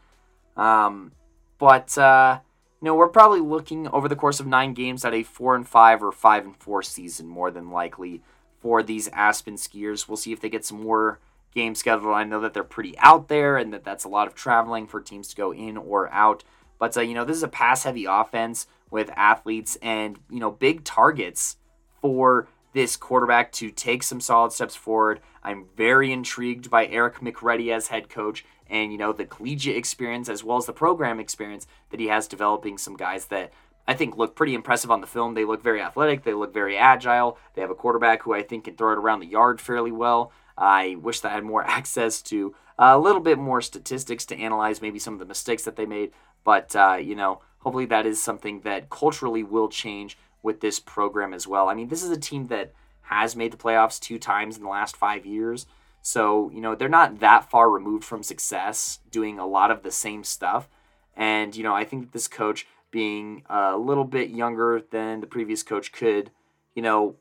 [0.55, 1.13] Um,
[1.57, 2.39] but uh,
[2.81, 5.67] you know we're probably looking over the course of nine games at a four and
[5.67, 8.21] five or five and four season more than likely
[8.59, 10.07] for these Aspen skiers.
[10.07, 11.19] We'll see if they get some more
[11.53, 12.13] game scheduled.
[12.13, 15.01] I know that they're pretty out there and that that's a lot of traveling for
[15.01, 16.43] teams to go in or out.
[16.79, 20.51] But, uh, you know, this is a pass heavy offense with athletes and, you know,
[20.51, 21.57] big targets
[22.01, 25.19] for this quarterback to take some solid steps forward.
[25.43, 30.29] I'm very intrigued by Eric McReady as head coach and, you know, the collegiate experience
[30.29, 33.51] as well as the program experience that he has developing some guys that
[33.87, 35.33] I think look pretty impressive on the film.
[35.33, 37.37] They look very athletic, they look very agile.
[37.53, 40.31] They have a quarterback who I think can throw it around the yard fairly well.
[40.57, 44.81] I wish that I had more access to a little bit more statistics to analyze
[44.81, 46.11] maybe some of the mistakes that they made.
[46.43, 51.33] But, uh, you know, hopefully that is something that culturally will change with this program
[51.33, 51.69] as well.
[51.69, 54.69] I mean, this is a team that has made the playoffs two times in the
[54.69, 55.65] last five years.
[56.01, 59.91] So, you know, they're not that far removed from success doing a lot of the
[59.91, 60.67] same stuff.
[61.15, 65.63] And, you know, I think this coach being a little bit younger than the previous
[65.63, 66.31] coach could,
[66.75, 67.15] you know,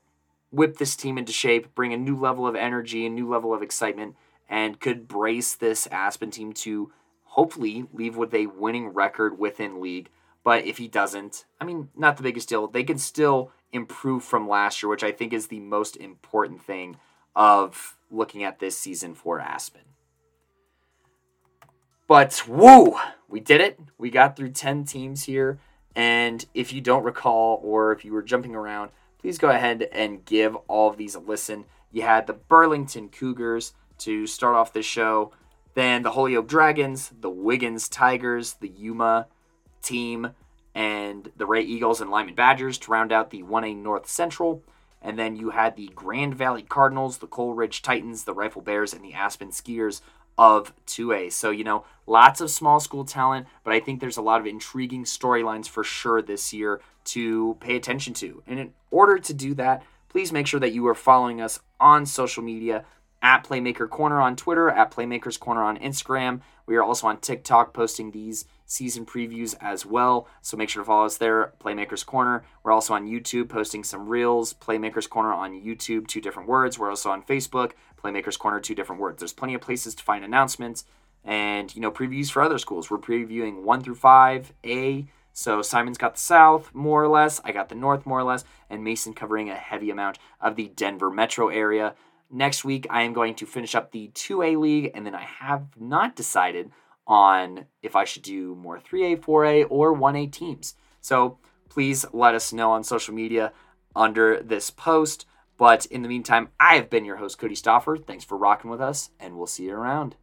[0.51, 3.63] whip this team into shape, bring a new level of energy, a new level of
[3.63, 4.17] excitement,
[4.49, 6.93] and could brace this Aspen team to
[7.25, 10.11] hopefully leave with a winning record within league.
[10.45, 12.67] But if he doesn't, I mean, not the biggest deal.
[12.67, 16.97] They can still improve from last year, which I think is the most important thing
[17.35, 19.83] of looking at this season for Aspen.
[22.07, 22.97] But woo,
[23.29, 23.81] we did it.
[23.97, 25.59] We got through 10 teams here.
[25.95, 30.25] And if you don't recall, or if you were jumping around, please go ahead and
[30.25, 31.65] give all of these a listen.
[31.91, 35.33] You had the Burlington Cougars to start off the show,
[35.75, 39.29] then the Holyoke Dragons, the Wiggins Tigers, the Yuma
[39.83, 40.31] team,
[40.75, 44.63] and the Wray Eagles and Limon Badgers to round out the 1A North Central.
[45.01, 48.95] And then you had the Grand Valley Cardinals, the Coal Ridge Titans, the Rifle Bears,
[48.95, 50.01] and the Aspen Skiers
[50.39, 51.33] of 2A.
[51.33, 54.47] So, you know, lots of small school talent, but I think there's a lot of
[54.47, 58.43] intriguing storylines for sure this year to pay attention to.
[58.47, 62.07] And in order to do that, please make sure that you are following us on
[62.07, 62.85] social media
[63.21, 66.41] at Playmaker Corner on Twitter, at Playmakers Corner on Instagram.
[66.67, 70.27] We are also on TikTok posting these season previews as well.
[70.41, 72.45] So make sure to follow us there, Playmakers Corner.
[72.63, 76.79] We're also on YouTube posting some reels, Playmakers Corner on YouTube, two different words.
[76.79, 77.73] We're also on Facebook,
[78.03, 79.21] Playmakers Corner, two different words.
[79.21, 80.85] There's plenty of places to find announcements
[81.25, 82.91] and, you know, previews for other schools.
[82.91, 87.41] We're previewing 1 through 5, A, so Simon's got the South, more or less.
[87.45, 88.45] I got the North, more or less.
[88.69, 91.95] And Mason covering a heavy amount of the Denver metro area.
[92.31, 95.69] Next week, I am going to finish up the 2A league, and then I have
[95.79, 96.71] not decided
[97.07, 100.75] on if I should do more 3A, 4A, or 1A teams.
[101.01, 101.39] So
[101.69, 103.53] please let us know on social media
[103.95, 105.27] under this post.
[105.59, 108.05] But in the meantime, I have been your host, Cody Stoffer.
[108.05, 110.17] Thanks for rocking with us, and we'll see you around.